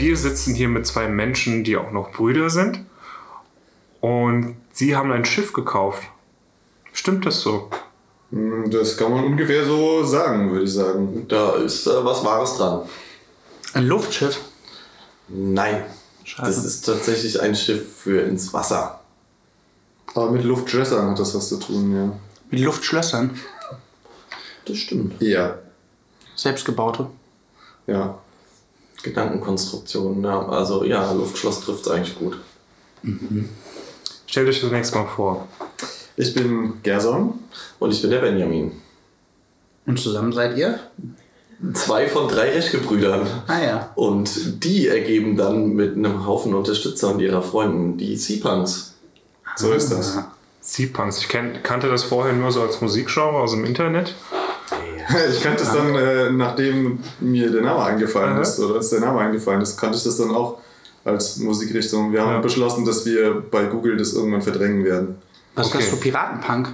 wir 0.00 0.16
sitzen 0.16 0.54
hier 0.54 0.68
mit 0.68 0.86
zwei 0.86 1.08
Menschen, 1.08 1.62
die 1.64 1.76
auch 1.76 1.90
noch 1.92 2.10
Brüder 2.12 2.50
sind. 2.50 2.84
Und 4.00 4.56
sie 4.72 4.96
haben 4.96 5.12
ein 5.12 5.24
Schiff 5.24 5.52
gekauft. 5.52 6.02
Stimmt 6.92 7.26
das 7.26 7.40
so? 7.40 7.70
Hm, 8.30 8.70
Das 8.70 8.96
kann 8.96 9.12
man 9.12 9.24
ungefähr 9.24 9.64
so 9.64 10.02
sagen, 10.04 10.50
würde 10.50 10.64
ich 10.64 10.72
sagen. 10.72 11.26
Da 11.28 11.56
ist 11.56 11.86
äh, 11.86 12.04
was 12.04 12.24
Wahres 12.24 12.56
dran. 12.56 12.82
Ein 13.74 13.86
Luftschiff. 13.86 14.40
Nein. 15.28 15.84
Schade. 16.24 16.48
Das 16.48 16.64
ist 16.64 16.82
tatsächlich 16.82 17.40
ein 17.40 17.54
Schiff 17.54 17.96
für 17.98 18.22
ins 18.22 18.52
Wasser. 18.52 19.00
Aber 20.14 20.30
mit 20.30 20.44
Luftschlössern 20.44 21.10
hat 21.10 21.18
das 21.18 21.34
was 21.34 21.48
zu 21.48 21.58
tun, 21.58 21.94
ja. 21.94 22.12
Mit 22.50 22.60
Luftschlössern. 22.60 23.38
Das 24.64 24.76
stimmt. 24.76 25.20
Ja. 25.22 25.58
Selbstgebaute. 26.34 27.06
Ja. 27.86 28.18
Gedankenkonstruktion, 29.02 30.22
ja. 30.22 30.48
Also 30.48 30.84
ja, 30.84 31.12
Luftschloss 31.12 31.60
trifft 31.60 31.86
es 31.86 31.88
eigentlich 31.88 32.18
gut. 32.18 32.38
Stellt 34.26 34.48
euch 34.48 34.60
zunächst 34.60 34.94
mal 34.94 35.06
vor. 35.06 35.48
Ich 36.16 36.34
bin 36.34 36.74
Gerson. 36.82 37.38
Und 37.78 37.92
ich 37.92 38.02
bin 38.02 38.10
der 38.10 38.20
Benjamin. 38.20 38.72
Und 39.86 39.98
zusammen 39.98 40.32
seid 40.32 40.56
ihr? 40.56 40.78
Zwei 41.74 42.06
von 42.06 42.28
drei 42.28 42.50
Rechtgebrüdern. 42.50 43.26
Ah 43.46 43.60
ja. 43.60 43.92
Und 43.94 44.64
die 44.64 44.88
ergeben 44.88 45.36
dann 45.36 45.74
mit 45.74 45.96
einem 45.96 46.26
Haufen 46.26 46.54
Unterstützer 46.54 47.12
und 47.12 47.20
ihrer 47.20 47.42
Freunden 47.42 47.98
die 47.98 48.16
Sea-Punks. 48.16 48.94
So 49.56 49.72
ist 49.72 49.90
das. 49.90 50.18
Seapunks. 50.60 51.18
Ich 51.18 51.28
kenn, 51.28 51.62
kannte 51.62 51.88
das 51.88 52.04
vorher 52.04 52.32
nur 52.32 52.52
so 52.52 52.62
als 52.62 52.80
Musikgenre 52.80 53.38
aus 53.38 53.52
dem 53.52 53.64
Internet. 53.64 54.14
Ich 55.30 55.42
kannte 55.42 55.62
es 55.62 55.72
dann, 55.72 55.94
äh, 55.94 56.30
nachdem 56.30 56.98
mir 57.20 57.50
der 57.50 57.62
Name 57.62 57.82
eingefallen 57.84 58.34
Aha. 58.34 58.40
ist, 58.42 58.58
oder 58.60 58.76
als 58.76 58.90
der 58.90 59.00
Name 59.00 59.20
eingefallen 59.20 59.60
ist, 59.60 59.76
kannte 59.76 59.96
ich 59.96 60.04
das 60.04 60.16
dann 60.18 60.30
auch 60.30 60.58
als 61.04 61.38
Musikrichtung. 61.38 62.12
Wir 62.12 62.20
haben 62.22 62.34
Ja. 62.34 62.40
beschlossen, 62.40 62.84
dass 62.84 63.04
wir 63.06 63.42
bei 63.50 63.64
Google 63.64 63.96
das 63.96 64.12
irgendwann 64.12 64.42
verdrängen 64.42 64.84
werden. 64.84 65.16
Was 65.54 65.66
ist 65.68 65.74
Okay. 65.74 65.84
das 65.84 65.90
für 65.94 66.00
Piratenpunk? 66.00 66.68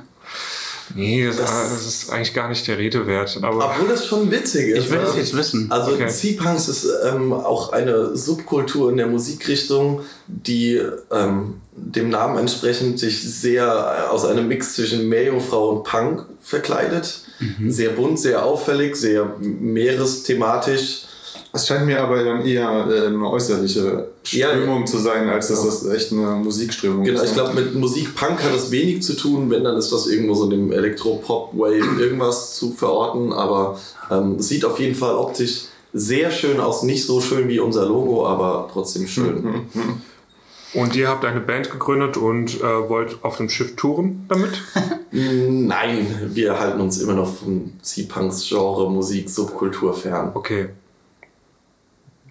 Nee, 0.96 1.26
das, 1.26 1.36
Das- 1.36 1.50
das 1.70 1.86
ist 1.86 2.10
eigentlich 2.10 2.34
gar 2.34 2.48
nicht 2.48 2.66
der 2.66 2.78
Rede 2.78 3.06
wert. 3.06 3.38
Aber 3.42 3.70
Obwohl 3.70 3.88
das 3.88 4.06
schon 4.06 4.30
witzig 4.30 4.68
ist. 4.68 4.84
Ich 4.84 4.90
will 4.90 4.98
ne? 4.98 5.04
das 5.04 5.16
jetzt 5.16 5.36
wissen. 5.36 5.70
Also 5.70 5.92
Okay. 5.92 6.08
Sea-Punks 6.08 6.68
ist 6.68 6.86
ähm, 7.06 7.32
auch 7.32 7.72
eine 7.72 8.16
Subkultur 8.16 8.90
in 8.90 8.96
der 8.96 9.06
Musikrichtung, 9.06 10.00
die 10.26 10.80
ähm, 11.12 11.54
dem 11.76 12.08
Namen 12.10 12.38
entsprechend 12.38 12.98
sich 12.98 13.22
sehr 13.22 13.64
äh, 13.64 14.08
aus 14.10 14.24
einem 14.24 14.48
Mix 14.48 14.74
zwischen 14.74 15.08
Meerjungfrau 15.08 15.70
und 15.70 15.84
Punk 15.84 16.24
verkleidet. 16.40 17.20
Sehr 17.68 17.90
bunt, 17.90 18.18
sehr 18.18 18.42
auffällig, 18.44 18.96
sehr 18.96 19.36
meeresthematisch. 19.40 21.02
Es 21.52 21.66
scheint 21.66 21.86
mir 21.86 22.00
aber 22.02 22.22
dann 22.22 22.44
eher 22.44 22.86
äh, 22.90 23.06
eine 23.06 23.30
äußerliche 23.30 24.08
Ja, 24.30 24.48
Strömung 24.50 24.86
zu 24.86 24.98
sein, 24.98 25.28
als 25.28 25.48
dass 25.48 25.64
das 25.64 25.86
echt 25.86 26.12
eine 26.12 26.26
Musikströmung 26.36 27.04
Genau, 27.04 27.22
ist. 27.22 27.28
ich 27.30 27.34
glaube, 27.34 27.54
mit 27.54 27.74
Musik-Punk 27.74 28.42
hat 28.42 28.54
das 28.54 28.70
wenig 28.70 29.02
zu 29.02 29.14
tun, 29.16 29.50
wenn 29.50 29.64
dann 29.64 29.76
ist 29.76 29.90
das 29.92 30.06
irgendwo 30.06 30.34
so 30.34 30.44
in 30.44 30.50
dem 30.50 30.72
Elektro-Pop-Wave 30.72 32.00
irgendwas 32.00 32.54
zu 32.56 32.72
verorten, 32.72 33.32
aber 33.32 33.78
ähm, 34.10 34.38
sieht 34.40 34.64
auf 34.64 34.78
jeden 34.78 34.94
Fall 34.94 35.14
optisch 35.14 35.62
sehr 35.92 36.30
schön 36.30 36.60
aus. 36.60 36.82
Nicht 36.82 37.06
so 37.06 37.20
schön 37.22 37.48
wie 37.48 37.58
unser 37.58 37.86
Logo, 37.86 38.26
aber 38.26 38.68
trotzdem 38.70 39.06
schön. 39.06 39.66
und 40.74 40.94
ihr 40.94 41.08
habt 41.08 41.24
eine 41.24 41.40
Band 41.40 41.70
gegründet 41.70 42.18
und 42.18 42.60
äh, 42.60 42.88
wollt 42.88 43.18
auf 43.24 43.38
dem 43.38 43.48
Schiff 43.48 43.76
touren 43.76 44.26
damit? 44.28 44.50
Nein, 45.10 46.06
wir 46.34 46.58
halten 46.58 46.80
uns 46.82 47.00
immer 47.00 47.14
noch 47.14 47.32
vom 47.32 47.72
Sea-Punks-Genre 47.80 48.90
Musik, 48.90 49.30
Subkultur 49.30 49.94
fern. 49.94 50.32
Okay. 50.34 50.68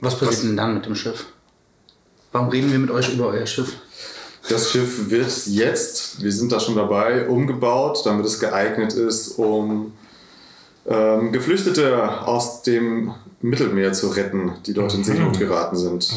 Was 0.01 0.17
passiert 0.19 0.43
denn 0.43 0.57
dann 0.57 0.73
mit 0.75 0.85
dem 0.85 0.95
Schiff? 0.95 1.25
Warum 2.31 2.49
reden 2.49 2.71
wir 2.71 2.79
mit 2.79 2.91
euch 2.91 3.13
über 3.13 3.27
euer 3.27 3.45
Schiff? 3.45 3.73
Das 4.49 4.71
Schiff 4.71 5.09
wird 5.09 5.31
jetzt, 5.47 6.21
wir 6.21 6.31
sind 6.31 6.51
da 6.51 6.59
schon 6.59 6.75
dabei, 6.75 7.27
umgebaut, 7.27 8.01
damit 8.05 8.25
es 8.25 8.39
geeignet 8.39 8.93
ist, 8.93 9.39
um 9.39 9.93
ähm, 10.85 11.31
Geflüchtete 11.31 12.27
aus 12.27 12.61
dem 12.61 13.13
Mittelmeer 13.41 13.93
zu 13.93 14.09
retten, 14.09 14.51
die 14.65 14.73
dort 14.73 14.93
in 14.93 15.03
Seenot 15.03 15.39
geraten 15.39 15.75
sind. 15.75 16.07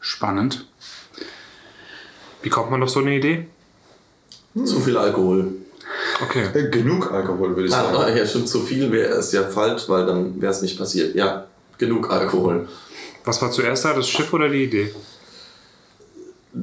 Spannend. 0.00 0.66
Wie 2.42 2.48
kommt 2.48 2.70
man 2.70 2.82
auf 2.82 2.90
so 2.90 3.00
eine 3.00 3.14
Idee? 3.16 3.46
Zu 4.64 4.80
viel 4.80 4.96
Alkohol. 4.96 5.52
Okay. 6.22 6.46
Äh, 6.54 6.70
genug 6.70 7.12
Alkohol, 7.12 7.54
würde 7.54 7.68
ich 7.68 7.74
Ah, 7.74 7.92
sagen. 7.92 8.16
ja, 8.16 8.26
stimmt, 8.26 8.48
zu 8.48 8.60
viel 8.60 8.90
wäre 8.90 9.12
es 9.14 9.30
ja 9.32 9.44
falsch, 9.44 9.88
weil 9.88 10.06
dann 10.06 10.40
wäre 10.40 10.52
es 10.52 10.62
nicht 10.62 10.76
passiert. 10.78 11.14
Ja, 11.14 11.46
genug 11.80 12.10
Alkohol. 12.10 12.68
Was 13.24 13.42
war 13.42 13.50
zuerst 13.50 13.84
da, 13.84 13.94
das 13.94 14.08
Schiff 14.08 14.32
oder 14.32 14.48
die 14.48 14.64
Idee? 14.64 14.94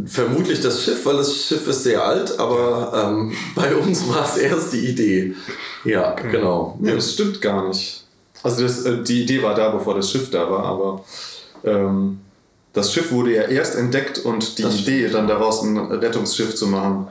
Vermutlich 0.05 0.59
das 0.61 0.83
Schiff, 0.83 1.05
weil 1.05 1.17
das 1.17 1.33
Schiff 1.33 1.66
ist 1.67 1.83
sehr 1.83 2.03
alt, 2.03 2.39
aber 2.39 2.91
ähm, 2.94 3.33
bei 3.56 3.75
uns 3.75 4.07
war 4.09 4.25
es 4.25 4.38
erst 4.38 4.73
die 4.73 4.88
Idee. 4.88 5.35
Ja, 5.83 6.11
genau. 6.11 6.77
Nee, 6.79 6.95
das 6.95 7.13
stimmt 7.13 7.41
gar 7.41 7.67
nicht. 7.67 8.03
Also 8.44 8.63
das, 8.63 8.85
äh, 8.85 9.03
die 9.03 9.23
Idee 9.23 9.41
war 9.41 9.56
da, 9.56 9.69
bevor 9.69 9.95
das 9.95 10.11
Schiff 10.11 10.29
da 10.29 10.50
war, 10.50 10.63
aber 10.63 11.06
ähm, 11.63 12.19
das 12.73 12.94
Schiff 12.94 13.11
wurde 13.11 13.33
ja 13.33 13.44
erst 13.44 13.75
entdeckt 13.75 14.19
und 14.19 14.57
die 14.57 14.63
Das 14.63 14.81
Idee, 14.81 15.07
dann 15.09 15.27
daraus 15.27 15.63
ein 15.63 15.77
Rettungsschiff 15.77 16.56
zu 16.56 16.67
machen, 16.67 17.07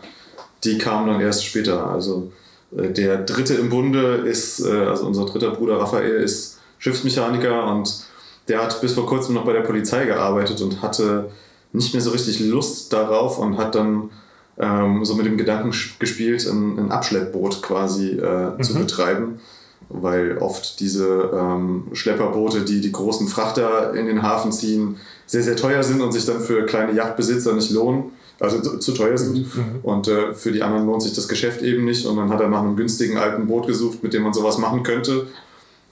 die 0.63 0.79
kam 0.79 1.07
dann 1.07 1.21
erst 1.21 1.45
später. 1.45 1.89
Also 1.89 2.31
äh, 2.77 2.91
der 2.91 3.19
dritte 3.19 3.55
im 3.55 3.71
Bunde 3.71 4.17
ist, 4.17 4.61
äh, 4.61 4.71
also 4.71 5.07
unser 5.07 5.25
dritter 5.25 5.51
Bruder 5.51 5.79
Raphael 5.81 6.23
ist 6.23 6.59
Schiffsmechaniker 6.87 7.67
und 7.67 8.05
der 8.47 8.63
hat 8.63 8.81
bis 8.81 8.93
vor 8.93 9.07
kurzem 9.07 9.35
noch 9.35 9.45
bei 9.45 9.53
der 9.53 9.63
Polizei 9.63 10.07
gearbeitet 10.07 10.61
und 10.61 10.83
hatte 10.83 11.31
nicht 11.73 11.93
mehr 11.93 12.01
so 12.01 12.11
richtig 12.11 12.39
Lust 12.39 12.93
darauf 12.93 13.39
und 13.39 13.59
hat 13.59 13.75
dann 13.75 14.11
ähm, 14.57 15.05
so 15.05 15.17
mit 15.17 15.27
dem 15.27 15.37
Gedanken 15.37 15.75
gespielt, 15.99 16.47
ein, 16.47 16.79
ein 16.79 16.93
Abschleppboot 16.93 17.61
quasi 17.61 18.11
äh, 18.13 18.63
zu 18.63 18.75
betreiben, 18.75 19.41
weil 19.89 20.39
oft 20.39 20.79
diese 20.79 21.31
ähm, 21.35 21.89
Schlepperboote, 21.93 22.61
die 22.61 22.81
die 22.81 22.93
großen 22.93 23.27
Frachter 23.27 23.93
in 23.95 24.07
den 24.07 24.23
Hafen 24.23 24.53
ziehen, 24.53 24.97
sehr, 25.27 25.43
sehr 25.43 25.57
teuer 25.57 25.83
sind 25.83 26.01
und 26.01 26.13
sich 26.13 26.25
dann 26.25 26.41
für 26.41 26.67
kleine 26.67 26.93
Yachtbesitzer 26.93 27.53
nicht 27.53 27.73
lohnen, 27.73 28.13
also 28.39 28.61
zu, 28.61 28.79
zu 28.79 28.93
teuer 28.93 29.19
sind. 29.19 29.45
Und 29.83 30.07
äh, 30.07 30.35
für 30.35 30.53
die 30.53 30.63
anderen 30.63 30.87
lohnt 30.87 31.03
sich 31.03 31.15
das 31.15 31.27
Geschäft 31.27 31.63
eben 31.63 31.85
nicht. 31.85 32.07
Und 32.07 32.17
dann 32.17 32.31
hat 32.31 32.41
er 32.41 32.49
nach 32.49 32.63
einem 32.63 32.77
günstigen 32.77 33.17
alten 33.17 33.49
Boot 33.49 33.67
gesucht, 33.67 34.05
mit 34.05 34.15
dem 34.15 34.23
man 34.23 34.33
sowas 34.33 34.59
machen 34.59 34.85
könnte. 34.85 35.27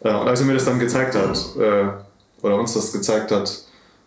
Äh, 0.04 0.14
und 0.14 0.28
als 0.28 0.40
er 0.40 0.46
mir 0.46 0.54
das 0.54 0.64
dann 0.66 0.78
gezeigt 0.78 1.16
hat, 1.16 1.36
äh, 1.58 1.86
oder 2.42 2.58
uns 2.58 2.74
das 2.74 2.92
gezeigt 2.92 3.32
hat, 3.32 3.62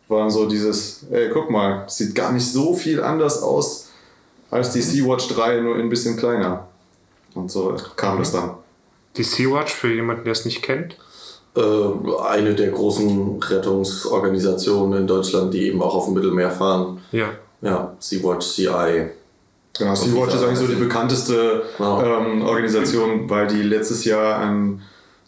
war 0.07 0.29
so 0.31 0.47
dieses, 0.47 1.05
ey, 1.11 1.29
guck 1.33 1.49
mal, 1.49 1.83
sieht 1.87 2.15
gar 2.15 2.31
nicht 2.31 2.45
so 2.49 2.73
viel 2.73 3.03
anders 3.03 3.41
aus 3.43 3.89
als 4.49 4.71
die 4.71 4.81
Sea-Watch 4.81 5.27
3, 5.29 5.59
nur 5.59 5.75
ein 5.75 5.89
bisschen 5.89 6.15
kleiner. 6.15 6.67
Und 7.33 7.51
so 7.51 7.75
kam 7.97 8.19
das 8.19 8.31
dann. 8.31 8.51
Die 9.17 9.23
Sea-Watch, 9.23 9.73
für 9.73 9.93
jemanden, 9.93 10.23
der 10.23 10.31
es 10.31 10.45
nicht 10.45 10.61
kennt. 10.61 10.97
Äh, 11.55 11.61
eine 12.29 12.55
der 12.55 12.69
großen 12.71 13.41
Rettungsorganisationen 13.41 15.01
in 15.01 15.07
Deutschland, 15.07 15.53
die 15.53 15.67
eben 15.67 15.81
auch 15.81 15.95
auf 15.95 16.05
dem 16.05 16.13
Mittelmeer 16.13 16.51
fahren. 16.51 17.01
Ja. 17.11 17.29
Ja, 17.61 17.95
Sea-Watch, 17.99 18.47
CI. 18.47 19.09
Genau, 19.77 19.95
Sea-Watch 19.95 20.35
ist 20.35 20.43
eigentlich 20.43 20.59
so 20.59 20.67
die 20.67 20.75
bekannteste 20.75 21.63
Wow. 21.79 22.03
ähm, 22.03 22.43
Organisation, 22.43 23.29
weil 23.29 23.47
die 23.47 23.63
letztes 23.63 24.05
Jahr 24.05 24.39
einen 24.39 24.81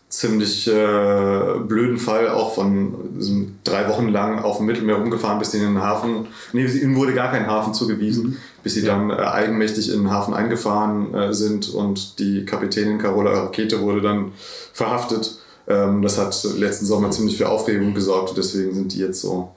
ziemlich 0.09 0.67
äh, 0.67 1.59
blöden 1.67 1.99
Fall 1.99 2.29
auch 2.29 2.55
von 2.55 3.59
drei 3.63 3.87
Wochen 3.89 4.09
lang 4.09 4.39
auf 4.39 4.57
dem 4.57 4.65
Mittelmeer 4.65 4.97
umgefahren, 4.97 5.37
bis 5.37 5.51
sie 5.51 5.59
in 5.59 5.75
den 5.75 5.81
Hafen, 5.81 6.27
nee, 6.51 6.65
ihnen 6.65 6.95
wurde 6.95 7.13
gar 7.13 7.29
kein 7.29 7.45
Hafen 7.45 7.75
zugewiesen, 7.75 8.37
bis 8.63 8.73
sie 8.73 8.83
dann 8.83 9.11
äh, 9.11 9.13
eigenmächtig 9.13 9.93
in 9.93 9.99
den 9.99 10.11
Hafen 10.11 10.33
eingefahren 10.33 11.13
äh, 11.13 11.33
sind 11.33 11.69
und 11.69 12.17
die 12.17 12.43
Kapitänin 12.43 12.97
Carola 12.97 13.31
Rakete 13.31 13.81
wurde 13.81 14.01
dann 14.01 14.31
verhaftet. 14.73 15.38
Ähm, 15.67 16.01
das 16.01 16.17
hat 16.17 16.44
letzten 16.57 16.88
Sommer 16.88 17.12
ziemlich 17.12 17.38
für 17.38 17.47
Aufregung 17.47 17.94
gesorgt, 17.94 18.33
deswegen 18.35 18.73
sind 18.73 18.94
die 18.94 19.00
jetzt 19.00 19.21
so 19.21 19.51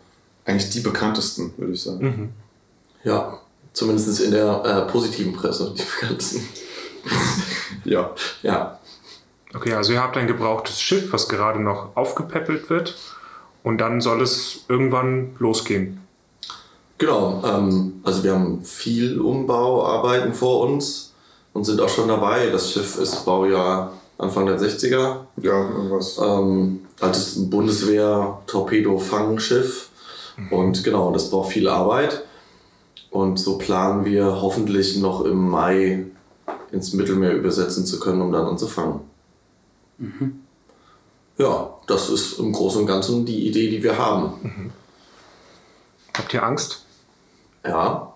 eigentlich 0.44 0.69
die 0.69 0.81
bekanntesten, 0.81 1.55
würde 1.56 1.72
ich 1.72 1.82
sagen. 1.82 2.34
Ja, 3.05 3.38
zumindest 3.72 4.20
in 4.20 4.32
der 4.32 4.62
äh, 4.66 4.93
positiven 4.93 5.32
Presse, 5.32 5.75
die 5.75 5.82
bekanntesten. 5.82 6.43
Ja. 7.84 8.14
Ja, 8.43 8.78
Okay, 9.54 9.75
also 9.75 9.93
ihr 9.93 10.02
habt 10.02 10.16
ein 10.16 10.26
gebrauchtes 10.26 10.81
Schiff, 10.81 11.12
was 11.12 11.28
gerade 11.28 11.60
noch 11.60 11.94
aufgepäppelt 11.94 12.70
wird. 12.70 12.96
Und 13.62 13.78
dann 13.78 14.00
soll 14.00 14.22
es 14.22 14.64
irgendwann 14.69 15.37
losgehen. 15.38 16.00
genau. 16.99 17.40
Ähm, 17.44 18.00
also 18.02 18.25
wir 18.25 18.34
haben 18.34 18.64
viel 18.64 19.20
Umbauarbeiten 19.20 20.34
vor 20.34 20.66
uns 20.66 21.12
und 21.52 21.64
sind 21.64 21.81
auch 21.81 21.88
schon 21.88 22.08
dabei. 22.08 22.49
Das 22.50 22.72
Schiff 22.72 22.99
ist 22.99 23.25
Baujahr 23.25 23.93
Anfang 24.19 24.46
der 24.46 24.58
60er. 24.58 25.19
Ja, 25.37 25.70
irgendwas. 25.70 26.19
Ähm, 26.22 26.81
altes 27.00 27.48
Bundeswehr-Torpedo-Fangschiff. 27.50 29.90
Und 30.50 30.82
genau, 30.82 31.12
das 31.12 31.31
braucht 31.31 31.52
viel 31.52 31.69
Arbeit. 31.69 32.25
Und 33.10 33.38
so 33.38 33.58
planen 33.58 34.05
wir 34.05 34.40
hoffentlich 34.40 34.96
noch 34.98 35.25
im 35.25 35.50
Mai 35.50 36.06
ins 36.70 36.93
Mittelmeer 36.94 37.34
übersetzen 37.34 37.84
zu 37.84 38.00
können, 38.00 38.22
um 38.22 38.32
dann 38.32 38.46
anzufangen. 38.46 39.00
Ja, 41.39 41.71
das 41.87 42.09
ist 42.11 42.39
im 42.39 42.53
Großen 42.53 42.81
und 42.83 42.87
Ganzen 42.87 43.25
die 43.25 43.47
Idee, 43.49 43.71
die 43.71 43.83
wir 43.83 43.97
haben. 43.99 44.73
Habt 46.17 46.33
ihr 46.35 46.43
Angst? 46.43 46.83
Ja, 47.67 48.09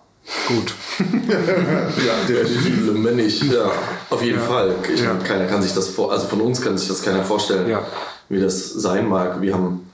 Gut. 0.49 0.73
ja, 0.99 2.27
definitiv. 2.27 2.89
Wenn 3.01 3.15
nicht, 3.15 3.43
ja, 3.43 3.71
auf 4.09 4.21
jeden 4.21 4.39
Ja. 4.39 4.43
Fall. 4.45 4.75
Ich 4.93 4.99
Ja. 4.99 5.13
meine, 5.13 5.23
keiner 5.23 5.45
kann 5.45 5.61
sich 5.61 5.73
das 5.73 5.87
vor, 5.87 6.11
also 6.11 6.27
von 6.27 6.41
uns 6.41 6.61
kann 6.61 6.77
sich 6.77 6.89
das 6.89 7.01
keiner 7.01 7.23
vorstellen, 7.23 7.69
Ja. 7.69 7.81
wie 8.27 8.41
das 8.41 8.73
sein 8.73 9.07
mag. 9.07 9.39
Wir 9.39 9.53
haben 9.53 9.89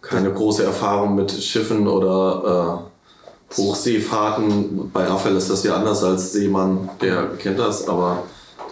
keine 0.00 0.32
große 0.32 0.64
Erfahrung 0.64 1.16
mit 1.16 1.30
Schiffen 1.32 1.86
oder 1.86 2.88
äh, 3.52 3.56
Hochseefahrten. 3.58 4.90
Bei 4.90 5.04
Raphael 5.06 5.36
ist 5.36 5.50
das 5.50 5.64
ja 5.64 5.74
anders 5.76 6.02
als 6.02 6.32
Seemann, 6.32 6.88
der 7.02 7.36
kennt 7.36 7.58
das, 7.58 7.86
aber 7.88 8.22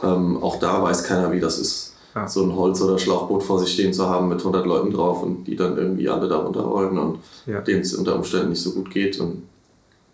ähm, 0.02 0.42
auch 0.42 0.58
da 0.58 0.82
weiß 0.82 1.04
keiner, 1.04 1.30
wie 1.30 1.40
das 1.40 1.58
ist. 1.58 1.85
Ja. 2.16 2.26
So 2.26 2.42
ein 2.44 2.56
Holz- 2.56 2.80
oder 2.80 2.98
Schlauchboot 2.98 3.42
vor 3.42 3.58
sich 3.60 3.72
stehen 3.74 3.92
zu 3.92 4.08
haben 4.08 4.28
mit 4.30 4.38
100 4.38 4.64
Leuten 4.66 4.90
drauf 4.90 5.22
und 5.22 5.44
die 5.44 5.54
dann 5.54 5.76
irgendwie 5.76 6.08
alle 6.08 6.26
da 6.28 6.36
runter 6.38 6.64
wollen 6.68 6.96
und 6.98 7.18
Ja. 7.44 7.60
denen 7.60 7.82
es 7.82 7.94
unter 7.94 8.16
Umständen 8.16 8.48
nicht 8.50 8.62
so 8.62 8.72
gut 8.72 8.90
geht. 8.90 9.20
Und 9.20 9.42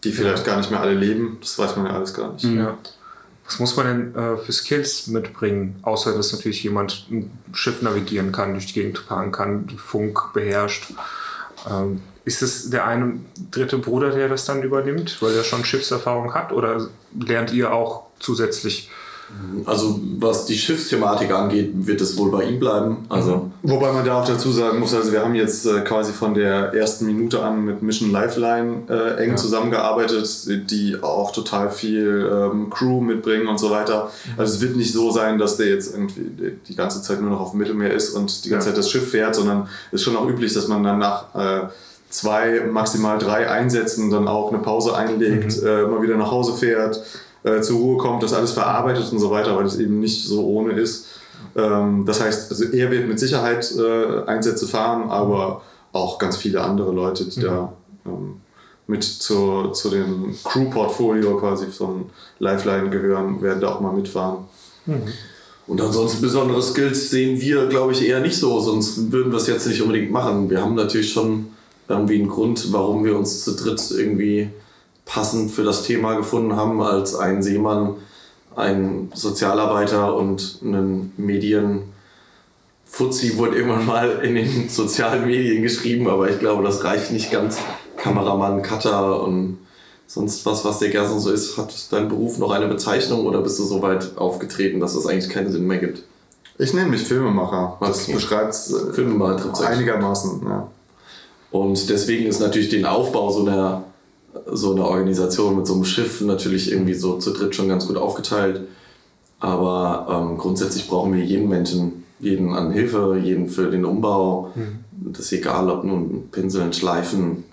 Die 0.02 0.10
vielleicht 0.10 0.44
gar 0.44 0.56
nicht 0.56 0.70
mehr 0.70 0.80
alle 0.80 0.94
leben, 0.94 1.38
das 1.40 1.56
weiß 1.58 1.76
man 1.76 1.86
ja 1.86 1.92
alles 1.92 2.12
gar 2.12 2.32
nicht. 2.32 2.44
Ja. 2.44 2.76
Was 3.44 3.58
muss 3.60 3.76
man 3.76 3.86
denn 3.86 4.14
äh, 4.16 4.36
für 4.36 4.52
Skills 4.52 5.06
mitbringen, 5.06 5.76
außer 5.82 6.14
dass 6.16 6.32
natürlich 6.32 6.62
jemand 6.64 7.06
ein 7.10 7.30
Schiff 7.52 7.82
navigieren 7.82 8.32
kann, 8.32 8.52
durch 8.52 8.66
die 8.66 8.72
Gegend 8.74 8.98
fahren 8.98 9.30
kann, 9.30 9.68
Funk 9.76 10.32
beherrscht? 10.32 10.92
Ähm, 11.70 12.00
ist 12.24 12.42
es 12.42 12.70
der 12.70 12.86
eine 12.86 13.20
dritte 13.50 13.78
Bruder, 13.78 14.10
der 14.10 14.28
das 14.28 14.44
dann 14.44 14.62
übernimmt, 14.62 15.20
weil 15.22 15.34
er 15.36 15.44
schon 15.44 15.64
Schiffserfahrung 15.64 16.34
hat? 16.34 16.52
Oder 16.52 16.88
lernt 17.18 17.52
ihr 17.52 17.72
auch 17.72 18.04
zusätzlich? 18.18 18.90
Also 19.66 20.00
was 20.18 20.46
die 20.46 20.56
Schiffsthematik 20.56 21.30
angeht, 21.32 21.70
wird 21.74 22.00
es 22.00 22.16
wohl 22.16 22.30
bei 22.30 22.44
ihm 22.44 22.58
bleiben. 22.58 22.98
Also 23.08 23.50
Wobei 23.62 23.92
man 23.92 24.04
da 24.04 24.20
auch 24.20 24.26
dazu 24.26 24.50
sagen 24.50 24.80
muss, 24.80 24.94
also 24.94 25.12
wir 25.12 25.20
haben 25.22 25.34
jetzt 25.34 25.66
äh, 25.66 25.80
quasi 25.80 26.12
von 26.12 26.32
der 26.34 26.72
ersten 26.74 27.04
Minute 27.06 27.42
an 27.42 27.64
mit 27.64 27.82
Mission 27.82 28.10
Lifeline 28.10 28.82
äh, 28.88 29.22
eng 29.22 29.30
Ja. 29.30 29.36
zusammengearbeitet, 29.36 30.70
die 30.70 30.96
auch 31.02 31.32
total 31.32 31.70
viel 31.70 32.30
ähm, 32.32 32.70
Crew 32.70 33.00
mitbringen 33.00 33.46
und 33.46 33.58
so 33.60 33.70
weiter. 33.70 34.10
Also 34.36 34.54
es 34.54 34.60
wird 34.62 34.76
nicht 34.76 34.92
so 34.92 35.10
sein, 35.10 35.38
dass 35.38 35.56
der 35.58 35.68
jetzt 35.68 35.94
irgendwie 35.94 36.56
die 36.66 36.74
ganze 36.74 37.02
Zeit 37.02 37.20
nur 37.20 37.30
noch 37.30 37.40
auf 37.40 37.50
dem 37.50 37.58
Mittelmeer 37.60 37.92
ist 37.92 38.10
und 38.16 38.44
die 38.44 38.48
ganze 38.48 38.68
Ja. 38.68 38.74
Zeit 38.74 38.78
das 38.78 38.90
Schiff 38.90 39.10
fährt, 39.10 39.34
sondern 39.34 39.68
es 39.90 40.00
ist 40.00 40.04
schon 40.04 40.16
auch 40.16 40.26
üblich, 40.28 40.54
dass 40.54 40.66
man 40.68 40.82
dann 40.82 40.98
nach 40.98 41.34
äh, 41.34 41.68
zwei, 42.08 42.62
maximal 42.70 43.18
drei 43.18 43.50
Einsätzen 43.50 44.10
dann 44.10 44.28
auch 44.28 44.50
eine 44.52 44.62
Pause 44.62 44.96
einlegt, 44.96 45.62
äh, 45.62 45.82
mal 45.86 46.02
wieder 46.02 46.16
nach 46.16 46.30
Hause 46.30 46.54
fährt, 46.54 47.00
äh, 47.44 47.60
zur 47.60 47.78
Ruhe 47.78 47.98
kommt, 47.98 48.22
das 48.22 48.32
alles 48.32 48.52
verarbeitet 48.52 49.10
und 49.12 49.18
so 49.18 49.30
weiter, 49.30 49.56
weil 49.56 49.66
es 49.66 49.78
eben 49.78 50.00
nicht 50.00 50.24
so 50.24 50.46
ohne 50.46 50.72
ist. 50.72 51.06
Ähm, 51.56 52.04
das 52.06 52.20
heißt, 52.20 52.50
also 52.50 52.64
er 52.64 52.90
wird 52.90 53.08
mit 53.08 53.18
Sicherheit 53.18 53.72
äh, 53.76 54.24
Einsätze 54.26 54.66
fahren, 54.66 55.10
aber 55.10 55.62
auch 55.92 56.18
ganz 56.18 56.36
viele 56.36 56.62
andere 56.62 56.92
Leute, 56.92 57.24
die 57.24 57.40
da 57.40 57.72
ähm, 58.06 58.40
mit 58.86 59.04
zu, 59.04 59.68
zu 59.68 59.90
dem 59.90 60.34
Crew-Portfolio 60.44 61.36
quasi 61.36 61.66
von 61.66 62.06
Lifeline 62.38 62.90
gehören, 62.90 63.40
werden 63.42 63.60
da 63.60 63.74
auch 63.74 63.80
mal 63.80 63.92
mitfahren. 63.92 64.44
Und 65.66 65.80
ansonsten 65.80 66.20
besondere 66.20 66.60
Skills 66.62 67.10
sehen 67.10 67.40
wir, 67.40 67.66
glaube 67.66 67.92
ich, 67.92 68.06
eher 68.06 68.20
nicht 68.20 68.36
so, 68.36 68.58
sonst 68.60 69.12
würden 69.12 69.30
wir 69.30 69.38
es 69.38 69.46
jetzt 69.46 69.66
nicht 69.66 69.80
unbedingt 69.80 70.10
machen. 70.10 70.50
Wir 70.50 70.60
haben 70.60 70.74
natürlich 70.74 71.12
schon 71.12 71.46
irgendwie 71.88 72.18
einen 72.18 72.28
Grund, 72.28 72.72
warum 72.72 73.04
wir 73.04 73.16
uns 73.16 73.44
zu 73.44 73.54
dritt 73.54 73.80
irgendwie 73.90 74.50
passend 75.04 75.50
für 75.50 75.64
das 75.64 75.82
Thema 75.82 76.14
gefunden 76.14 76.56
haben, 76.56 76.80
als 76.82 77.14
ein 77.14 77.42
Seemann, 77.42 77.96
ein 78.56 79.10
Sozialarbeiter 79.14 80.14
und 80.16 80.58
einen 80.62 81.12
Medien. 81.16 81.82
Fuzzi 82.84 83.38
wurde 83.38 83.56
irgendwann 83.56 83.86
mal 83.86 84.20
in 84.22 84.34
den 84.34 84.68
sozialen 84.68 85.26
Medien 85.26 85.62
geschrieben, 85.62 86.08
aber 86.08 86.28
ich 86.30 86.38
glaube, 86.38 86.62
das 86.62 86.84
reicht 86.84 87.10
nicht 87.10 87.30
ganz. 87.30 87.58
Kameramann, 87.96 88.62
Cutter 88.62 89.22
und 89.22 89.58
sonst 90.06 90.44
was, 90.44 90.64
was 90.64 90.78
der 90.80 90.90
Gerson 90.90 91.20
so 91.20 91.30
ist. 91.30 91.56
Hat 91.56 91.72
dein 91.90 92.08
Beruf 92.08 92.38
noch 92.38 92.50
eine 92.50 92.66
Bezeichnung 92.66 93.24
oder 93.26 93.40
bist 93.40 93.58
du 93.58 93.64
so 93.64 93.80
weit 93.80 94.16
aufgetreten, 94.18 94.80
dass 94.80 94.94
das 94.94 95.06
eigentlich 95.06 95.30
keinen 95.32 95.50
Sinn 95.50 95.66
mehr 95.66 95.78
gibt? 95.78 96.02
Ich 96.58 96.74
nenne 96.74 96.90
mich 96.90 97.02
Filmemacher. 97.02 97.78
Das 97.80 98.02
Okay. 98.02 98.12
beschreibt 98.14 98.52
es 98.54 98.70
äh, 98.72 98.92
Filmemacher 98.92 99.66
einigermaßen. 99.66 100.42
Ja. 100.46 100.68
Und 101.50 101.88
deswegen 101.88 102.26
ist 102.26 102.40
natürlich 102.40 102.68
den 102.68 102.84
Aufbau 102.84 103.30
so 103.30 103.46
einer, 103.46 103.84
so 104.50 104.72
einer 104.72 104.86
Organisation 104.86 105.56
mit 105.56 105.66
so 105.66 105.74
einem 105.74 105.84
Schiff 105.84 106.20
natürlich 106.20 106.70
irgendwie 106.70 106.94
so 106.94 107.18
zu 107.18 107.32
dritt 107.32 107.54
schon 107.54 107.68
ganz 107.68 107.86
gut 107.86 107.96
aufgeteilt. 107.96 108.62
Aber 109.40 110.06
ähm, 110.08 110.38
grundsätzlich 110.38 110.88
brauchen 110.88 111.12
wir 111.14 111.24
jeden 111.24 111.48
Menschen, 111.48 112.04
jeden 112.20 112.54
an 112.54 112.70
Hilfe, 112.70 113.18
jeden 113.22 113.48
für 113.48 113.70
den 113.70 113.84
Umbau. 113.84 114.52
Das 114.92 115.26
ist 115.26 115.32
egal, 115.32 115.68
ob 115.68 115.84
nun 115.84 116.28
Pinseln, 116.30 116.72
Schleifen 116.72 117.44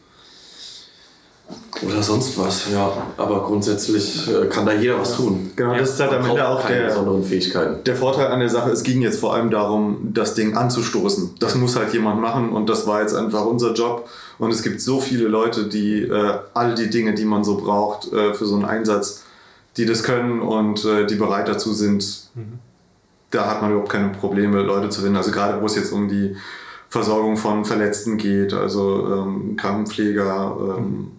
oder 1.82 2.04
sonst 2.04 2.38
was. 2.38 2.70
Ja, 2.72 2.92
aber 3.18 3.44
grundsätzlich 3.44 4.28
äh, 4.28 4.48
kann 4.48 4.66
da 4.66 4.74
jeder 4.74 5.00
was 5.00 5.16
tun. 5.16 5.52
Genau, 5.56 5.76
das 5.76 5.92
ist 5.92 6.00
halt 6.00 6.12
am 6.12 6.26
Ende 6.26 6.48
auch 6.48 6.62
keine 6.62 6.82
der, 6.82 6.88
besonderen 6.88 7.24
Fähigkeiten. 7.24 7.84
der 7.84 7.96
Vorteil 7.96 8.28
an 8.28 8.40
der 8.40 8.50
Sache, 8.50 8.72
es 8.72 8.84
ging 8.84 9.02
jetzt 9.02 9.20
vor 9.20 9.34
allem 9.34 9.50
darum, 9.50 10.10
das 10.14 10.34
Ding 10.34 10.56
anzustoßen. 10.58 11.36
Das 11.40 11.56
muss 11.56 11.76
halt 11.76 11.94
jemand 11.94 12.22
machen 12.22 12.50
und 12.50 12.70
das 12.70 12.86
war 12.88 13.02
jetzt 13.02 13.16
einfach 13.16 13.46
unser 13.46 13.74
Job. 13.74 14.10
Und 14.38 14.52
es 14.52 14.64
gibt 14.64 14.82
so 14.82 15.00
viele 15.00 15.28
Leute, 15.28 15.68
die 15.68 16.04
äh, 16.04 16.34
all 16.54 16.76
die 16.76 16.90
Dinge, 16.90 17.14
die 17.14 17.26
man 17.26 17.44
so 17.44 17.58
braucht 17.58 18.12
äh, 18.12 18.34
für 18.34 18.46
so 18.46 18.56
einen 18.56 18.66
Einsatz, 18.66 19.24
die 19.78 19.86
das 19.86 20.04
können 20.04 20.42
und 20.42 20.84
äh, 20.86 21.06
die 21.06 21.16
bereit 21.16 21.48
dazu 21.48 21.74
sind. 21.74 22.30
Da 23.32 23.50
hat 23.50 23.62
man 23.62 23.72
überhaupt 23.72 23.92
keine 23.92 24.10
Probleme, 24.10 24.62
Leute 24.62 24.90
zu 24.90 25.02
finden. 25.02 25.18
Also 25.18 25.32
gerade 25.32 25.62
wo 25.62 25.66
es 25.66 25.76
jetzt 25.76 25.92
um 25.92 26.10
die 26.10 26.36
Versorgung 26.90 27.38
von 27.38 27.66
Verletzten 27.66 28.18
geht, 28.18 28.54
also 28.54 29.08
ähm, 29.14 29.56
Krankenpfleger, 29.56 30.78
ähm, 30.78 31.12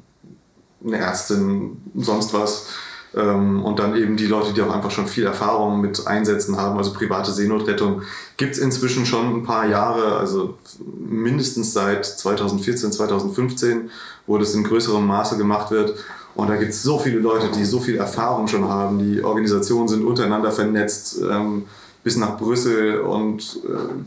eine 0.85 0.99
Ärztin, 0.99 1.79
sonst 1.95 2.33
was. 2.35 2.67
Ähm, 3.15 3.65
und 3.65 3.79
dann 3.79 3.97
eben 3.97 4.17
die 4.17 4.27
Leute, 4.27 4.53
die 4.53 4.63
auch 4.63 4.73
einfach 4.73 4.91
schon 4.91 5.07
viel 5.07 5.25
Erfahrung 5.27 5.81
mit 5.81 6.07
Einsätzen 6.07 6.57
haben, 6.57 6.79
also 6.79 6.93
private 6.93 7.33
Seenotrettung, 7.33 8.03
gibt 8.37 8.55
es 8.55 8.59
inzwischen 8.59 9.05
schon 9.05 9.41
ein 9.41 9.43
paar 9.43 9.67
Jahre, 9.67 10.17
also 10.17 10.55
mindestens 10.85 11.73
seit 11.73 12.07
2014, 12.07 12.93
2015, 12.93 13.91
wo 14.27 14.39
das 14.39 14.55
in 14.55 14.65
größerem 14.65 15.05
Maße 15.05 15.37
gemacht 15.37 15.71
wird. 15.71 15.95
Und 16.37 16.49
da 16.49 16.57
gibt 16.57 16.71
es 16.71 16.83
so 16.83 16.99
viele 16.99 17.19
Leute, 17.19 17.49
die 17.55 17.65
so 17.65 17.81
viel 17.81 17.97
Erfahrung 17.97 18.47
schon 18.47 18.69
haben. 18.69 19.01
Die 19.01 19.23
Organisationen 19.25 19.89
sind 19.89 20.05
untereinander 20.05 20.53
vernetzt 20.53 21.21
ähm, 21.29 21.65
bis 22.05 22.17
nach 22.17 22.39
Brüssel 22.39 23.01
und 23.01 23.59
äh, 23.67 24.05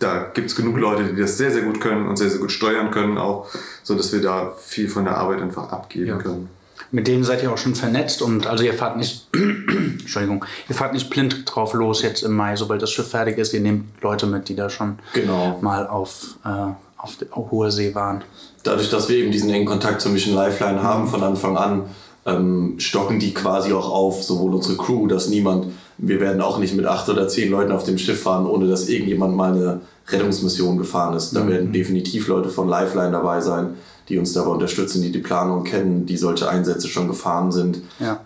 da 0.00 0.26
gibt 0.34 0.50
es 0.50 0.56
genug 0.56 0.76
Leute, 0.78 1.04
die 1.04 1.20
das 1.20 1.38
sehr, 1.38 1.52
sehr 1.52 1.62
gut 1.62 1.80
können 1.80 2.08
und 2.08 2.16
sehr, 2.16 2.28
sehr 2.30 2.40
gut 2.40 2.50
steuern 2.50 2.90
können, 2.90 3.16
auch, 3.18 3.46
so 3.84 3.94
dass 3.94 4.12
wir 4.12 4.20
da 4.20 4.52
viel 4.58 4.88
von 4.88 5.04
der 5.04 5.16
Arbeit 5.16 5.40
einfach 5.40 5.70
abgeben 5.70 6.06
Ja. 6.06 6.16
können. 6.16 6.48
Mit 6.92 7.06
denen 7.06 7.22
seid 7.22 7.40
ihr 7.44 7.52
auch 7.52 7.58
schon 7.58 7.76
vernetzt 7.76 8.20
und 8.20 8.48
also 8.48 8.64
ihr 8.64 8.74
fahrt 8.74 8.96
nicht, 8.96 9.28
Entschuldigung, 9.34 10.44
ihr 10.68 10.74
fahrt 10.74 10.92
nicht 10.92 11.08
blind 11.10 11.42
drauf 11.46 11.72
los 11.74 12.02
jetzt 12.02 12.22
im 12.24 12.32
Mai, 12.34 12.56
sobald 12.56 12.82
das 12.82 12.90
Schiff 12.90 13.08
fertig 13.08 13.38
ist. 13.38 13.52
Ihr 13.54 13.60
nehmt 13.60 14.02
Leute 14.02 14.26
mit, 14.26 14.48
die 14.48 14.56
da 14.56 14.68
schon 14.70 14.98
Genau. 15.12 15.58
mal 15.60 15.86
auf, 15.86 16.36
äh, 16.44 16.48
auf, 16.96 17.16
der- 17.20 17.28
auf 17.30 17.50
hoher 17.50 17.70
See 17.70 17.94
waren. 17.94 18.22
dadurch, 18.64 18.90
dass 18.90 19.08
wir 19.08 19.16
eben 19.16 19.30
diesen 19.32 19.48
engen 19.50 19.64
Kontakt 19.66 20.00
zur 20.02 20.12
Mission 20.12 20.34
Lifeline 20.34 20.82
haben 20.82 21.06
von 21.08 21.22
Anfang 21.22 21.56
an, 21.56 21.82
ähm, 22.26 22.74
stocken 22.78 23.18
die 23.18 23.32
quasi 23.32 23.72
auch 23.72 23.88
auf, 23.90 24.22
sowohl 24.22 24.54
unsere 24.54 24.76
Crew, 24.76 25.06
dass 25.06 25.28
niemand, 25.28 25.66
wir 25.96 26.20
werden 26.20 26.42
auch 26.42 26.58
nicht 26.58 26.74
mit 26.74 26.84
acht 26.86 27.08
oder 27.08 27.26
zehn 27.28 27.50
Leuten 27.50 27.72
auf 27.72 27.84
dem 27.84 27.96
Schiff 27.96 28.22
fahren, 28.22 28.46
ohne 28.46 28.66
dass 28.68 28.88
irgendjemand 28.88 29.34
mal 29.34 29.52
eine 29.52 29.80
Rettungsmission 30.08 30.78
gefahren 30.78 31.14
ist. 31.16 31.32
Da 31.36 31.46
werden 31.46 31.72
definitiv 31.72 32.26
Leute 32.28 32.48
von 32.48 32.68
Lifeline 32.68 33.12
dabei 33.12 33.40
sein, 33.40 33.74
die 34.08 34.18
uns 34.18 34.32
dabei 34.32 34.50
unterstützen, 34.50 35.02
die 35.02 35.12
die 35.12 35.18
Planung 35.20 35.62
kennen, 35.64 36.06
die 36.06 36.16
solche 36.16 36.48
Einsätze 36.48 36.88
schon 36.88 37.06
gefahren 37.08 37.52
sind. 37.52 37.80
Ja. 38.00 38.20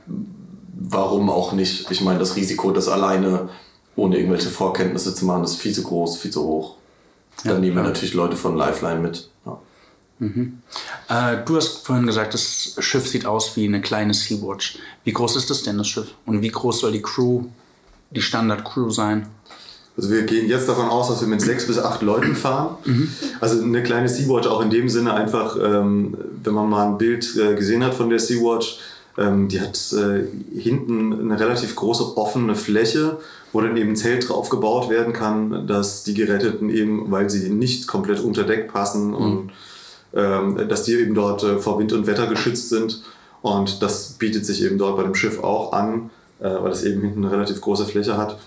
Warum 0.87 1.31
auch 1.31 1.53
nicht? 1.53 1.91
Ich 1.91 2.01
meine, 2.01 2.19
das 2.19 2.37
Risiko, 2.37 2.71
das 2.71 2.89
alleine 2.89 3.49
ohne 3.97 4.17
irgendwelche 4.19 4.49
Vorkenntnisse 4.49 5.15
zu 5.15 5.25
machen, 5.25 5.45
ist 5.45 5.57
viel 5.57 5.73
zu 5.75 5.83
groß, 5.83 6.17
viel 6.19 6.31
zu 6.31 6.43
hoch. 6.43 6.77
Dann 7.45 7.55
Ja, 7.55 7.59
nehmen 7.61 7.75
wir 7.77 7.83
klar. 7.83 7.93
natürlich 7.93 8.15
Leute 8.15 8.37
von 8.37 8.57
Lifeline 8.57 9.01
mit. 9.01 9.29
Ja. 9.47 9.59
Äh, 11.09 11.45
du 11.45 11.57
hast 11.57 11.85
vorhin 11.87 12.07
gesagt, 12.07 12.35
das 12.35 12.77
Schiff 12.79 13.07
sieht 13.09 13.27
aus 13.27 13.57
wie 13.57 13.67
eine 13.67 13.81
kleine 13.81 14.15
Sea-Watch. 14.15 14.79
Wie 15.05 15.13
groß 15.13 15.37
ist 15.37 15.51
das 15.51 15.63
denn, 15.63 15.77
das 15.79 15.89
Schiff? 15.89 16.09
Und 16.27 16.41
wie 16.43 16.49
groß 16.51 16.81
soll 16.81 16.93
die 16.93 17.03
Crew, 17.03 17.45
die 18.11 18.23
Standard-Crew 18.23 18.91
sein? 18.91 19.27
Also 19.97 20.11
wir 20.11 20.23
gehen 20.23 20.49
jetzt 20.49 20.69
davon 20.69 20.89
aus, 20.89 21.09
dass 21.09 21.21
wir 21.21 21.29
mit 21.29 21.41
sechs 21.41 21.67
bis 21.67 21.79
acht 21.79 22.03
Leuten 22.03 22.35
fahren. 22.35 22.77
Also 23.41 23.63
eine 23.63 23.83
kleine 23.83 24.09
Sea-Watch 24.09 24.49
auch 24.49 24.61
in 24.61 24.71
dem 24.71 24.89
Sinne 24.89 25.15
einfach, 25.15 25.57
ähm, 25.57 26.17
wenn 26.43 26.55
man 26.55 26.69
mal 26.69 26.87
ein 26.89 26.99
Bild 26.99 27.37
äh, 27.37 27.55
gesehen 27.55 27.85
hat 27.85 27.95
von 27.95 28.11
der 28.11 28.19
Sea-Watch, 28.19 28.81
ähm, 29.17 29.47
die 29.49 29.61
hat 29.61 29.79
äh, 29.93 30.25
hinten 30.59 31.21
eine 31.21 31.39
relativ 31.39 31.77
große 31.77 32.17
offene 32.17 32.57
Fläche, 32.57 33.19
wo 33.53 33.61
dann 33.61 33.77
eben 33.77 33.91
ein 33.91 33.97
Zelt 33.97 34.29
drauf 34.29 34.49
gebaut 34.49 34.91
werden 34.91 35.13
kann, 35.13 35.69
dass 35.69 36.03
die 36.03 36.15
Geretteten 36.15 36.71
eben, 36.71 37.11
weil 37.13 37.31
sie 37.31 37.49
nicht 37.51 37.87
komplett 37.87 38.19
unter 38.19 38.43
Deck 38.43 38.73
passen 38.73 39.15
und 39.15 39.53
ähm, 40.13 40.69
dass 40.69 40.83
die 40.85 40.95
eben 40.95 41.15
dort 41.15 41.45
äh, 41.45 41.59
vor 41.59 41.79
Wind 41.79 41.93
und 41.93 42.09
Wetter 42.09 42.27
geschützt 42.27 42.69
sind. 42.69 43.03
Und 43.43 43.83
das 43.83 44.11
bietet 44.19 44.47
sich 44.47 44.63
eben 44.63 44.79
dort 44.79 44.97
bei 44.97 45.03
dem 45.03 45.15
Schiff 45.15 45.43
auch 45.43 45.73
an, 45.73 46.11
äh, 46.41 46.45
weil 46.45 46.73
es 46.73 46.83
eben 46.83 47.01
hinten 47.01 47.25
eine 47.25 47.33
relativ 47.33 47.61
große 47.61 47.85
Fläche 47.85 48.17
hat. 48.17 48.39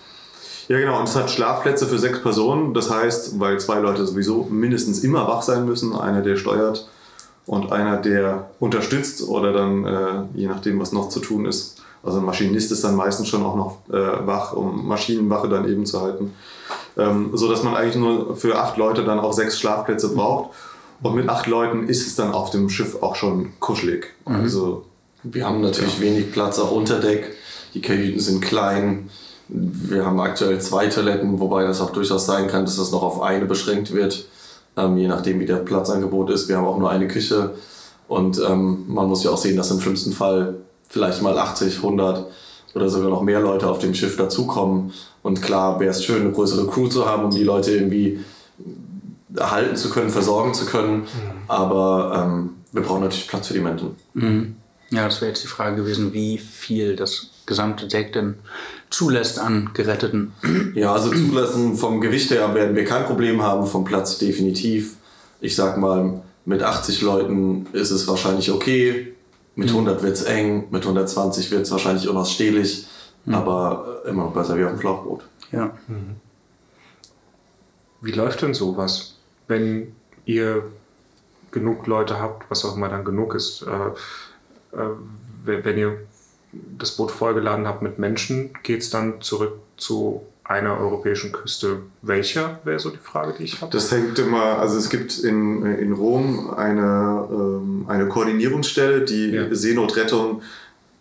Ja, 0.68 0.78
genau. 0.78 0.98
Und 0.98 1.08
es 1.08 1.16
hat 1.16 1.30
Schlafplätze 1.30 1.86
für 1.86 1.98
sechs 1.98 2.22
Personen. 2.22 2.74
Das 2.74 2.90
heißt, 2.90 3.40
weil 3.40 3.58
zwei 3.58 3.78
Leute 3.78 4.06
sowieso 4.06 4.46
mindestens 4.50 5.02
immer 5.02 5.26
wach 5.26 5.42
sein 5.42 5.64
müssen, 5.64 5.94
einer, 5.94 6.20
der 6.20 6.36
steuert 6.36 6.88
und 7.46 7.72
einer, 7.72 7.96
der 7.96 8.50
unterstützt 8.60 9.26
oder 9.26 9.52
dann, 9.52 9.84
äh, 9.86 10.22
je 10.34 10.46
nachdem, 10.46 10.78
was 10.78 10.92
noch 10.92 11.08
zu 11.08 11.20
tun 11.20 11.46
ist. 11.46 11.76
Also 12.02 12.18
ein 12.18 12.24
Maschinist 12.24 12.70
ist 12.70 12.84
dann 12.84 12.94
meistens 12.94 13.28
schon 13.28 13.42
auch 13.42 13.56
noch 13.56 13.78
äh, 13.90 14.26
wach, 14.26 14.52
um 14.52 14.86
Maschinenwache 14.86 15.48
dann 15.48 15.68
eben 15.68 15.84
zu 15.86 16.00
halten. 16.00 16.34
Ähm, 16.96 17.30
so 17.32 17.48
dass 17.50 17.62
man 17.62 17.74
eigentlich 17.74 17.96
nur 17.96 18.36
für 18.36 18.58
acht 18.58 18.76
Leute 18.76 19.04
dann 19.04 19.18
auch 19.18 19.32
sechs 19.32 19.58
Schlafplätze 19.58 20.14
braucht. 20.14 20.50
Und 21.02 21.14
mit 21.14 21.28
acht 21.28 21.46
Leuten 21.46 21.88
ist 21.88 22.06
es 22.06 22.16
dann 22.16 22.32
auf 22.32 22.50
dem 22.50 22.68
Schiff 22.68 23.02
auch 23.02 23.16
schon 23.16 23.52
kuschelig. 23.60 24.14
Mhm. 24.26 24.34
Also 24.34 24.84
Wir 25.22 25.46
haben 25.46 25.60
natürlich 25.60 25.98
ja. 25.98 26.04
wenig 26.04 26.32
Platz 26.32 26.58
auch 26.58 26.72
unter 26.72 27.00
Deck. 27.00 27.34
Die 27.74 27.80
Kajüten 27.80 28.20
sind 28.20 28.42
klein. 28.42 29.08
Wir 29.48 30.04
haben 30.04 30.20
aktuell 30.20 30.60
zwei 30.60 30.88
Toiletten, 30.88 31.40
wobei 31.40 31.64
das 31.64 31.80
auch 31.80 31.90
durchaus 31.90 32.26
sein 32.26 32.48
kann, 32.48 32.64
dass 32.64 32.76
das 32.76 32.92
noch 32.92 33.02
auf 33.02 33.22
eine 33.22 33.46
beschränkt 33.46 33.94
wird, 33.94 34.26
ähm, 34.76 34.96
je 34.98 35.08
nachdem 35.08 35.40
wie 35.40 35.46
der 35.46 35.56
Platzangebot 35.56 36.30
ist. 36.30 36.48
Wir 36.48 36.58
haben 36.58 36.66
auch 36.66 36.78
nur 36.78 36.90
eine 36.90 37.08
Küche 37.08 37.54
und 38.08 38.40
ähm, 38.46 38.84
man 38.88 39.08
muss 39.08 39.24
ja 39.24 39.30
auch 39.30 39.38
sehen, 39.38 39.56
dass 39.56 39.70
im 39.70 39.80
schlimmsten 39.80 40.12
Fall 40.12 40.56
vielleicht 40.88 41.22
mal 41.22 41.38
80, 41.38 41.76
100 41.76 42.26
oder 42.74 42.88
sogar 42.88 43.10
noch 43.10 43.22
mehr 43.22 43.40
Leute 43.40 43.68
auf 43.68 43.78
dem 43.78 43.94
Schiff 43.94 44.16
dazukommen. 44.16 44.92
Und 45.22 45.42
klar 45.42 45.80
wäre 45.80 45.90
es 45.90 46.04
schön, 46.04 46.22
eine 46.22 46.32
größere 46.32 46.66
Crew 46.66 46.88
zu 46.88 47.06
haben, 47.06 47.24
um 47.24 47.30
die 47.30 47.44
Leute 47.44 47.72
irgendwie 47.72 48.20
erhalten 49.34 49.76
zu 49.76 49.90
können, 49.90 50.10
versorgen 50.10 50.54
zu 50.54 50.66
können. 50.66 51.00
Mhm. 51.00 51.06
Aber 51.48 52.24
ähm, 52.24 52.50
wir 52.72 52.82
brauchen 52.82 53.02
natürlich 53.02 53.28
Platz 53.28 53.48
für 53.48 53.54
die 53.54 53.60
Menschen. 53.60 53.96
Mhm. 54.14 54.56
Ja, 54.90 55.04
das 55.04 55.20
wäre 55.20 55.30
jetzt 55.30 55.42
die 55.42 55.48
Frage 55.48 55.76
gewesen, 55.76 56.12
wie 56.12 56.38
viel 56.38 56.96
das 56.96 57.28
gesamte 57.48 57.88
Deck 57.88 58.12
denn 58.12 58.36
zulässt 58.90 59.40
an 59.40 59.70
Geretteten. 59.74 60.32
Ja, 60.74 60.92
also 60.92 61.10
zulassen 61.10 61.76
vom 61.76 62.00
Gewicht 62.00 62.30
her 62.30 62.54
werden 62.54 62.76
wir 62.76 62.84
kein 62.84 63.04
Problem 63.06 63.42
haben, 63.42 63.66
vom 63.66 63.84
Platz 63.84 64.18
definitiv. 64.18 64.96
Ich 65.40 65.56
sag 65.56 65.78
mal, 65.78 66.22
mit 66.44 66.62
80 66.62 67.00
Leuten 67.02 67.66
ist 67.72 67.90
es 67.90 68.06
wahrscheinlich 68.06 68.52
okay. 68.52 69.14
Mit 69.56 69.70
100 69.70 70.02
wird 70.02 70.12
es 70.14 70.22
eng, 70.22 70.68
mit 70.70 70.82
120 70.84 71.50
wird 71.50 71.62
es 71.62 71.72
wahrscheinlich 71.72 72.08
unausstehlich, 72.08 72.86
mhm. 73.24 73.34
aber 73.34 74.02
immer 74.06 74.24
noch 74.24 74.32
besser 74.32 74.56
wie 74.56 74.64
auf 74.64 74.70
dem 74.70 74.80
Schlauchboot. 74.80 75.24
Ja. 75.50 75.76
Mhm. 75.88 76.16
Wie 78.00 78.12
läuft 78.12 78.42
denn 78.42 78.54
sowas, 78.54 79.16
wenn 79.48 79.96
ihr 80.26 80.62
genug 81.50 81.86
Leute 81.86 82.20
habt, 82.20 82.48
was 82.50 82.64
auch 82.64 82.76
immer 82.76 82.88
dann 82.88 83.04
genug 83.04 83.34
ist? 83.34 83.62
Äh, 83.62 84.76
äh, 84.78 84.90
wenn 85.44 85.78
ihr 85.78 85.98
das 86.52 86.92
Boot 86.92 87.10
vollgeladen 87.10 87.66
habt 87.66 87.82
mit 87.82 87.98
Menschen, 87.98 88.50
geht 88.62 88.80
es 88.80 88.90
dann 88.90 89.20
zurück 89.20 89.58
zu 89.76 90.22
einer 90.48 90.78
europäischen 90.78 91.30
Küste. 91.30 91.80
Welcher 92.00 92.58
wäre 92.64 92.78
so 92.78 92.88
die 92.88 92.96
Frage, 92.96 93.34
die 93.38 93.44
ich 93.44 93.60
habe? 93.60 93.70
Das 93.70 93.92
hängt 93.92 94.18
immer, 94.18 94.58
also 94.58 94.78
es 94.78 94.88
gibt 94.88 95.18
in, 95.18 95.64
in 95.64 95.92
Rom 95.92 96.50
eine, 96.54 97.28
ähm, 97.30 97.84
eine 97.86 98.08
Koordinierungsstelle, 98.08 99.04
die 99.04 99.32
ja. 99.32 99.54
Seenotrettung, 99.54 100.42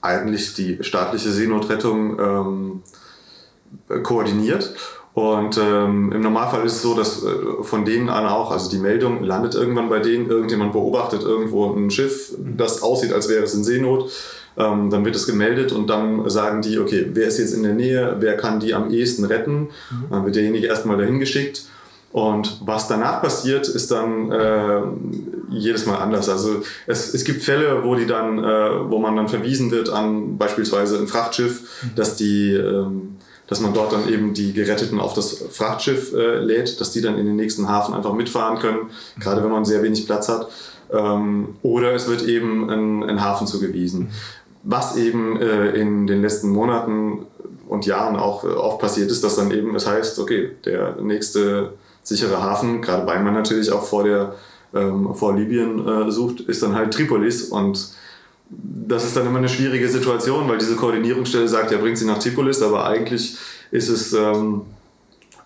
eigentlich 0.01 0.53
die 0.53 0.83
staatliche 0.83 1.31
Seenotrettung 1.31 2.19
ähm, 2.19 4.03
koordiniert. 4.03 4.75
Und 5.13 5.57
ähm, 5.57 6.11
im 6.11 6.21
Normalfall 6.21 6.63
ist 6.65 6.73
es 6.73 6.81
so, 6.83 6.93
dass 6.93 7.23
äh, 7.23 7.63
von 7.63 7.85
denen 7.85 8.09
an 8.09 8.27
auch, 8.27 8.51
also 8.51 8.69
die 8.69 8.77
Meldung 8.77 9.23
landet 9.23 9.55
irgendwann 9.55 9.89
bei 9.89 9.99
denen, 9.99 10.29
irgendjemand 10.29 10.73
beobachtet 10.73 11.23
irgendwo 11.23 11.73
ein 11.73 11.89
Schiff, 11.89 12.35
das 12.37 12.83
aussieht, 12.83 13.13
als 13.13 13.27
wäre 13.27 13.43
es 13.43 13.55
in 13.55 13.63
Seenot. 13.63 14.11
Ähm, 14.57 14.89
dann 14.89 15.05
wird 15.05 15.15
es 15.15 15.27
gemeldet 15.27 15.71
und 15.71 15.87
dann 15.87 16.29
sagen 16.29 16.61
die, 16.61 16.79
okay, 16.79 17.07
wer 17.13 17.27
ist 17.27 17.37
jetzt 17.37 17.53
in 17.53 17.63
der 17.63 17.73
Nähe, 17.73 18.17
wer 18.19 18.35
kann 18.37 18.59
die 18.59 18.73
am 18.73 18.89
ehesten 18.89 19.25
retten? 19.25 19.69
Mhm. 19.91 20.05
Dann 20.09 20.25
wird 20.25 20.35
derjenige 20.35 20.67
erstmal 20.67 20.97
dahin 20.97 21.19
geschickt. 21.19 21.63
Und 22.11 22.61
was 22.65 22.87
danach 22.87 23.21
passiert, 23.21 23.67
ist 23.67 23.91
dann 23.91 24.31
äh, 24.31 24.81
jedes 25.49 25.85
Mal 25.85 25.97
anders. 25.97 26.29
Also 26.29 26.63
es, 26.87 27.13
es 27.13 27.23
gibt 27.25 27.43
Fälle, 27.43 27.83
wo 27.83 27.95
die 27.95 28.07
dann, 28.07 28.39
äh, 28.39 28.89
wo 28.89 28.97
man 28.97 29.15
dann 29.15 29.27
verwiesen 29.27 29.69
wird 29.71 29.89
an 29.89 30.37
beispielsweise 30.37 30.97
ein 30.97 31.07
Frachtschiff, 31.07 31.83
mhm. 31.83 31.95
dass 31.95 32.15
die 32.15 32.53
ähm, 32.53 33.17
dass 33.47 33.61
man 33.61 33.73
dort 33.73 33.93
dann 33.93 34.09
eben 34.09 34.33
die 34.33 34.53
Geretteten 34.53 34.99
auf 34.99 35.13
das 35.13 35.45
Frachtschiff 35.51 36.13
äh, 36.13 36.39
lädt, 36.39 36.79
dass 36.81 36.91
die 36.91 37.01
dann 37.01 37.17
in 37.17 37.25
den 37.25 37.37
nächsten 37.37 37.69
Hafen 37.69 37.93
einfach 37.93 38.13
mitfahren 38.13 38.59
können, 38.59 38.89
gerade 39.19 39.41
wenn 39.43 39.51
man 39.51 39.65
sehr 39.65 39.81
wenig 39.83 40.05
Platz 40.05 40.27
hat. 40.27 40.49
Ähm, 40.91 41.55
oder 41.63 41.93
es 41.93 42.07
wird 42.07 42.23
eben 42.23 42.69
ein, 42.69 43.03
ein 43.03 43.23
Hafen 43.23 43.47
zugewiesen. 43.47 44.09
Was 44.69 44.97
eben 44.97 45.39
äh, 45.39 45.69
in 45.79 46.07
den 46.07 46.21
letzten 46.21 46.50
Monaten 46.50 47.25
und 47.69 47.86
Jahren 47.86 48.17
auch 48.17 48.43
äh, 48.43 48.47
oft 48.47 48.79
passiert 48.79 49.09
ist, 49.09 49.24
dass 49.24 49.38
dann 49.38 49.51
eben 49.51 49.74
es 49.75 49.88
heißt, 49.88 50.19
okay, 50.19 50.51
der 50.65 50.97
nächste 51.01 51.71
sichere 52.03 52.43
Hafen, 52.43 52.81
gerade 52.81 53.07
weil 53.07 53.24
man 53.24 53.33
natürlich 53.33 53.71
auch 53.71 53.83
vor, 53.83 54.03
der, 54.03 54.36
ähm, 54.74 55.15
vor 55.15 55.33
Libyen 55.38 55.88
äh, 55.88 56.12
sucht, 56.12 56.41
ist 56.41 56.63
dann 56.63 56.75
halt 56.75 56.93
Tripolis 56.93 57.43
und 57.43 57.93
das 58.50 59.05
ist 59.05 59.15
dann 59.15 59.25
immer 59.25 59.38
eine 59.38 59.47
schwierige 59.47 59.88
Situation, 59.88 60.50
weil 60.50 60.57
diese 60.57 60.75
Koordinierungsstelle 60.75 61.47
sagt, 61.47 61.71
ja, 61.71 61.77
bringt 61.77 61.97
sie 61.97 62.05
nach 62.05 62.19
Tripolis, 62.19 62.62
aber 62.62 62.86
eigentlich 62.86 63.38
ist 63.71 63.88
es 63.88 64.12
ähm, 64.12 64.63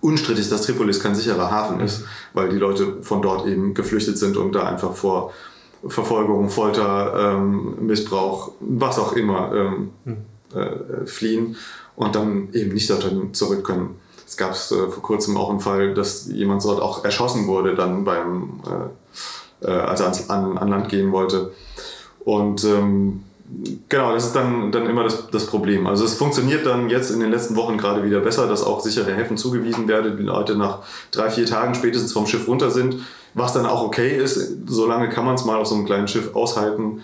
unstrittig, 0.01 0.49
dass 0.49 0.63
Tripolis 0.63 0.99
kein 0.99 1.13
sicherer 1.13 1.51
Hafen 1.51 1.79
ist, 1.79 2.01
mhm. 2.01 2.05
weil 2.33 2.49
die 2.49 2.57
Leute 2.57 2.97
von 3.03 3.21
dort 3.21 3.45
eben 3.45 3.75
geflüchtet 3.75 4.17
sind 4.17 4.35
und 4.35 4.55
da 4.55 4.63
einfach 4.63 4.95
vor 4.95 5.31
Verfolgung, 5.87 6.49
Folter, 6.49 7.35
ähm, 7.35 7.85
Missbrauch, 7.85 8.51
was 8.59 8.99
auch 8.99 9.13
immer 9.13 9.51
ähm, 9.53 9.89
mhm. 10.05 10.17
äh, 10.53 11.05
fliehen 11.05 11.55
und 11.95 12.15
dann 12.15 12.49
eben 12.53 12.73
nicht 12.73 12.89
dorthin 12.89 13.33
zurück 13.33 13.63
können. 13.63 13.95
Es 14.27 14.37
gab 14.37 14.51
äh, 14.51 14.55
vor 14.55 15.01
kurzem 15.01 15.37
auch 15.37 15.49
einen 15.49 15.59
Fall, 15.59 15.93
dass 15.93 16.27
jemand 16.27 16.63
dort 16.63 16.81
auch 16.81 17.03
erschossen 17.03 17.47
wurde, 17.47 17.75
dann 17.75 18.03
beim, 18.03 18.61
äh, 19.61 19.67
äh 19.67 19.71
als 19.71 19.99
er 19.99 20.13
an, 20.29 20.57
an 20.57 20.67
Land 20.67 20.89
gehen 20.89 21.11
wollte. 21.11 21.51
Und 22.23 22.63
ähm, 22.63 23.23
genau, 23.89 24.13
das 24.13 24.27
ist 24.27 24.35
dann, 24.35 24.71
dann 24.71 24.85
immer 24.85 25.03
das, 25.03 25.29
das 25.31 25.47
Problem. 25.47 25.87
Also 25.87 26.05
es 26.05 26.13
funktioniert 26.13 26.65
dann 26.65 26.89
jetzt 26.89 27.11
in 27.11 27.19
den 27.19 27.31
letzten 27.31 27.55
Wochen 27.55 27.77
gerade 27.77 28.03
wieder 28.03 28.19
besser, 28.19 28.47
dass 28.47 28.63
auch 28.63 28.81
sichere 28.81 29.13
Häfen 29.13 29.37
zugewiesen 29.37 29.87
werden, 29.87 30.17
die 30.17 30.23
Leute 30.23 30.55
nach 30.55 30.79
drei, 31.11 31.29
vier 31.29 31.45
Tagen 31.45 31.75
spätestens 31.75 32.13
vom 32.13 32.27
Schiff 32.27 32.47
runter 32.47 32.71
sind, 32.71 32.97
was 33.33 33.53
dann 33.53 33.65
auch 33.65 33.83
okay 33.83 34.15
ist. 34.17 34.67
Solange 34.67 35.09
kann 35.09 35.25
man 35.25 35.35
es 35.35 35.45
mal 35.45 35.57
auf 35.57 35.67
so 35.67 35.75
einem 35.75 35.85
kleinen 35.85 36.07
Schiff 36.07 36.35
aushalten. 36.35 37.01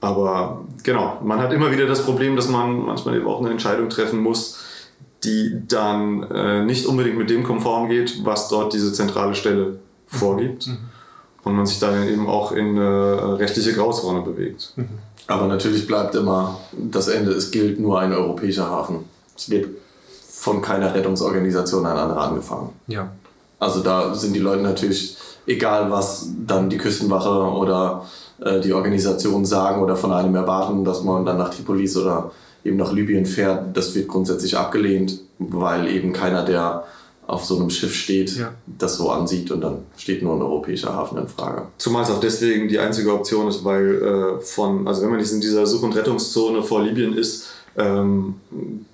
Aber 0.00 0.64
genau, 0.82 1.18
man 1.22 1.40
hat 1.40 1.52
immer 1.52 1.70
wieder 1.70 1.86
das 1.86 2.04
Problem, 2.04 2.36
dass 2.36 2.48
man 2.48 2.84
manchmal 2.84 3.16
eben 3.16 3.26
auch 3.26 3.40
eine 3.40 3.50
Entscheidung 3.50 3.88
treffen 3.88 4.20
muss, 4.20 4.58
die 5.24 5.62
dann 5.66 6.22
äh, 6.24 6.64
nicht 6.64 6.86
unbedingt 6.86 7.16
mit 7.16 7.30
dem 7.30 7.42
konform 7.42 7.88
geht, 7.88 8.24
was 8.24 8.48
dort 8.48 8.74
diese 8.74 8.92
zentrale 8.92 9.34
Stelle 9.34 9.78
vorgibt. 10.06 10.66
Mhm 10.66 10.78
und 11.44 11.54
man 11.54 11.66
sich 11.66 11.78
dann 11.78 12.08
eben 12.08 12.26
auch 12.26 12.52
in 12.52 12.78
eine 12.78 13.38
rechtliche 13.38 13.74
Grauzone 13.74 14.22
bewegt. 14.22 14.72
Mhm. 14.76 14.88
Aber 15.26 15.46
natürlich 15.46 15.86
bleibt 15.86 16.14
immer 16.14 16.58
das 16.72 17.08
Ende, 17.08 17.32
es 17.32 17.50
gilt 17.50 17.78
nur 17.78 18.00
ein 18.00 18.12
europäischer 18.12 18.68
Hafen. 18.68 19.04
Es 19.36 19.48
wird 19.48 19.68
von 20.28 20.60
keiner 20.60 20.94
Rettungsorganisation 20.94 21.86
ein 21.86 21.96
anderer 21.96 22.28
angefangen. 22.28 22.70
Ja. 22.86 23.10
Also 23.58 23.80
da 23.80 24.14
sind 24.14 24.34
die 24.34 24.40
Leute 24.40 24.62
natürlich, 24.62 25.16
egal 25.46 25.90
was 25.90 26.30
dann 26.46 26.70
die 26.70 26.78
Küstenwache 26.78 27.28
oder 27.28 28.04
äh, 28.40 28.60
die 28.60 28.72
Organisation 28.72 29.44
sagen 29.44 29.82
oder 29.82 29.96
von 29.96 30.12
einem 30.12 30.34
erwarten, 30.34 30.84
dass 30.84 31.02
man 31.02 31.24
dann 31.24 31.38
nach 31.38 31.50
Tripolis 31.50 31.96
oder 31.96 32.30
eben 32.64 32.76
nach 32.76 32.92
Libyen 32.92 33.26
fährt, 33.26 33.76
das 33.76 33.94
wird 33.94 34.08
grundsätzlich 34.08 34.56
abgelehnt, 34.56 35.20
weil 35.38 35.88
eben 35.88 36.12
keiner 36.12 36.44
der 36.44 36.84
auf 37.26 37.44
so 37.44 37.56
einem 37.56 37.70
Schiff 37.70 37.94
steht, 37.94 38.36
ja. 38.36 38.52
das 38.66 38.96
so 38.96 39.10
ansieht 39.10 39.50
und 39.50 39.62
dann 39.62 39.78
steht 39.96 40.22
nur 40.22 40.34
ein 40.34 40.42
europäischer 40.42 40.94
Hafen 40.94 41.16
in 41.18 41.28
Frage. 41.28 41.62
Zumal 41.78 42.02
es 42.02 42.10
auch 42.10 42.20
deswegen 42.20 42.68
die 42.68 42.78
einzige 42.78 43.14
Option 43.14 43.48
ist, 43.48 43.64
weil 43.64 44.02
äh, 44.02 44.40
von, 44.42 44.86
also 44.86 45.02
wenn 45.02 45.10
man 45.10 45.20
jetzt 45.20 45.32
in 45.32 45.40
dieser 45.40 45.66
Such- 45.66 45.82
und 45.82 45.96
Rettungszone 45.96 46.62
vor 46.62 46.82
Libyen 46.82 47.16
ist, 47.16 47.46
ähm, 47.76 48.34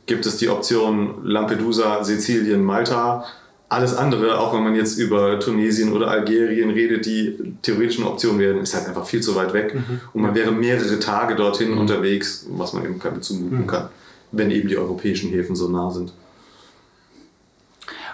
gibt 0.06 0.26
es 0.26 0.36
die 0.36 0.48
Option 0.48 1.24
Lampedusa, 1.24 2.02
Sizilien, 2.04 2.62
Malta. 2.62 3.24
Alles 3.70 3.94
andere, 3.94 4.38
auch 4.40 4.52
wenn 4.52 4.64
man 4.64 4.74
jetzt 4.74 4.98
über 4.98 5.38
Tunesien 5.38 5.92
oder 5.92 6.08
Algerien 6.08 6.70
redet, 6.70 7.06
die 7.06 7.54
theoretischen 7.62 8.04
Optionen 8.04 8.40
wären, 8.40 8.58
ist 8.58 8.74
halt 8.74 8.88
einfach 8.88 9.06
viel 9.06 9.22
zu 9.22 9.36
weit 9.36 9.52
weg. 9.52 9.76
Mhm. 9.76 10.00
Und 10.12 10.22
man 10.22 10.34
wäre 10.34 10.50
mehrere 10.50 10.98
Tage 10.98 11.36
dorthin 11.36 11.70
mhm. 11.70 11.78
unterwegs, 11.78 12.46
was 12.50 12.72
man 12.72 12.84
eben 12.84 12.98
keine 12.98 13.20
zumuten 13.20 13.62
mhm. 13.62 13.66
kann, 13.68 13.88
wenn 14.32 14.50
eben 14.50 14.68
die 14.68 14.76
europäischen 14.76 15.30
Häfen 15.30 15.54
so 15.54 15.68
nah 15.68 15.88
sind. 15.88 16.12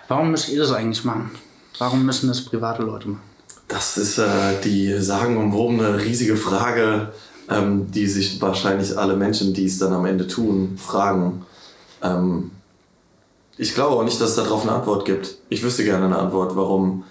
Warum 0.08 0.30
müsst 0.30 0.50
ihr 0.50 0.60
das 0.60 0.72
eigentlich 0.72 1.04
machen? 1.04 1.30
Warum 1.78 2.04
müssen 2.04 2.28
das 2.28 2.44
private 2.44 2.82
Leute 2.82 3.08
machen? 3.08 3.22
Das 3.66 3.96
ist 3.96 4.18
äh, 4.18 4.60
die 4.62 4.92
sagenumwobene 5.00 6.04
riesige 6.04 6.36
Frage, 6.36 7.12
ähm, 7.48 7.90
die 7.90 8.06
sich 8.06 8.40
wahrscheinlich 8.42 8.96
alle 8.96 9.16
Menschen, 9.16 9.54
die 9.54 9.64
es 9.64 9.78
dann 9.78 9.94
am 9.94 10.04
Ende 10.04 10.26
tun, 10.26 10.76
fragen. 10.76 11.46
Ähm, 12.02 12.50
ich 13.56 13.75
glaube 13.75 13.96
auch 13.96 14.04
nicht, 14.04 14.20
dass 14.20 14.30
es 14.30 14.36
darauf 14.36 14.62
eine 14.62 14.72
Antwort 14.72 15.04
gibt. 15.04 15.36
Ich 15.48 15.62
wüsste 15.62 15.84
gerne 15.84 16.06
eine 16.06 16.18
Antwort, 16.18 16.56
warum. 16.56 17.04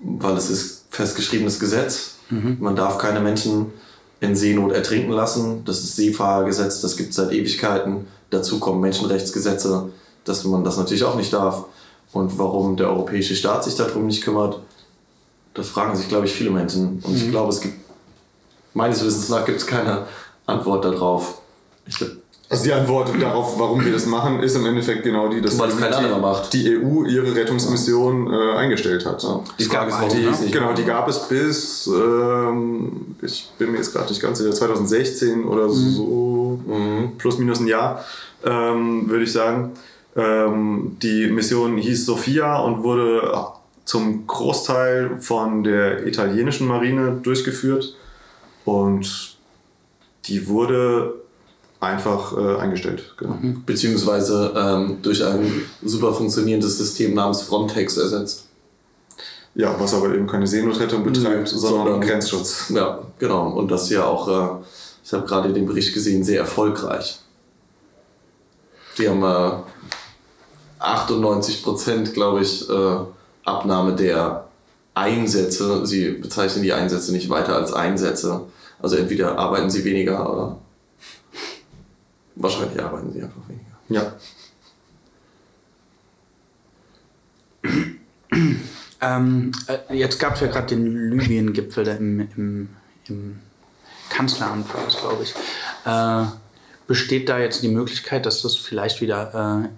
Weil 0.00 0.36
es 0.36 0.50
ist 0.50 0.86
festgeschriebenes 0.90 1.58
Gesetz. 1.58 2.16
Mhm. 2.30 2.58
Man 2.60 2.76
darf 2.76 2.98
keine 2.98 3.20
Menschen 3.20 3.72
in 4.20 4.36
Seenot 4.36 4.72
ertrinken 4.72 5.12
lassen. 5.12 5.64
Das 5.64 5.78
ist 5.78 5.96
Seefahrergesetz, 5.96 6.80
das 6.80 6.96
gibt 6.96 7.10
es 7.10 7.16
seit 7.16 7.32
Ewigkeiten. 7.32 8.06
Dazu 8.30 8.58
kommen 8.58 8.80
Menschenrechtsgesetze 8.80 9.90
dass 10.24 10.44
man 10.44 10.64
das 10.64 10.76
natürlich 10.76 11.04
auch 11.04 11.16
nicht 11.16 11.32
darf. 11.32 11.66
Und 12.12 12.38
warum 12.38 12.76
der 12.76 12.88
europäische 12.88 13.34
Staat 13.34 13.64
sich 13.64 13.74
darum 13.74 14.06
nicht 14.06 14.22
kümmert, 14.22 14.60
das 15.52 15.68
fragen 15.68 15.96
sich, 15.96 16.08
glaube 16.08 16.26
ich, 16.26 16.32
viele 16.32 16.50
Menschen. 16.50 17.00
Und 17.02 17.16
ich 17.16 17.30
glaube, 17.30 17.50
es 17.50 17.60
gibt, 17.60 17.78
meines 18.72 19.04
Wissens 19.04 19.28
nach, 19.28 19.44
gibt 19.44 19.60
es 19.60 19.66
keine 19.66 20.06
Antwort 20.46 20.84
darauf. 20.84 21.40
Ich 21.86 21.96
glaub, 21.96 22.10
Also 22.54 22.64
die 22.64 22.72
Antwort 22.72 23.10
darauf, 23.20 23.58
warum 23.58 23.84
wir 23.84 23.92
das 23.92 24.06
machen, 24.06 24.40
ist 24.40 24.54
im 24.54 24.64
Endeffekt 24.64 25.02
genau 25.02 25.28
die, 25.28 25.40
dass 25.40 25.54
es 25.54 26.50
die, 26.50 26.64
die 26.64 26.78
EU 26.78 27.04
ihre 27.04 27.34
Rettungsmission 27.34 28.32
äh, 28.32 28.56
eingestellt 28.56 29.04
hat. 29.04 29.24
die 29.58 29.64
Frage 29.64 29.88
ist, 29.88 29.98
gab 29.98 30.02
warum 30.02 30.08
Die, 30.08 30.22
die 30.22 30.26
es 30.28 30.40
nicht 30.40 30.52
genau, 30.52 30.72
die 30.72 30.84
gab 30.84 31.08
es 31.08 31.28
bis, 31.28 31.88
ähm, 31.88 33.16
ich 33.22 33.50
bin 33.58 33.72
mir 33.72 33.78
jetzt 33.78 33.92
gerade 33.92 34.08
nicht 34.08 34.22
ganz 34.22 34.38
sicher, 34.38 34.52
2016 34.52 35.44
oder 35.44 35.68
so, 35.68 36.60
plus 37.18 37.38
minus 37.38 37.58
ein 37.58 37.66
Jahr, 37.66 38.04
ähm, 38.44 39.08
würde 39.08 39.24
ich 39.24 39.32
sagen. 39.32 39.72
Ähm, 40.16 40.96
die 41.02 41.26
Mission 41.26 41.76
hieß 41.76 42.06
Sophia 42.06 42.58
und 42.60 42.84
wurde 42.84 43.32
zum 43.84 44.28
Großteil 44.28 45.18
von 45.20 45.64
der 45.64 46.06
italienischen 46.06 46.68
Marine 46.68 47.18
durchgeführt. 47.20 47.96
Und 48.64 49.36
die 50.26 50.46
wurde 50.46 51.23
einfach 51.84 52.36
äh, 52.36 52.56
eingestellt. 52.60 53.14
Genau. 53.16 53.36
Beziehungsweise 53.66 54.52
ähm, 54.56 54.98
durch 55.02 55.24
ein 55.24 55.62
super 55.84 56.12
funktionierendes 56.12 56.78
System 56.78 57.14
namens 57.14 57.42
Frontex 57.42 57.96
ersetzt. 57.96 58.46
Ja, 59.54 59.74
was 59.78 59.94
aber 59.94 60.12
eben 60.14 60.26
keine 60.26 60.46
Seenotrettung 60.46 61.04
betreibt, 61.04 61.52
Nö, 61.52 61.58
sondern, 61.58 61.86
sondern- 61.86 62.00
Grenzschutz. 62.00 62.70
Ja, 62.70 62.98
genau. 63.18 63.50
Und 63.50 63.70
das 63.70 63.88
ja 63.90 64.04
auch, 64.04 64.28
äh, 64.28 64.64
ich 65.04 65.12
habe 65.12 65.26
gerade 65.26 65.52
den 65.52 65.66
Bericht 65.66 65.94
gesehen, 65.94 66.24
sehr 66.24 66.40
erfolgreich. 66.40 67.20
Die 68.98 69.08
haben 69.08 69.22
äh, 69.22 69.62
98 70.80 71.62
Prozent, 71.62 72.14
glaube 72.14 72.40
ich, 72.42 72.68
äh, 72.68 72.96
Abnahme 73.44 73.94
der 73.94 74.44
Einsätze. 74.94 75.86
Sie 75.86 76.10
bezeichnen 76.10 76.62
die 76.62 76.72
Einsätze 76.72 77.12
nicht 77.12 77.28
weiter 77.30 77.56
als 77.56 77.72
Einsätze. 77.72 78.42
Also 78.80 78.96
entweder 78.96 79.38
arbeiten 79.38 79.70
sie 79.70 79.84
weniger 79.84 80.32
oder 80.32 80.58
wahrscheinlich 82.36 82.82
arbeiten 82.82 83.12
sie 83.12 83.22
einfach 83.22 83.42
weniger. 83.48 83.74
Ja. 83.88 84.16
Ähm, 89.00 89.52
äh, 89.66 89.96
jetzt 89.96 90.18
gab 90.18 90.34
es 90.34 90.40
ja 90.40 90.46
gerade 90.46 90.68
den 90.68 91.10
Libyen-Gipfel 91.10 91.86
im, 91.88 92.20
im, 92.36 92.68
im 93.08 93.38
Kanzleramt, 94.08 94.72
war 94.72 94.86
glaube 94.86 95.22
ich. 95.22 95.34
Äh, 95.84 96.26
besteht 96.86 97.28
da 97.28 97.38
jetzt 97.38 97.62
die 97.62 97.68
Möglichkeit, 97.68 98.24
dass 98.24 98.42
das 98.42 98.56
vielleicht 98.56 99.00
wieder 99.00 99.64
äh, 99.64 99.68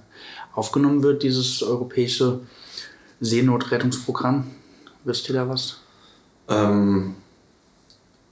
aufgenommen 0.54 1.02
wird, 1.02 1.22
dieses 1.22 1.62
europäische 1.62 2.40
Seenotrettungsprogramm? 3.20 4.50
Wisst 5.04 5.28
ihr 5.28 5.34
da 5.34 5.48
was? 5.48 5.78
Ähm, 6.48 7.16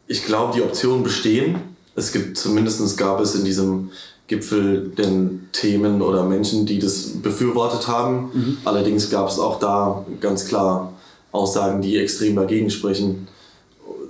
ich 0.06 0.24
glaube, 0.24 0.54
die 0.54 0.62
Optionen 0.62 1.02
bestehen. 1.02 1.58
Es 1.96 2.12
gibt 2.12 2.36
zumindest 2.36 2.96
gab 2.98 3.20
es 3.20 3.34
in 3.34 3.44
diesem 3.44 3.90
Gipfel 4.26 4.92
denn 4.96 5.48
Themen 5.52 6.00
oder 6.00 6.24
Menschen, 6.24 6.66
die 6.66 6.78
das 6.78 7.20
befürwortet 7.22 7.88
haben. 7.88 8.58
Allerdings 8.64 9.10
gab 9.10 9.28
es 9.28 9.38
auch 9.38 9.58
da 9.58 10.04
ganz 10.20 10.46
klar 10.46 10.92
Aussagen, 11.32 11.82
die 11.82 11.98
extrem 11.98 12.36
dagegen 12.36 12.70
sprechen, 12.70 13.28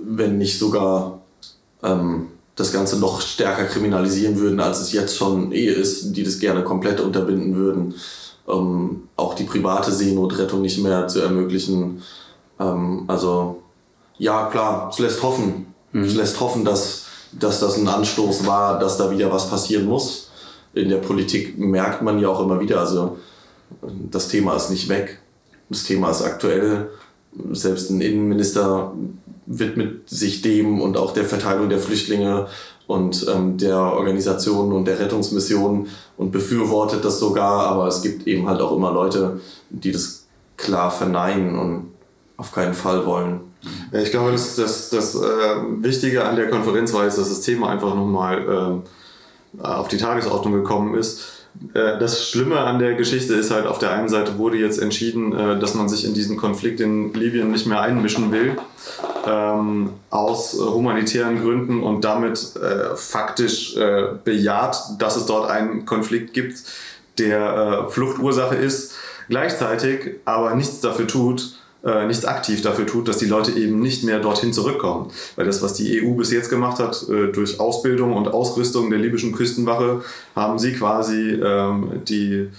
wenn 0.03 0.37
nicht 0.37 0.59
sogar 0.59 1.21
ähm, 1.83 2.27
das 2.55 2.71
Ganze 2.71 2.99
noch 2.99 3.21
stärker 3.21 3.65
kriminalisieren 3.65 4.39
würden, 4.39 4.59
als 4.59 4.79
es 4.79 4.91
jetzt 4.93 5.17
schon 5.17 5.51
eh 5.51 5.65
ist, 5.65 6.13
die 6.13 6.23
das 6.23 6.39
gerne 6.39 6.63
komplett 6.63 7.01
unterbinden 7.01 7.55
würden, 7.55 7.95
ähm, 8.47 9.09
auch 9.15 9.33
die 9.33 9.43
private 9.43 9.91
Seenotrettung 9.91 10.61
nicht 10.61 10.81
mehr 10.81 11.07
zu 11.07 11.19
ermöglichen. 11.19 12.01
Ähm, 12.59 13.03
also 13.07 13.63
ja, 14.17 14.45
klar, 14.45 14.89
es 14.91 14.99
lässt 14.99 15.21
hoffen. 15.23 15.73
Es 15.93 16.13
lässt 16.13 16.39
hoffen, 16.41 16.65
dass, 16.65 17.04
dass 17.39 17.59
das 17.59 17.77
ein 17.77 17.87
Anstoß 17.87 18.45
war, 18.45 18.79
dass 18.79 18.97
da 18.97 19.11
wieder 19.11 19.31
was 19.31 19.49
passieren 19.49 19.85
muss. 19.85 20.29
In 20.73 20.89
der 20.89 20.97
Politik 20.97 21.57
merkt 21.57 22.01
man 22.01 22.19
ja 22.19 22.29
auch 22.29 22.41
immer 22.41 22.59
wieder, 22.59 22.79
also 22.79 23.17
das 24.11 24.27
Thema 24.27 24.55
ist 24.55 24.69
nicht 24.69 24.89
weg. 24.89 25.19
Das 25.69 25.83
Thema 25.83 26.11
ist 26.11 26.21
aktuell. 26.21 26.89
Selbst 27.51 27.89
ein 27.89 28.01
Innenminister 28.01 28.93
widmet 29.45 30.09
sich 30.09 30.41
dem 30.41 30.81
und 30.81 30.97
auch 30.97 31.13
der 31.13 31.25
Verteilung 31.25 31.69
der 31.69 31.79
Flüchtlinge 31.79 32.47
und 32.87 33.25
ähm, 33.33 33.57
der 33.57 33.77
Organisation 33.77 34.71
und 34.71 34.85
der 34.85 34.99
Rettungsmission 34.99 35.87
und 36.17 36.31
befürwortet 36.31 37.03
das 37.03 37.19
sogar. 37.19 37.67
Aber 37.67 37.87
es 37.87 38.01
gibt 38.01 38.27
eben 38.27 38.47
halt 38.47 38.61
auch 38.61 38.75
immer 38.75 38.91
Leute, 38.91 39.39
die 39.69 39.91
das 39.91 40.25
klar 40.57 40.91
verneinen 40.91 41.57
und 41.57 41.91
auf 42.37 42.51
keinen 42.51 42.73
Fall 42.73 43.05
wollen. 43.05 43.41
Ich 43.91 44.11
glaube, 44.11 44.31
das, 44.31 44.55
das, 44.55 44.89
das 44.89 45.15
äh, 45.15 45.19
Wichtige 45.79 46.25
an 46.25 46.35
der 46.35 46.49
Konferenz 46.49 46.93
war 46.93 47.05
jetzt, 47.05 47.17
dass 47.17 47.29
das 47.29 47.41
Thema 47.41 47.69
einfach 47.69 47.95
nochmal 47.95 48.45
ähm, 48.47 48.81
auf 49.61 49.87
die 49.87 49.97
Tagesordnung 49.97 50.53
gekommen 50.53 50.95
ist. 50.95 51.45
Äh, 51.73 51.97
das 51.99 52.29
Schlimme 52.29 52.59
an 52.59 52.79
der 52.79 52.95
Geschichte 52.95 53.33
ist 53.33 53.51
halt, 53.51 53.65
auf 53.65 53.79
der 53.79 53.91
einen 53.91 54.09
Seite 54.09 54.37
wurde 54.37 54.57
jetzt 54.57 54.79
entschieden, 54.79 55.33
äh, 55.33 55.59
dass 55.59 55.73
man 55.73 55.87
sich 55.89 56.05
in 56.05 56.13
diesen 56.13 56.37
Konflikt 56.37 56.79
in 56.79 57.13
Libyen 57.13 57.51
nicht 57.51 57.67
mehr 57.67 57.81
einmischen 57.81 58.31
will, 58.31 58.57
ähm, 59.25 59.91
aus 60.09 60.53
humanitären 60.53 61.41
Gründen 61.41 61.81
und 61.83 62.03
damit 62.03 62.53
faktisch 62.95 63.75
bejaht, 64.23 64.77
dass 64.99 65.15
es 65.15 65.25
dort 65.25 65.49
einen 65.49 65.85
Konflikt 65.85 66.33
gibt, 66.33 66.59
der 67.17 67.87
Fluchtursache 67.89 68.55
ist, 68.55 68.93
gleichzeitig 69.27 70.17
aber 70.25 70.53
nichts 70.55 70.79
dafür 70.79 71.07
tut, 71.07 71.57
äh, 71.85 72.07
nichts 72.07 72.25
aktiv 72.25 72.61
dafür 72.61 72.87
tut, 72.87 73.07
dass 73.07 73.17
die 73.17 73.27
Leute 73.27 73.51
eben 73.51 73.79
nicht 73.79 74.03
mehr 74.03 74.19
dorthin 74.19 74.53
zurückkommen. 74.53 75.11
Weil 75.35 75.45
das, 75.45 75.61
was 75.61 75.73
die 75.75 76.01
EU 76.01 76.13
bis 76.13 76.31
jetzt 76.31 76.49
gemacht 76.49 76.79
hat, 76.79 77.07
äh, 77.09 77.31
durch 77.31 77.59
Ausbildung 77.59 78.13
und 78.13 78.27
Ausrüstung 78.27 78.89
der 78.89 78.99
libyschen 78.99 79.33
Küstenwache, 79.33 80.01
haben 80.35 80.57
sie 80.57 80.73
quasi 80.73 81.31
ähm, 81.33 82.01
die, 82.07 82.49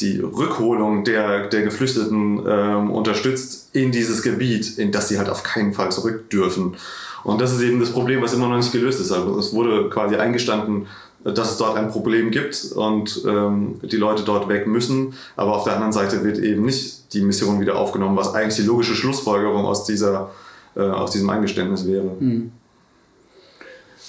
die 0.00 0.20
Rückholung 0.20 1.04
der, 1.04 1.48
der 1.48 1.62
Geflüchteten 1.62 2.42
ähm, 2.46 2.90
unterstützt 2.90 3.70
in 3.72 3.90
dieses 3.90 4.22
Gebiet, 4.22 4.78
in 4.78 4.92
das 4.92 5.08
sie 5.08 5.18
halt 5.18 5.30
auf 5.30 5.42
keinen 5.42 5.72
Fall 5.72 5.90
zurück 5.90 6.28
dürfen. 6.30 6.76
Und 7.24 7.40
das 7.40 7.52
ist 7.52 7.62
eben 7.62 7.80
das 7.80 7.90
Problem, 7.90 8.22
was 8.22 8.34
immer 8.34 8.48
noch 8.48 8.56
nicht 8.56 8.72
gelöst 8.72 9.00
ist. 9.00 9.12
Also 9.12 9.38
es 9.38 9.52
wurde 9.52 9.88
quasi 9.88 10.16
eingestanden, 10.16 10.86
dass 11.24 11.52
es 11.52 11.56
dort 11.56 11.76
ein 11.76 11.90
Problem 11.90 12.30
gibt 12.30 12.72
und 12.74 13.22
ähm, 13.26 13.80
die 13.82 13.96
Leute 13.96 14.22
dort 14.22 14.48
weg 14.48 14.66
müssen. 14.66 15.14
Aber 15.36 15.56
auf 15.56 15.64
der 15.64 15.74
anderen 15.74 15.92
Seite 15.92 16.22
wird 16.22 16.38
eben 16.38 16.64
nicht 16.64 16.97
die 17.12 17.22
Mission 17.22 17.60
wieder 17.60 17.76
aufgenommen, 17.76 18.16
was 18.16 18.34
eigentlich 18.34 18.56
die 18.56 18.62
logische 18.62 18.94
Schlussfolgerung 18.94 19.64
aus, 19.64 19.84
dieser, 19.84 20.30
äh, 20.76 20.80
aus 20.80 21.10
diesem 21.10 21.30
Eingeständnis 21.30 21.86
wäre. 21.86 22.10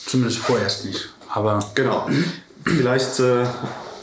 Zumindest 0.05 0.39
vorerst 0.39 0.85
nicht. 0.85 1.09
Aber 1.33 1.59
Genau. 1.75 2.07
Vielleicht, 2.65 3.19
äh, 3.19 3.45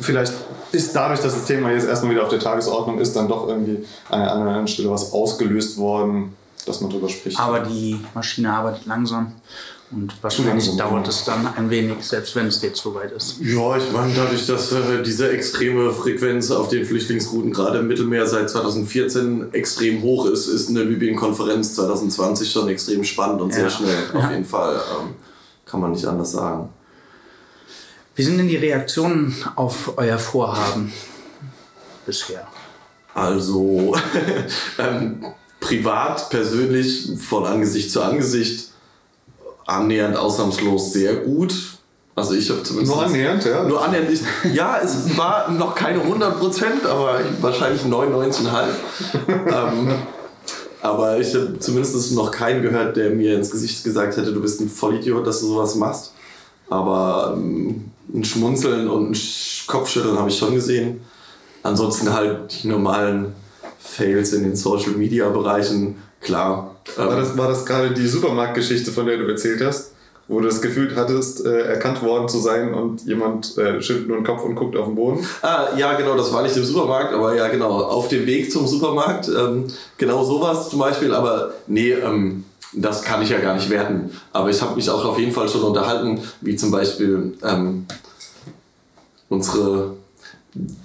vielleicht 0.01 0.33
ist 0.73 0.95
dadurch, 0.95 1.21
dass 1.21 1.35
das 1.35 1.45
Thema 1.45 1.71
jetzt 1.71 1.87
erstmal 1.87 2.13
wieder 2.13 2.23
auf 2.25 2.31
der 2.31 2.39
Tagesordnung 2.39 2.99
ist, 2.99 3.15
dann 3.15 3.29
doch 3.29 3.49
irgendwie 3.49 3.85
an 4.09 4.23
einer 4.23 4.33
anderen 4.33 4.69
Stelle 4.69 4.91
was 4.91 5.13
ausgelöst 5.13 5.77
worden, 5.77 6.35
dass 6.65 6.81
man 6.81 6.91
darüber 6.91 7.09
spricht. 7.09 7.39
Aber 7.39 7.61
die 7.61 8.01
Maschine 8.15 8.53
arbeitet 8.53 8.87
langsam 8.87 9.33
und 9.93 10.13
wahrscheinlich 10.21 10.77
dauert 10.77 11.07
es 11.07 11.25
dann 11.25 11.47
ein 11.57 11.71
wenig, 11.71 12.05
selbst 12.05 12.35
wenn 12.35 12.47
es 12.49 12.61
jetzt 12.63 12.81
soweit 12.83 13.13
ist. 13.13 13.37
Ja, 13.41 13.77
ich 13.77 13.93
meine, 13.93 14.13
dadurch, 14.15 14.45
dass 14.47 14.73
äh, 14.73 15.03
diese 15.05 15.31
extreme 15.31 15.93
Frequenz 15.93 16.51
auf 16.51 16.69
den 16.69 16.85
Flüchtlingsrouten 16.85 17.53
gerade 17.53 17.79
im 17.79 17.87
Mittelmeer 17.87 18.27
seit 18.27 18.51
2014 18.51 19.53
extrem 19.53 20.03
hoch 20.03 20.27
ist, 20.27 20.49
ist 20.49 20.69
eine 20.71 20.83
Libyen-Konferenz 20.83 21.75
2020 21.77 22.51
schon 22.51 22.69
extrem 22.69 23.05
spannend 23.05 23.41
und 23.41 23.55
sehr 23.55 23.65
Ja. 23.65 23.71
schnell. 23.71 24.05
Auf 24.13 24.23
Ja. 24.25 24.31
jeden 24.33 24.45
Fall. 24.45 24.75
Ähm, 24.75 25.15
kann 25.65 25.81
man 25.81 25.93
nicht 25.93 26.05
anders 26.07 26.33
sagen. 26.33 26.69
Wie 28.17 28.23
sind 28.23 28.39
denn 28.39 28.49
die 28.49 28.57
Reaktionen 28.57 29.37
auf 29.57 29.93
euer 29.99 30.19
Vorhaben 30.19 30.93
bisher? 32.07 32.47
Also 33.15 33.95
ähm, 34.79 35.25
privat, 35.61 36.29
persönlich, 36.31 37.09
von 37.21 37.45
Angesicht 37.47 37.91
zu 37.91 38.03
Angesicht, 38.03 38.66
annähernd 39.67 40.17
ausnahmslos 40.17 40.93
sehr 40.93 41.17
gut. 41.17 41.55
Also 42.15 42.33
ich 42.35 42.49
habe 42.49 42.63
zumindest... 42.63 42.95
Nur 42.95 43.05
annähernd, 43.05 43.45
ja? 43.45 43.63
Nur 43.65 43.85
annähernd. 43.85 44.09
Ich, 44.11 44.23
ja, 44.55 44.79
es 44.83 45.17
war 45.19 45.51
noch 45.51 45.75
keine 45.75 46.01
100 46.01 46.39
Prozent, 46.39 46.87
aber 46.87 47.21
wahrscheinlich 47.43 47.83
99,5. 47.83 48.49
ähm, 49.29 49.93
aber 50.81 51.19
ich 51.19 51.35
habe 51.35 51.59
zumindest 51.59 52.13
noch 52.13 52.31
keinen 52.31 52.63
gehört, 52.63 52.97
der 52.97 53.11
mir 53.11 53.37
ins 53.37 53.51
Gesicht 53.51 53.85
gesagt 53.85 54.17
hätte, 54.17 54.33
du 54.33 54.41
bist 54.41 54.61
ein 54.61 54.69
Vollidiot, 54.69 55.27
dass 55.27 55.41
du 55.41 55.47
sowas 55.49 55.75
machst. 55.75 56.13
Aber 56.71 57.35
ähm, 57.37 57.91
ein 58.15 58.25
Schmunzeln 58.25 58.89
und 58.89 59.11
ein 59.11 59.15
Sch- 59.15 59.67
Kopfschütteln 59.67 60.19
habe 60.19 60.31
ich 60.31 60.39
schon 60.39 60.55
gesehen. 60.55 61.01
Ansonsten 61.63 62.13
halt 62.15 62.63
die 62.63 62.69
normalen 62.69 63.35
Fails 63.79 64.33
in 64.33 64.45
den 64.45 64.57
Social 64.57 64.93
Media 64.93 65.29
Bereichen, 65.29 65.97
klar. 66.21 66.76
Ähm, 66.99 67.07
War 67.07 67.17
das, 67.17 67.37
war 67.37 67.49
das 67.49 67.67
gerade 67.67 67.91
die 67.91 68.07
Supermarktgeschichte, 68.07 68.91
von 68.93 69.07
der 69.07 69.19
du 69.19 69.27
erzählt 69.27 69.65
hast? 69.65 69.93
wo 70.29 70.41
du 70.41 70.49
das 70.49 70.61
Gefühl 70.61 70.95
hattest, 70.97 71.47
äh, 71.47 71.63
erkannt 71.63 72.03
worden 72.03 72.29
zu 72.29 72.39
sein 72.39 72.75
und 72.75 73.03
jemand 73.03 73.57
äh, 73.59 73.81
schüttelt 73.81 74.09
nur 74.09 74.17
den 74.17 74.27
Kopf 74.27 74.43
und 74.43 74.57
guckt 74.57 74.77
auf 74.77 74.87
den 74.87 74.97
Boden? 74.97 75.25
Ah, 75.43 75.69
ja, 75.77 75.95
genau, 75.95 76.17
das 76.17 76.33
war 76.33 76.43
nicht 76.43 76.57
im 76.57 76.65
Supermarkt, 76.65 77.13
aber 77.13 77.37
ja, 77.37 77.47
genau, 77.49 77.71
auf 77.83 78.09
dem 78.09 78.27
Weg 78.27 78.51
zum 78.51 78.67
Supermarkt. 78.67 79.29
Ähm, 79.29 79.67
genau 79.99 80.25
sowas 80.25 80.69
zum 80.69 80.81
Beispiel, 80.81 81.15
aber 81.15 81.53
nee, 81.69 81.93
ähm, 81.93 82.45
das 82.73 83.03
kann 83.03 83.23
ich 83.23 83.31
ja 83.31 83.39
gar 83.39 83.55
nicht 83.55 83.71
werten. 83.71 84.11
Aber 84.33 84.51
ich 84.51 84.61
habe 84.61 84.75
mich 84.75 84.91
auch 84.91 85.05
auf 85.05 85.19
jeden 85.19 85.33
Fall 85.33 85.49
schon 85.49 85.63
unterhalten, 85.63 86.21
wie 86.41 86.57
zum 86.57 86.73
Beispiel 86.73 87.35
ähm, 87.45 87.87
unsere, 89.29 89.95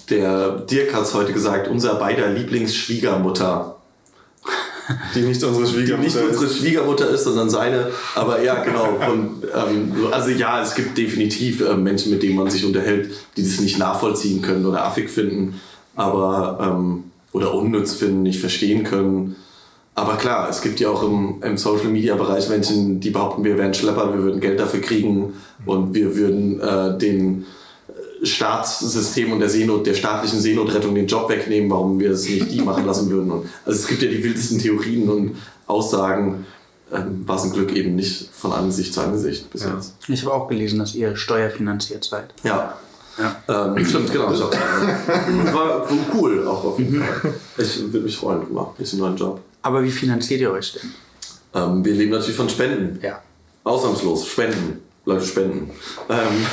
der 0.10 0.60
Dirk 0.60 0.94
hat 0.94 1.04
es 1.04 1.16
heute 1.16 1.34
gesagt, 1.34 1.68
unser 1.68 1.96
beider 1.96 2.30
Lieblingsschwiegermutter. 2.30 3.78
Die 5.15 5.22
nicht 5.22 5.44
unsere 5.44 5.65
Die 5.65 5.72
Schwiegermutter 5.72 6.04
nicht 6.04 6.17
unsere 6.17 6.46
ist. 6.46 6.58
Schwiegermutter 6.58 7.10
ist, 7.10 7.24
sondern 7.24 7.50
seine. 7.50 7.91
Aber 8.15 8.41
ja, 8.41 8.63
genau. 8.63 8.98
Von, 9.00 9.44
ähm, 9.56 9.91
also 10.12 10.30
ja, 10.30 10.62
es 10.62 10.76
gibt 10.76 10.98
definitiv 10.98 11.62
äh, 11.62 11.76
Menschen, 11.76 12.12
mit 12.12 12.24
denen 12.24 12.36
man 12.36 12.50
sich 12.50 12.65
unterhält, 12.65 13.12
die 13.38 13.44
das 13.44 13.60
nicht 13.60 13.78
nachvollziehen 13.78 14.41
können 14.41 14.65
oder 14.65 14.86
affig 14.86 15.10
finden, 15.10 15.60
aber 15.96 16.60
ähm, 16.62 17.04
oder 17.32 17.54
unnütz 17.54 17.94
finden, 17.94 18.24
nicht 18.24 18.39
verstehen 18.39 18.84
können. 18.84 19.36
Aber 19.94 20.15
klar, 20.15 20.50
es 20.50 20.62
gibt 20.62 20.80
ja 20.80 20.89
auch 20.89 21.04
im, 21.04 21.41
im 21.44 21.58
Social 21.58 21.89
Media 21.89 22.15
Bereich 22.15 22.50
Menschen, 22.50 23.00
die 23.00 23.10
behaupten, 23.10 23.44
wir 23.44 23.58
wären 23.58 23.74
Schlepper, 23.74 24.13
wir 24.13 24.24
würden 24.24 24.39
Geld 24.39 24.60
dafür 24.60 24.82
kriegen 24.82 25.34
und 25.65 25.94
wir 25.94 26.15
würden 26.15 26.60
äh, 26.62 26.98
den 26.98 27.46
Staatssystem 28.24 29.32
und 29.32 29.40
der 29.40 29.50
Seenot, 29.50 29.86
der 29.86 29.94
staatlichen 29.94 30.40
Seenotrettung 30.40 30.94
den 30.96 31.08
Job 31.08 31.30
wegnehmen, 31.30 31.70
warum 31.70 32.00
wir 32.00 32.12
es 32.12 32.28
nicht 32.30 32.52
die 32.52 32.62
machen 32.64 32.86
lassen 32.86 33.10
würden. 33.10 33.32
Und, 33.32 33.50
also 33.66 33.80
es 33.80 33.88
gibt 33.88 34.02
ja 34.02 34.10
die 34.10 34.24
wildesten 34.24 34.60
Theorien 34.60 35.10
und 35.10 35.38
Aussagen, 35.68 36.46
ähm, 36.94 37.28
war 37.28 37.38
zum 37.38 37.54
Glück 37.54 37.72
eben 37.74 37.96
nicht 37.96 38.30
von 38.34 38.52
Angesicht 38.52 38.94
zu 38.94 39.02
Angesicht 39.02 39.50
bis 39.50 39.64
Ja. 39.64 39.74
jetzt. 39.76 39.96
Ich 40.08 40.24
habe 40.24 40.34
auch 40.34 40.48
gelesen, 40.48 40.80
dass 40.80 40.94
ihr 40.94 41.16
steuerfinanziert 41.16 42.04
seid. 42.04 42.34
Ja. 42.44 42.78
Ja. 43.18 43.76
Ähm, 43.76 43.86
stimmt, 43.86 44.12
genau. 44.12 44.34
So. 44.34 44.46
War 45.54 45.86
cool 46.14 46.48
auch 46.48 46.64
auf 46.64 46.80
jeden 46.80 47.02
Fall. 47.02 47.34
Ich 47.58 47.80
würde 47.92 48.02
mich 48.06 48.16
freuen 48.18 48.42
drüber. 48.46 48.74
Ist 48.78 48.94
ein 48.94 49.00
neuer 49.00 49.16
Job. 49.16 49.42
Aber 49.62 49.84
wie 49.84 49.92
finanziert 49.92 50.40
ihr 50.42 50.52
euch 50.52 50.74
denn? 50.74 50.92
Ähm, 51.54 51.84
wir 51.86 51.94
leben 51.94 52.12
natürlich 52.12 52.36
von 52.38 52.50
Spenden. 52.50 53.00
Ja. 53.04 53.22
Ausnahmslos. 53.66 54.28
Spenden. 54.28 54.80
Leute 55.06 55.26
spenden. 55.26 55.70
Ähm, 56.10 56.46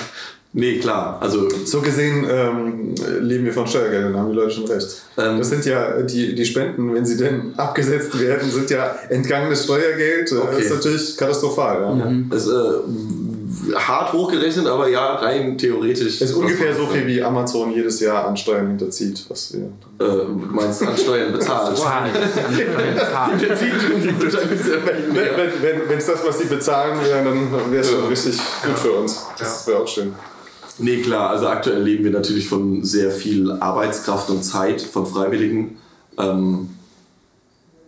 nee, 0.52 0.78
klar. 0.78 1.18
Also 1.20 1.48
So 1.64 1.80
gesehen 1.80 2.26
ähm, 2.30 2.94
leben 3.20 3.44
wir 3.44 3.52
von 3.52 3.66
Steuergeldern, 3.66 4.12
da 4.12 4.18
haben 4.20 4.30
die 4.30 4.36
Leute 4.36 4.50
schon 4.50 4.66
recht. 4.66 5.02
Ähm, 5.16 5.38
das 5.38 5.50
sind 5.50 5.64
ja 5.66 6.02
die, 6.02 6.34
die 6.34 6.44
Spenden, 6.44 6.94
wenn 6.94 7.04
sie 7.06 7.16
denn 7.16 7.52
abgesetzt 7.56 8.18
werden, 8.18 8.50
sind 8.50 8.70
ja 8.70 8.94
entgangenes 9.08 9.64
Steuergeld. 9.64 10.32
Okay. 10.32 10.46
Das 10.56 10.64
ist 10.64 10.70
natürlich 10.74 11.16
katastrophal. 11.16 11.98
Ja. 11.98 12.36
ist 12.36 12.48
äh, 12.48 13.74
hart 13.74 14.12
hochgerechnet, 14.12 14.66
aber 14.66 14.88
ja, 14.88 15.14
rein 15.16 15.58
theoretisch. 15.58 16.20
Es 16.20 16.30
ist 16.30 16.34
ungefähr 16.34 16.74
so 16.74 16.86
viel, 16.86 17.06
wie 17.06 17.22
Amazon 17.22 17.72
jedes 17.72 18.00
Jahr 18.00 18.26
an 18.26 18.36
Steuern 18.36 18.68
hinterzieht, 18.68 19.24
was 19.28 19.52
wir. 19.52 19.64
Äh, 19.64 19.68
du 19.98 20.42
meinst 20.50 20.82
an 20.82 20.96
Steuern 20.96 21.32
bezahlt. 21.32 21.76
Wenn 25.08 25.88
wenn- 25.88 25.98
es 25.98 26.06
das, 26.06 26.24
was 26.24 26.38
sie 26.38 26.44
bezahlen 26.46 26.98
wäre, 27.04 27.24
dann 27.24 27.72
wäre 27.72 27.82
es 27.82 27.90
schon 27.90 28.06
richtig 28.06 28.38
gut 28.64 28.78
für 28.78 28.92
uns. 28.92 29.26
Das 29.38 29.66
wäre 29.66 29.78
auch 29.80 29.88
schön. 29.88 30.14
Nee, 30.78 31.02
klar, 31.02 31.30
also 31.30 31.48
aktuell 31.48 31.82
leben 31.82 32.04
wir 32.04 32.12
natürlich 32.12 32.48
von 32.48 32.84
sehr 32.84 33.10
viel 33.10 33.50
Arbeitskraft 33.52 34.30
und 34.30 34.42
Zeit 34.44 34.80
von 34.80 35.06
Freiwilligen 35.06 35.78
ähm, 36.18 36.70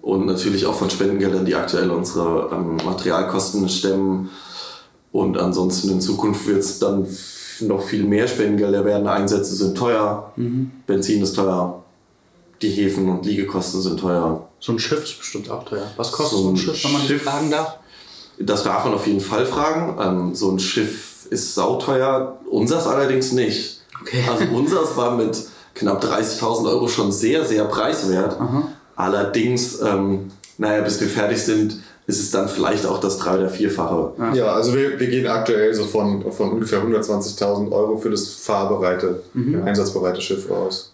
und 0.03 0.27
natürlich 0.27 0.67
auch 0.67 0.75
von 0.75 0.91
Spendengeldern, 0.91 1.45
die 1.45 1.55
aktuell 1.55 1.91
unsere 1.91 2.51
ähm, 2.53 2.77
Materialkosten 2.85 3.69
stemmen. 3.69 4.31
Und 5.13 5.39
ansonsten 5.39 5.91
in 5.91 6.01
Zukunft 6.01 6.47
wird 6.47 6.61
es 6.61 6.79
dann 6.79 7.07
noch 7.61 7.83
viel 7.83 8.05
mehr 8.05 8.27
Spendengelder 8.27 8.85
werden. 8.85 9.07
Einsätze 9.07 9.55
sind 9.55 9.77
teuer, 9.77 10.33
Benzin 10.87 11.23
ist 11.23 11.35
teuer, 11.35 11.83
die 12.63 12.71
Häfen 12.71 13.09
und 13.09 13.27
Liegekosten 13.27 13.83
sind 13.83 14.01
teuer. 14.01 14.49
So 14.61 14.73
ein 14.73 14.79
Schiff 14.79 15.05
ist 15.05 15.19
bestimmt 15.19 15.51
auch 15.51 15.65
teuer. 15.65 15.91
Was 15.97 16.13
kostet 16.13 16.39
So 16.39 16.45
so 16.45 16.49
ein 16.51 16.55
ein 16.55 16.57
Schiff, 16.57 16.85
wenn 16.85 16.93
man 16.93 17.03
Schiff 17.03 17.23
fragen 17.23 17.51
darf? 17.51 17.77
Das 18.39 18.63
darf 18.63 18.85
man 18.85 18.95
auf 18.95 19.07
jeden 19.07 19.21
Fall 19.21 19.47
fragen. 19.47 19.99
Ähm, 20.01 20.35
so 20.35 20.51
ein 20.51 20.59
Schiff 20.59 21.10
ist 21.31 21.55
sauteuer, 21.55 22.39
unseres 22.51 22.87
allerdings 22.87 23.33
nicht. 23.33 23.81
Okay. 24.03 24.23
Also 24.31 24.45
unseres 24.55 24.97
war 24.97 25.17
mit 25.17 25.39
knapp 25.75 26.03
30.000 26.03 26.69
Euro 26.69 26.89
schon 26.89 27.13
sehr, 27.13 27.45
sehr 27.45 27.65
preiswert. 27.65 28.37
Allerdings, 28.97 29.81
ähm, 29.81 30.31
naja, 30.59 30.83
bis 30.83 31.01
wir 31.01 31.09
fertig 31.09 31.43
sind, 31.43 31.79
ist 32.07 32.21
es 32.21 32.31
dann 32.31 32.49
vielleicht 32.49 32.85
auch 32.87 32.99
das 32.99 33.19
drei- 33.19 33.39
oder 33.39 33.49
vierfache. 33.49 34.13
Ja, 34.35 34.53
also 34.53 34.75
wir, 34.75 34.99
wir 34.99 35.07
gehen 35.07 35.27
aktuell 35.29 35.73
so 35.73 35.85
von, 35.85 36.31
von 36.33 36.51
ungefähr 36.51 36.83
120.000 36.83 37.71
Euro 37.71 37.97
für 37.97 38.11
das 38.11 38.29
fahrbereite, 38.29 39.23
einsatzbereite 39.65 40.21
Schiff 40.21 40.51
aus. 40.51 40.93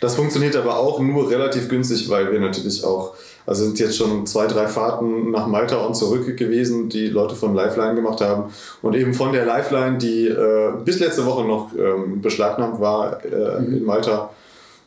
Das 0.00 0.14
funktioniert 0.14 0.54
aber 0.56 0.76
auch 0.76 1.00
nur 1.00 1.30
relativ 1.30 1.68
günstig, 1.68 2.08
weil 2.10 2.30
wir 2.30 2.38
natürlich 2.38 2.84
auch, 2.84 3.14
also 3.46 3.64
sind 3.64 3.78
jetzt 3.78 3.96
schon 3.96 4.26
zwei, 4.26 4.46
drei 4.48 4.66
Fahrten 4.66 5.30
nach 5.30 5.46
Malta 5.46 5.76
und 5.76 5.94
zurück 5.94 6.36
gewesen, 6.36 6.88
die 6.88 7.06
Leute 7.06 7.36
von 7.36 7.54
Lifeline 7.54 7.94
gemacht 7.94 8.20
haben. 8.20 8.52
Und 8.82 8.96
eben 8.96 9.14
von 9.14 9.32
der 9.32 9.46
Lifeline, 9.46 9.98
die 9.98 10.26
äh, 10.26 10.72
bis 10.84 10.98
letzte 10.98 11.24
Woche 11.24 11.44
noch 11.46 11.70
ähm, 11.78 12.20
beschlagnahmt 12.20 12.80
war 12.80 13.24
äh, 13.24 13.58
in 13.64 13.84
Malta, 13.84 14.30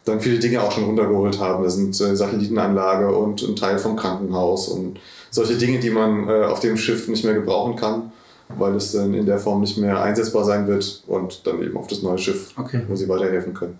dann 0.06 0.19
viele 0.19 0.39
Dinge 0.39 0.62
auch 0.62 0.72
schon 0.72 0.84
runtergeholt 0.84 1.39
haben. 1.39 1.63
Das 1.63 1.76
sind 1.76 2.00
äh, 2.02 2.15
Satellitenanlage 2.15 3.15
und 3.15 3.41
ein 3.43 3.56
Teil 3.56 3.80
vom 3.80 3.95
Krankenhaus 3.95 4.67
und 4.67 5.00
solche 5.32 5.56
Dinge, 5.56 5.80
die 5.80 5.89
man 5.89 6.28
äh, 6.28 6.43
auf 6.45 6.60
dem 6.60 6.76
Schiff 6.76 7.08
nicht 7.08 7.24
mehr 7.24 7.36
gebrauchen 7.36 7.76
kann, 7.76 8.12
weil 8.58 8.76
es 8.76 8.91
dann 8.91 9.13
in 9.13 9.26
der 9.26 9.38
Form 9.39 9.62
nicht 9.62 9.78
mehr 9.78 10.02
einsetzbar 10.02 10.43
sein 10.43 10.67
wird 10.67 11.04
und 11.08 11.45
dann 11.48 11.62
eben 11.62 11.78
auf 11.78 11.88
das 11.88 12.02
neue 12.02 12.17
Schiff, 12.17 12.52
Okay. 12.58 12.82
wo 12.88 12.95
sie 12.95 13.08
weiterhelfen 13.08 13.54
können. 13.54 13.78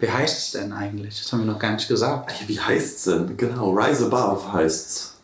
Wie 0.00 0.10
heißt 0.10 0.38
es 0.38 0.50
denn 0.52 0.72
eigentlich? 0.72 1.20
Das 1.22 1.32
haben 1.32 1.40
wir 1.40 1.52
noch 1.52 1.58
gar 1.58 1.72
nicht 1.72 1.88
gesagt. 1.88 2.32
Wie 2.46 2.60
heißt's 2.60 3.04
denn? 3.04 3.36
Genau, 3.36 3.72
Rise 3.72 4.06
Above 4.06 4.52
heißt's. 4.52 5.14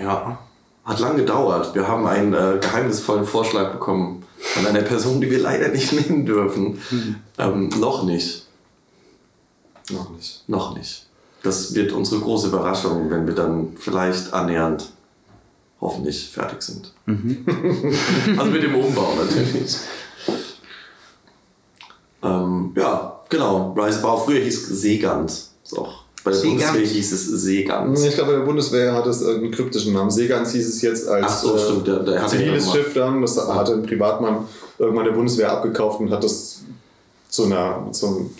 Ja, 0.00 0.38
hat 0.84 1.00
lang 1.00 1.16
gedauert. 1.16 1.74
Wir 1.74 1.88
haben 1.88 2.06
einen 2.06 2.34
äh, 2.34 2.58
geheimnisvollen 2.60 3.24
Vorschlag 3.24 3.72
bekommen 3.72 4.24
von 4.38 4.66
einer 4.66 4.82
Person, 4.82 5.20
die 5.20 5.30
wir 5.30 5.38
leider 5.38 5.68
nicht 5.68 5.92
nennen 6.08 6.26
dürfen. 6.26 6.80
Ähm, 7.38 7.68
noch 7.80 8.04
nicht. 8.04 8.46
Noch 9.90 10.10
nicht. 10.10 10.48
Noch 10.48 10.76
nicht. 10.76 11.06
Das 11.42 11.74
wird 11.74 11.92
unsere 11.92 12.20
große 12.20 12.48
Überraschung, 12.48 13.10
wenn 13.10 13.26
wir 13.26 13.34
dann 13.34 13.76
vielleicht 13.76 14.32
annähernd 14.32 14.90
hoffentlich 15.80 16.30
fertig 16.30 16.62
sind. 16.62 16.92
also 18.38 18.50
mit 18.50 18.62
dem 18.62 18.74
Umbau 18.74 19.14
natürlich. 19.14 19.76
Ähm, 22.24 22.72
ja, 22.74 23.13
genau. 23.34 23.72
Rise 23.76 23.98
Above 24.02 24.24
früher 24.24 24.40
hieß 24.40 24.68
Seegans. 24.68 25.52
Ist 25.64 25.78
auch 25.78 26.04
bei 26.24 26.30
der 26.30 26.40
Seegans? 26.40 26.64
Bundeswehr 26.72 26.86
hieß 26.86 27.12
es 27.12 27.26
Seegans. 27.42 28.02
Ich 28.04 28.14
glaube, 28.14 28.32
bei 28.32 28.38
der 28.38 28.44
Bundeswehr 28.44 28.94
hat 28.94 29.06
es 29.06 29.20
irgendeinen 29.20 29.52
kryptischen 29.52 29.92
Namen. 29.92 30.10
Seegans 30.10 30.52
hieß 30.52 30.68
es 30.68 30.82
jetzt 30.82 31.06
als 31.08 31.26
Ach 31.28 31.38
so, 31.38 31.56
äh, 31.56 31.58
stimmt, 31.58 31.86
der- 31.86 32.00
der 32.00 32.22
hat 32.22 32.30
ziviles 32.30 32.70
Schiff 32.72 32.94
dann. 32.94 33.20
Das 33.22 33.36
hatte 33.36 33.72
ein 33.74 33.82
Privatmann 33.82 34.44
irgendwann 34.78 35.04
der 35.04 35.12
Bundeswehr 35.12 35.52
abgekauft 35.52 36.00
und 36.00 36.10
hat 36.10 36.24
das 36.24 36.60
zu 37.28 37.44
einer, 37.44 37.88
zu, 37.92 38.30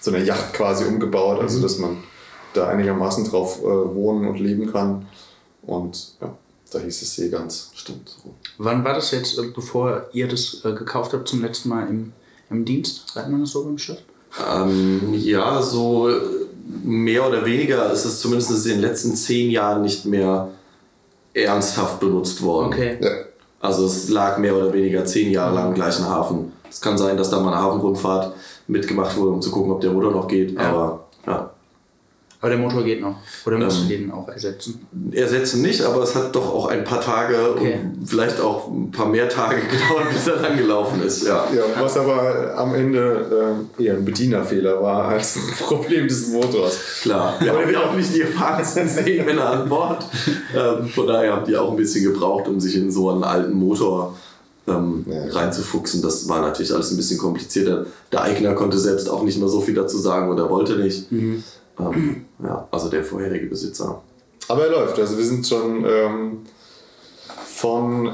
zu 0.00 0.10
einer 0.10 0.24
Yacht 0.24 0.52
quasi 0.52 0.84
umgebaut, 0.84 1.36
Mhm. 1.38 1.42
also 1.42 1.60
dass 1.62 1.78
man 1.78 1.98
da 2.54 2.68
einigermaßen 2.68 3.24
drauf 3.24 3.60
äh, 3.60 3.64
wohnen 3.64 4.28
und 4.28 4.38
leben 4.40 4.70
kann. 4.72 5.06
Und 5.62 6.14
ja, 6.20 6.36
da 6.72 6.78
hieß 6.80 7.02
es 7.02 7.14
Seegans. 7.14 7.70
Stimmt. 7.74 8.16
Wann 8.58 8.84
war 8.84 8.94
das 8.94 9.10
jetzt, 9.12 9.38
äh, 9.38 9.42
bevor 9.54 10.06
ihr 10.12 10.26
das 10.28 10.62
äh, 10.64 10.72
gekauft 10.72 11.12
habt, 11.12 11.28
zum 11.28 11.42
letzten 11.42 11.68
Mal 11.68 11.86
im, 11.88 12.12
im 12.50 12.64
Dienst? 12.64 13.08
Sagt 13.12 13.30
man 13.30 13.40
das 13.40 13.50
so 13.50 13.64
beim 13.64 13.78
Schiff? 13.78 13.98
Ähm, 14.54 15.14
ja, 15.14 15.60
so 15.62 16.08
äh, 16.08 16.20
mehr 16.84 17.26
oder 17.26 17.44
weniger 17.44 17.92
ist 17.92 18.04
es 18.04 18.20
zumindest 18.20 18.66
in 18.66 18.72
den 18.72 18.80
letzten 18.80 19.14
zehn 19.14 19.50
Jahren 19.50 19.82
nicht 19.82 20.04
mehr 20.04 20.50
ernsthaft 21.34 22.00
benutzt 22.00 22.42
worden. 22.42 22.66
Okay. 22.66 22.98
Ja. 23.00 23.10
Also 23.60 23.86
es 23.86 24.08
lag 24.08 24.38
mehr 24.38 24.56
oder 24.56 24.72
weniger 24.72 25.04
zehn 25.04 25.30
Jahre 25.30 25.54
lang 25.54 25.68
im 25.68 25.74
gleichen 25.74 26.08
Hafen. 26.08 26.52
Es 26.68 26.80
kann 26.80 26.96
sein, 26.96 27.16
dass 27.16 27.30
da 27.30 27.40
mal 27.40 27.52
eine 27.52 27.62
Hafenrundfahrt 27.62 28.34
mitgemacht 28.68 29.16
wurde, 29.16 29.32
um 29.32 29.42
zu 29.42 29.50
gucken, 29.50 29.72
ob 29.72 29.80
der 29.80 29.90
Motor 29.90 30.12
noch 30.12 30.28
geht. 30.28 30.52
Ja. 30.52 30.60
Aber 30.60 30.99
Aber 32.42 32.48
der 32.50 32.58
Motor 32.58 32.82
geht 32.84 33.02
noch. 33.02 33.16
Oder 33.44 33.58
musst 33.58 33.82
Ähm. 33.82 33.88
du 33.88 33.96
den 33.98 34.10
auch 34.10 34.26
ersetzen? 34.28 34.80
ersetzen 35.12 35.60
nicht, 35.60 35.82
aber 35.82 36.02
es 36.02 36.14
hat 36.14 36.34
doch 36.34 36.54
auch 36.54 36.68
ein 36.68 36.84
paar 36.84 37.00
Tage 37.02 37.36
Okay. 37.54 37.78
und 37.98 38.06
vielleicht 38.08 38.40
auch 38.40 38.66
ein 38.68 38.90
paar 38.90 39.06
mehr 39.06 39.28
Tage 39.28 39.56
gedauert, 39.70 40.08
bis 40.10 40.26
er 40.26 40.36
dann 40.36 40.56
gelaufen 40.56 41.02
ist. 41.02 41.26
Ja. 41.26 41.46
Ja, 41.54 41.62
was 41.78 41.98
aber 41.98 42.54
am 42.56 42.74
Ende 42.74 43.56
äh, 43.78 43.82
eher 43.84 43.94
ein 43.94 44.04
Bedienerfehler 44.06 44.80
war 44.82 45.04
als 45.08 45.36
ein 45.36 45.52
Problem 45.66 46.08
des 46.08 46.28
Motors. 46.28 46.78
Klar, 47.02 47.34
wir 47.40 47.52
haben 47.52 47.70
ja 47.70 47.80
auch 47.80 47.94
nicht 47.94 48.14
die 48.14 48.22
erfahrensten 48.22 48.88
Seemänner 49.04 49.50
an 49.50 49.68
Bord. 49.68 50.06
Ähm, 50.56 50.86
von 50.88 51.06
daher 51.06 51.34
haben 51.36 51.44
die 51.46 51.56
auch 51.58 51.70
ein 51.70 51.76
bisschen 51.76 52.04
gebraucht, 52.10 52.48
um 52.48 52.58
sich 52.58 52.74
in 52.74 52.90
so 52.90 53.10
einen 53.10 53.22
alten 53.22 53.52
Motor 53.52 54.16
ähm, 54.66 55.04
Ja. 55.06 55.26
reinzufuchsen. 55.30 56.00
Das 56.00 56.26
war 56.26 56.40
natürlich 56.40 56.72
alles 56.72 56.90
ein 56.90 56.96
bisschen 56.96 57.18
komplizierter. 57.18 57.84
Der 58.12 58.22
Eigner 58.22 58.54
konnte 58.54 58.78
selbst 58.78 59.10
auch 59.10 59.24
nicht 59.24 59.38
mehr 59.38 59.48
so 59.48 59.60
viel 59.60 59.74
dazu 59.74 59.98
sagen 59.98 60.30
oder 60.30 60.48
wollte 60.48 60.76
nicht. 60.76 61.06
Ähm, 61.80 62.24
ja, 62.42 62.66
also 62.70 62.88
der 62.88 63.04
vorherige 63.04 63.46
Besitzer. 63.46 64.02
Aber 64.48 64.64
er 64.66 64.70
läuft. 64.70 64.98
Also 64.98 65.16
wir 65.16 65.24
sind 65.24 65.46
schon 65.46 65.84
ähm, 65.84 66.38
von 67.44 68.10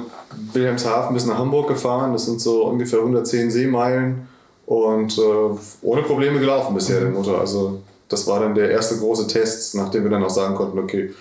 Wilhelmshaven 0.52 1.14
bis 1.14 1.26
nach 1.26 1.38
Hamburg 1.38 1.68
gefahren. 1.68 2.12
Das 2.12 2.26
sind 2.26 2.40
so 2.40 2.66
ungefähr 2.66 2.98
110 2.98 3.50
Seemeilen 3.50 4.28
und 4.66 5.16
äh, 5.16 5.58
ohne 5.82 6.02
Probleme 6.02 6.40
gelaufen 6.40 6.74
bisher 6.74 7.00
der 7.00 7.10
Motor. 7.10 7.40
Also 7.40 7.82
das 8.08 8.26
war 8.26 8.40
dann 8.40 8.54
der 8.54 8.70
erste 8.70 8.96
große 8.98 9.26
Test, 9.26 9.74
nachdem 9.74 10.04
wir 10.04 10.10
dann 10.10 10.22
auch 10.22 10.30
sagen 10.30 10.54
konnten, 10.54 10.78
okay, 10.78 11.12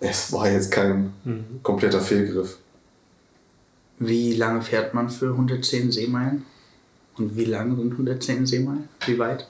es 0.00 0.32
war 0.32 0.50
jetzt 0.50 0.70
kein 0.70 1.12
kompletter 1.62 2.00
Fehlgriff. 2.00 2.58
Wie 3.98 4.34
lange 4.34 4.62
fährt 4.62 4.94
man 4.94 5.08
für 5.08 5.30
110 5.30 5.92
Seemeilen? 5.92 6.44
Und 7.16 7.36
wie 7.36 7.44
lang 7.44 7.76
sind 7.76 7.92
110 7.92 8.46
Seemeilen? 8.46 8.88
Wie 9.06 9.18
weit? 9.18 9.46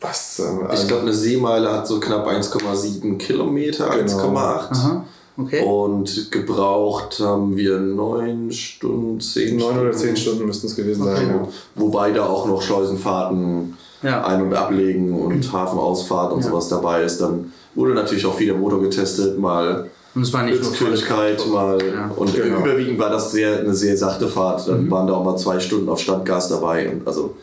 Was? 0.00 0.38
Äh, 0.40 0.74
Ich 0.74 0.86
glaube, 0.86 1.02
eine 1.02 1.12
Seemeile 1.12 1.72
hat 1.72 1.86
so 1.86 1.98
knapp 2.00 2.26
1,7 2.26 3.16
Kilometer, 3.18 3.88
Genau. 3.90 4.02
1,8. 4.02 4.72
Aha, 4.72 5.04
okay. 5.38 5.62
Und 5.64 6.30
gebraucht 6.30 7.18
haben 7.20 7.56
wir 7.56 7.78
9 7.78 8.52
Stunden, 8.52 9.20
10 9.20 9.56
neun 9.56 9.78
oder 9.78 9.92
zehn 9.92 10.16
Stunden 10.16 10.44
müssten 10.46 10.66
es 10.66 10.76
gewesen 10.76 11.04
sein. 11.04 11.28
Ja. 11.28 11.48
Wobei 11.74 12.10
da 12.12 12.26
auch 12.26 12.46
noch 12.46 12.60
Schleusenfahrten 12.62 13.76
Ja. 14.02 14.24
ein- 14.26 14.42
und 14.42 14.54
ablegen 14.54 15.14
und 15.18 15.50
Hafenausfahrt 15.52 16.32
und 16.32 16.44
Ja. 16.44 16.50
sowas 16.50 16.68
dabei 16.68 17.02
ist. 17.02 17.20
Dann 17.20 17.52
wurde 17.74 17.94
natürlich 17.94 18.26
auch 18.26 18.34
viel 18.34 18.48
der 18.48 18.56
Motor 18.56 18.80
getestet, 18.82 19.38
mal 19.38 19.90
Und 20.14 20.22
es 20.22 20.32
war 20.32 20.44
nicht 20.44 20.62
nur 20.62 20.70
Geschwindigkeit, 20.70 21.46
mal. 21.48 21.78
Ja. 21.82 22.10
Und 22.16 22.34
Genau. 22.34 22.60
überwiegend 22.60 22.98
war 22.98 23.10
das 23.10 23.32
sehr, 23.32 23.58
eine 23.60 23.74
sehr 23.74 23.98
sachte 23.98 24.28
Fahrt. 24.28 24.66
Mhm. 24.66 24.70
Dann 24.70 24.90
waren 24.90 25.06
da 25.08 25.12
auch 25.14 25.24
mal 25.24 25.36
zwei 25.36 25.60
Stunden 25.60 25.90
auf 25.90 26.00
Standgas 26.00 26.48
dabei. 26.48 26.88
Und 26.90 27.06
also 27.06 27.34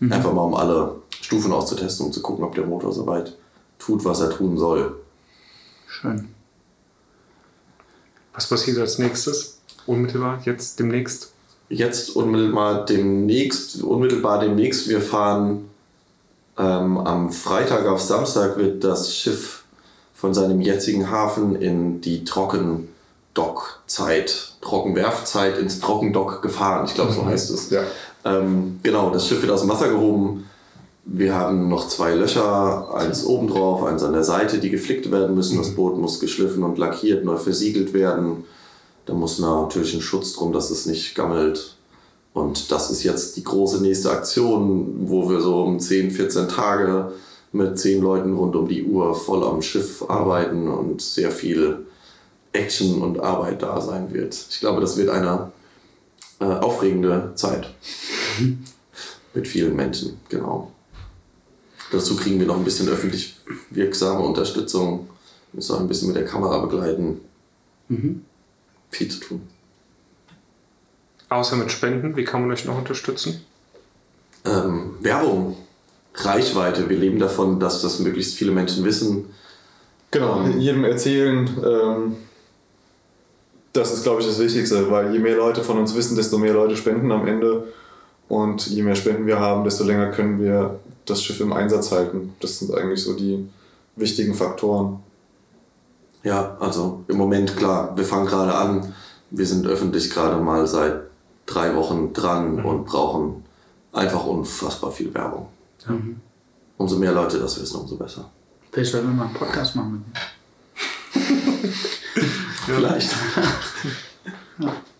Mhm. 0.00 0.12
einfach 0.12 0.32
mal 0.32 0.40
um 0.44 0.54
alle 0.54 0.92
Stufen 1.32 1.52
auszutesten 1.52 2.06
und 2.06 2.12
zu 2.12 2.20
gucken, 2.20 2.44
ob 2.44 2.54
der 2.54 2.66
Motor 2.66 2.92
soweit 2.92 3.34
tut, 3.78 4.04
was 4.04 4.20
er 4.20 4.28
tun 4.28 4.58
soll. 4.58 5.00
Schön. 5.86 6.28
Was 8.34 8.46
passiert 8.46 8.76
als 8.76 8.98
nächstes? 8.98 9.56
Unmittelbar, 9.86 10.42
jetzt 10.44 10.78
demnächst? 10.78 11.32
Jetzt 11.70 12.16
unmittelbar 12.16 12.84
demnächst, 12.84 13.82
unmittelbar 13.82 14.40
demnächst, 14.40 14.90
wir 14.90 15.00
fahren 15.00 15.70
ähm, 16.58 16.98
am 16.98 17.32
Freitag 17.32 17.86
auf 17.86 18.02
Samstag 18.02 18.58
wird 18.58 18.84
das 18.84 19.16
Schiff 19.16 19.64
von 20.12 20.34
seinem 20.34 20.60
jetzigen 20.60 21.10
Hafen 21.10 21.56
in 21.56 22.02
die 22.02 22.24
Trockendockzeit, 22.24 24.52
Trockenwerfzeit 24.60 25.56
ins 25.56 25.80
Trockendock 25.80 26.42
gefahren. 26.42 26.84
Ich 26.84 26.92
glaube, 26.94 27.12
so 27.12 27.24
heißt 27.24 27.50
es. 27.50 27.70
Ja. 27.70 27.84
Ähm, 28.26 28.80
genau, 28.82 29.08
das 29.08 29.26
Schiff 29.26 29.40
wird 29.40 29.50
aus 29.50 29.62
dem 29.62 29.70
Wasser 29.70 29.88
gehoben. 29.88 30.44
Wir 31.04 31.34
haben 31.34 31.68
noch 31.68 31.88
zwei 31.88 32.14
Löcher, 32.14 32.94
eins 32.94 33.24
oben 33.24 33.48
drauf, 33.48 33.82
eins 33.82 34.02
an 34.02 34.12
der 34.12 34.22
Seite, 34.22 34.58
die 34.58 34.70
geflickt 34.70 35.10
werden 35.10 35.34
müssen. 35.34 35.58
Das 35.58 35.74
Boot 35.74 35.98
muss 35.98 36.20
geschliffen 36.20 36.62
und 36.62 36.78
lackiert, 36.78 37.24
neu 37.24 37.36
versiegelt 37.36 37.92
werden. 37.92 38.44
Da 39.06 39.14
muss 39.14 39.40
natürlich 39.40 39.94
ein 39.94 40.00
Schutz 40.00 40.32
drum, 40.34 40.52
dass 40.52 40.70
es 40.70 40.86
nicht 40.86 41.14
gammelt. 41.16 41.76
Und 42.34 42.70
das 42.70 42.90
ist 42.90 43.02
jetzt 43.02 43.36
die 43.36 43.44
große 43.44 43.82
nächste 43.82 44.10
Aktion, 44.10 45.08
wo 45.08 45.28
wir 45.28 45.40
so 45.40 45.62
um 45.62 45.80
10, 45.80 46.12
14 46.12 46.48
Tage 46.48 47.12
mit 47.50 47.78
10 47.78 48.00
Leuten 48.00 48.34
rund 48.34 48.56
um 48.56 48.68
die 48.68 48.84
Uhr 48.84 49.14
voll 49.14 49.44
am 49.44 49.60
Schiff 49.60 50.04
arbeiten 50.08 50.68
und 50.68 51.02
sehr 51.02 51.30
viel 51.30 51.86
Action 52.52 53.02
und 53.02 53.20
Arbeit 53.20 53.62
da 53.62 53.80
sein 53.80 54.12
wird. 54.14 54.34
Ich 54.50 54.60
glaube, 54.60 54.80
das 54.80 54.96
wird 54.96 55.10
eine 55.10 55.52
äh, 56.40 56.44
aufregende 56.44 57.32
Zeit. 57.34 57.74
Mit 59.34 59.48
vielen 59.48 59.74
Menschen, 59.74 60.20
genau. 60.28 60.70
Dazu 61.92 62.16
kriegen 62.16 62.40
wir 62.40 62.46
noch 62.46 62.56
ein 62.56 62.64
bisschen 62.64 62.88
öffentlich 62.88 63.36
wirksame 63.70 64.20
Unterstützung. 64.20 65.08
Müssen 65.52 65.76
auch 65.76 65.80
ein 65.80 65.88
bisschen 65.88 66.08
mit 66.08 66.16
der 66.16 66.24
Kamera 66.24 66.58
begleiten. 66.58 67.20
Viel 68.90 69.08
zu 69.08 69.20
tun. 69.20 69.42
Außer 71.28 71.56
mit 71.56 71.70
Spenden, 71.70 72.16
wie 72.16 72.24
kann 72.24 72.42
man 72.42 72.50
euch 72.50 72.64
noch 72.64 72.78
unterstützen? 72.78 73.44
Ähm, 74.44 74.96
Werbung, 75.00 75.56
Reichweite. 76.14 76.88
Wir 76.88 76.98
leben 76.98 77.18
davon, 77.18 77.60
dass 77.60 77.82
das 77.82 78.00
möglichst 78.00 78.34
viele 78.34 78.52
Menschen 78.52 78.84
wissen. 78.84 79.26
Genau, 80.10 80.46
jedem 80.58 80.84
erzählen. 80.84 81.48
Ähm, 81.64 82.16
das 83.72 83.92
ist, 83.94 84.02
glaube 84.02 84.20
ich, 84.20 84.26
das 84.26 84.38
Wichtigste, 84.38 84.90
weil 84.90 85.12
je 85.12 85.18
mehr 85.18 85.36
Leute 85.36 85.62
von 85.62 85.78
uns 85.78 85.94
wissen, 85.94 86.16
desto 86.16 86.38
mehr 86.38 86.52
Leute 86.52 86.76
spenden 86.76 87.10
am 87.12 87.26
Ende. 87.26 87.72
Und 88.32 88.66
je 88.68 88.82
mehr 88.82 88.96
Spenden 88.96 89.26
wir 89.26 89.38
haben, 89.40 89.62
desto 89.62 89.84
länger 89.84 90.10
können 90.10 90.40
wir 90.40 90.80
das 91.04 91.22
Schiff 91.22 91.38
im 91.40 91.52
Einsatz 91.52 91.92
halten. 91.92 92.34
Das 92.40 92.60
sind 92.60 92.74
eigentlich 92.74 93.02
so 93.02 93.12
die 93.12 93.46
wichtigen 93.94 94.32
Faktoren. 94.32 95.00
Ja, 96.22 96.56
also 96.58 97.04
im 97.08 97.18
Moment 97.18 97.54
klar, 97.58 97.94
wir 97.94 98.04
fangen 98.04 98.24
gerade 98.24 98.54
an. 98.54 98.94
Wir 99.30 99.44
sind 99.44 99.66
öffentlich 99.66 100.08
gerade 100.08 100.42
mal 100.42 100.66
seit 100.66 101.02
drei 101.44 101.76
Wochen 101.76 102.14
dran 102.14 102.64
und 102.64 102.86
brauchen 102.86 103.44
einfach 103.92 104.24
unfassbar 104.24 104.92
viel 104.92 105.12
Werbung. 105.12 105.48
Umso 106.78 106.96
mehr 106.96 107.12
Leute 107.12 107.38
das 107.38 107.60
wissen, 107.60 107.82
umso 107.82 107.96
besser. 107.96 108.30
Vielleicht 108.70 108.92
sollten 108.92 109.08
wir 109.08 109.14
mal 109.14 109.26
einen 109.26 109.34
Podcast 109.34 109.76
machen. 109.76 110.06
Vielleicht. 112.64 113.10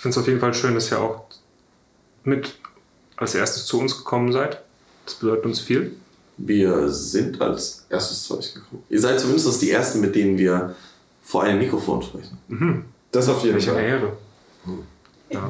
Ich 0.00 0.02
finde 0.02 0.14
es 0.16 0.22
auf 0.22 0.28
jeden 0.28 0.40
Fall 0.40 0.54
schön, 0.54 0.72
dass 0.72 0.90
ihr 0.90 0.98
auch 0.98 1.26
mit 2.24 2.58
als 3.18 3.34
erstes 3.34 3.66
zu 3.66 3.78
uns 3.78 3.98
gekommen 3.98 4.32
seid. 4.32 4.62
Das 5.04 5.16
bedeutet 5.16 5.44
uns 5.44 5.60
viel. 5.60 5.94
Wir 6.38 6.88
sind 6.88 7.38
als 7.42 7.84
erstes 7.90 8.22
zu 8.22 8.38
euch 8.38 8.54
gekommen. 8.54 8.82
Ihr 8.88 8.98
seid 8.98 9.20
zumindest 9.20 9.60
die 9.60 9.70
Ersten, 9.70 10.00
mit 10.00 10.14
denen 10.14 10.38
wir 10.38 10.74
vor 11.22 11.42
einem 11.42 11.58
Mikrofon 11.58 12.00
sprechen. 12.00 12.38
Das 13.12 13.28
auf 13.28 13.42
jeden 13.44 13.56
Welche 13.56 13.72
Fall. 13.72 13.84
Ehre. 13.84 14.16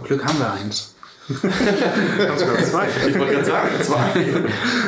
Glück 0.02 0.24
haben 0.24 0.40
wir 0.40 0.52
eins. 0.52 0.96
Wir 1.28 2.28
haben 2.28 2.36
sogar 2.36 2.58
zwei. 2.64 2.88
Ich 3.06 3.16
wollte 3.16 3.34
gerade 3.34 3.46
sagen, 3.46 3.68
zwei. 3.84 4.20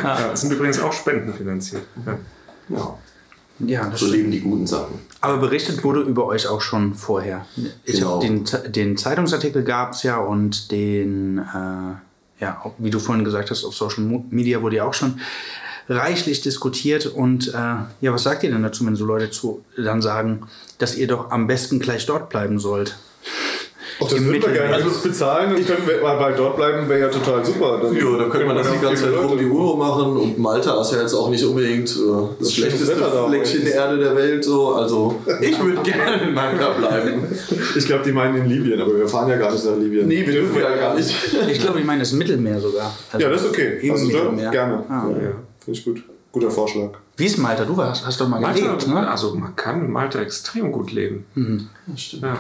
Ja, 0.02 0.28
das 0.28 0.40
sind 0.40 0.52
übrigens 0.52 0.80
auch 0.80 0.92
spendenfinanziert. 0.92 1.84
Ja. 2.04 2.18
Ja, 2.68 2.98
Ja, 3.66 3.88
das 3.88 4.00
so 4.00 4.06
stimmt. 4.06 4.18
leben 4.18 4.30
die 4.32 4.40
guten 4.40 4.66
Sachen. 4.66 4.98
Aber 5.20 5.38
berichtet 5.38 5.84
wurde 5.84 6.00
über 6.00 6.26
euch 6.26 6.46
auch 6.46 6.60
schon 6.60 6.94
vorher. 6.94 7.46
Ich 7.84 7.96
Genau. 7.96 8.20
den, 8.20 8.44
den 8.68 8.96
Zeitungsartikel 8.96 9.62
gab 9.62 9.92
es 9.92 10.02
ja 10.02 10.18
und 10.18 10.70
den, 10.72 11.38
äh, 11.38 12.42
ja, 12.42 12.64
wie 12.78 12.90
du 12.90 12.98
vorhin 12.98 13.24
gesagt 13.24 13.50
hast, 13.50 13.64
auf 13.64 13.74
Social 13.74 14.02
Media 14.30 14.62
wurde 14.62 14.76
ja 14.76 14.84
auch 14.84 14.94
schon 14.94 15.20
reichlich 15.88 16.40
diskutiert. 16.40 17.06
Und 17.06 17.48
äh, 17.48 17.52
ja, 18.00 18.12
was 18.12 18.22
sagt 18.24 18.42
ihr 18.42 18.50
denn 18.50 18.62
dazu, 18.62 18.84
wenn 18.86 18.96
so 18.96 19.04
Leute 19.04 19.30
zu, 19.30 19.64
dann 19.76 20.02
sagen, 20.02 20.42
dass 20.78 20.96
ihr 20.96 21.06
doch 21.06 21.30
am 21.30 21.46
besten 21.46 21.78
gleich 21.78 22.06
dort 22.06 22.28
bleiben 22.28 22.58
sollt? 22.58 22.96
Auch 24.02 24.08
das 24.08 24.20
würden 24.24 24.42
wir 24.42 24.52
gerne 24.52 24.74
alles 24.74 24.98
bezahlen 25.02 25.54
und 25.54 25.66
können 25.66 25.86
wir 25.86 26.02
mal 26.02 26.16
bald 26.16 26.38
dort 26.38 26.56
bleiben, 26.56 26.88
wäre 26.88 27.00
ja 27.00 27.08
total 27.08 27.44
super. 27.44 27.78
Dann 27.82 27.94
Ja, 27.94 28.16
da 28.18 28.24
könnte 28.28 28.46
man 28.46 28.56
das 28.56 28.66
die 28.72 28.78
ganze 28.84 29.04
Zeit 29.04 29.14
rum 29.22 29.38
die 29.38 29.46
Uhr 29.46 29.76
machen 29.76 30.16
und 30.16 30.38
Malta 30.38 30.80
ist 30.80 30.92
ja 30.92 31.00
jetzt 31.02 31.14
auch 31.14 31.30
nicht 31.30 31.44
unbedingt 31.44 31.88
äh, 31.90 31.92
das 32.38 32.52
schönes 32.52 32.70
schlechteste 32.78 32.96
Fleckchen 33.28 33.64
der 33.64 33.74
Erde 33.74 33.98
der 33.98 34.16
Welt. 34.16 34.44
So. 34.44 34.74
Also 34.74 35.16
ich 35.40 35.62
würde 35.62 35.80
gerne 35.90 36.22
in 36.22 36.34
Malta 36.34 36.70
bleiben. 36.70 37.24
Ich 37.76 37.86
glaube, 37.86 38.02
die 38.04 38.12
meinen 38.12 38.36
in 38.36 38.48
Libyen, 38.48 38.80
aber 38.80 38.96
wir 38.96 39.08
fahren 39.08 39.28
ja 39.28 39.36
gar 39.36 39.52
nicht 39.52 39.64
nach 39.64 39.76
Libyen. 39.76 40.08
Nee, 40.08 40.26
wir 40.26 40.32
dürfen 40.32 40.60
ja 40.60 40.74
gar 40.76 40.94
nicht. 40.94 41.14
Ich 41.50 41.60
glaube, 41.60 41.78
ich 41.80 41.84
meine 41.86 42.00
das 42.00 42.12
Mittelmeer 42.12 42.60
sogar. 42.60 42.92
Also 43.12 43.24
Ja, 43.26 43.32
das 43.32 43.42
ist 43.42 43.48
okay. 43.50 43.78
Im 43.82 43.92
Also 43.92 44.06
Mittelmeer. 44.06 44.50
gerne. 44.50 44.84
Ah. 44.88 45.06
Ja, 45.10 45.22
ja. 45.22 45.30
Finde 45.64 45.78
ich 45.78 45.84
gut. 45.84 46.02
Guter 46.32 46.50
Vorschlag. 46.50 46.90
Wie 47.18 47.26
ist 47.26 47.36
Malta? 47.36 47.64
Du 47.66 47.76
warst, 47.76 48.06
hast 48.06 48.18
doch 48.20 48.26
mal 48.26 48.40
Malta, 48.40 48.58
gelebt, 48.58 48.88
ne? 48.88 49.06
also 49.08 49.34
man 49.34 49.54
kann 49.54 49.84
in 49.84 49.90
Malta 49.92 50.18
extrem 50.20 50.72
gut 50.72 50.90
leben. 50.90 51.26
Stimmt. 51.94 52.22
Ja. 52.22 52.38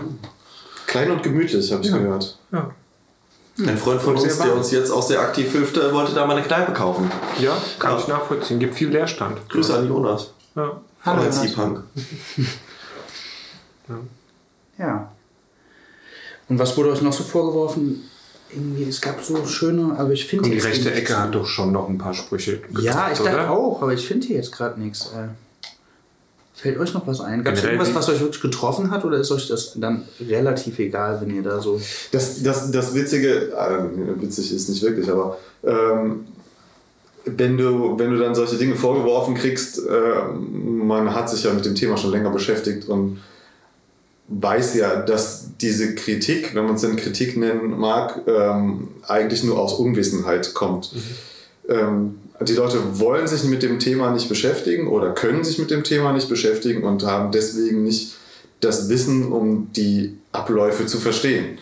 Klein 0.92 1.10
und 1.10 1.22
gemütlich, 1.22 1.72
habe 1.72 1.82
ich 1.82 1.90
Ja. 1.90 1.96
gehört. 1.96 2.38
Ja. 2.52 2.70
Ein 3.66 3.78
Freund 3.78 4.00
von 4.02 4.14
uns, 4.16 4.38
der 4.38 4.54
uns 4.54 4.70
jetzt 4.72 4.90
auch 4.90 5.02
sehr 5.02 5.20
aktiv 5.20 5.50
hilft, 5.52 5.76
wollte 5.92 6.12
da 6.14 6.26
mal 6.26 6.36
eine 6.36 6.46
Kneipe 6.46 6.72
kaufen. 6.72 7.10
ja, 7.38 7.56
kann 7.78 7.92
Ja. 7.92 7.98
ich 7.98 8.08
nachvollziehen. 8.08 8.58
Gibt 8.58 8.74
viel 8.74 8.90
Leerstand. 8.90 9.48
Grüße 9.48 9.74
an 9.74 9.88
Jonas. 9.88 10.32
Ja. 10.54 10.80
Hallo, 11.04 11.22
Jonas. 11.22 11.52
Punk. 11.54 11.82
Ja. 14.78 15.10
Und 16.48 16.58
was 16.58 16.76
wurde 16.76 16.90
euch 16.90 17.00
noch 17.02 17.12
so 17.14 17.24
vorgeworfen? 17.24 18.02
Irgendwie, 18.50 18.84
es 18.84 19.00
gab 19.00 19.22
so 19.24 19.46
schöne, 19.46 19.94
aber 19.98 20.10
ich 20.12 20.26
finde 20.26 20.44
Und 20.44 20.50
die 20.50 20.58
rechte. 20.58 20.92
Ecke 20.92 21.18
hat 21.18 21.34
doch 21.34 21.46
schon 21.46 21.72
noch 21.72 21.88
ein 21.88 21.96
paar 21.96 22.12
Sprüche 22.12 22.58
gebracht, 22.58 22.84
Ja, 22.84 23.10
ich 23.10 23.18
dachte 23.18 23.30
oder? 23.32 23.50
auch, 23.50 23.80
aber 23.80 23.94
ich 23.94 24.06
finde 24.06 24.26
hier 24.26 24.36
jetzt 24.36 24.52
gerade 24.52 24.78
nichts. 24.78 25.06
Äh, 25.16 25.28
fällt 26.62 26.78
euch 26.78 26.94
noch 26.94 27.06
was 27.08 27.20
ein? 27.20 27.42
Gab 27.42 27.54
es 27.54 27.64
irgendwas, 27.64 27.92
was 27.92 28.08
euch 28.08 28.20
wirklich 28.20 28.40
getroffen 28.40 28.92
hat 28.92 29.04
oder 29.04 29.18
ist 29.18 29.32
euch 29.32 29.48
das 29.48 29.72
dann 29.74 30.02
relativ 30.20 30.78
egal, 30.78 31.20
wenn 31.20 31.34
ihr 31.34 31.42
da 31.42 31.60
so. 31.60 31.80
Das, 32.12 32.40
das, 32.42 32.70
das 32.70 32.94
Witzige, 32.94 33.52
äh, 33.52 34.20
witzig 34.22 34.54
ist 34.54 34.68
nicht 34.68 34.80
wirklich, 34.80 35.10
aber 35.10 35.38
ähm, 35.64 36.26
wenn, 37.24 37.58
du, 37.58 37.98
wenn 37.98 38.12
du 38.12 38.18
dann 38.18 38.36
solche 38.36 38.56
Dinge 38.56 38.76
vorgeworfen 38.76 39.34
kriegst, 39.34 39.80
äh, 39.80 40.32
man 40.38 41.12
hat 41.12 41.28
sich 41.28 41.42
ja 41.42 41.52
mit 41.52 41.64
dem 41.64 41.74
Thema 41.74 41.96
schon 41.96 42.12
länger 42.12 42.30
beschäftigt 42.30 42.88
und 42.88 43.18
weiß 44.28 44.76
ja, 44.76 45.02
dass 45.02 45.48
diese 45.60 45.96
Kritik, 45.96 46.54
wenn 46.54 46.64
man 46.64 46.76
es 46.76 46.82
denn 46.82 46.94
Kritik 46.94 47.36
nennen 47.36 47.76
mag, 47.76 48.20
ähm, 48.28 48.88
eigentlich 49.08 49.42
nur 49.42 49.58
aus 49.58 49.74
Unwissenheit 49.74 50.54
kommt. 50.54 50.92
Ähm, 51.68 52.18
die 52.48 52.54
Leute 52.54 52.78
wollen 52.98 53.26
sich 53.26 53.44
mit 53.44 53.62
dem 53.62 53.78
Thema 53.78 54.10
nicht 54.10 54.28
beschäftigen 54.28 54.88
oder 54.88 55.10
können 55.10 55.44
sich 55.44 55.58
mit 55.58 55.70
dem 55.70 55.84
Thema 55.84 56.12
nicht 56.12 56.28
beschäftigen 56.28 56.82
und 56.84 57.04
haben 57.04 57.30
deswegen 57.32 57.82
nicht 57.84 58.14
das 58.60 58.88
Wissen, 58.88 59.32
um 59.32 59.68
die 59.74 60.16
Abläufe 60.32 60.86
zu 60.86 60.98
verstehen. 60.98 61.58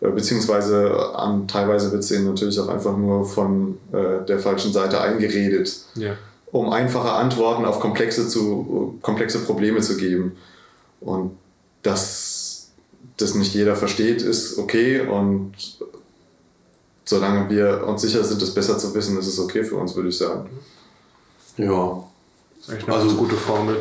Äh, 0.00 0.10
Beziehungsweise 0.10 0.94
an, 1.14 1.48
teilweise 1.48 1.90
wird 1.90 2.02
es 2.04 2.10
ihnen 2.10 2.26
natürlich 2.26 2.58
auch 2.60 2.68
einfach 2.68 2.96
nur 2.96 3.24
von 3.24 3.78
äh, 3.92 4.24
der 4.26 4.38
falschen 4.38 4.72
Seite 4.72 5.00
eingeredet, 5.00 5.74
Ja. 5.94 6.16
um 6.52 6.68
einfache 6.70 7.10
Antworten 7.12 7.64
auf 7.64 7.80
komplexe, 7.80 8.28
zu, 8.28 8.98
komplexe 9.02 9.38
Probleme 9.40 9.80
zu 9.80 9.96
geben. 9.96 10.32
Und 11.00 11.32
dass 11.82 12.68
das 13.16 13.34
nicht 13.34 13.54
jeder 13.54 13.76
versteht, 13.76 14.22
ist 14.22 14.58
okay. 14.58 15.00
Und 15.00 15.52
solange 17.04 17.48
wir 17.50 17.84
uns 17.86 18.02
sicher 18.02 18.22
sind, 18.24 18.40
es 18.42 18.52
besser 18.54 18.78
zu 18.78 18.94
wissen, 18.94 19.18
ist 19.18 19.26
es 19.26 19.38
okay 19.38 19.64
für 19.64 19.76
uns, 19.76 19.94
würde 19.94 20.08
ich 20.08 20.18
sagen. 20.18 20.48
Ja. 21.56 22.02
Eine 22.68 22.78
Also- 22.94 23.06
ganz 23.08 23.16
gute 23.16 23.36
Formel. 23.36 23.76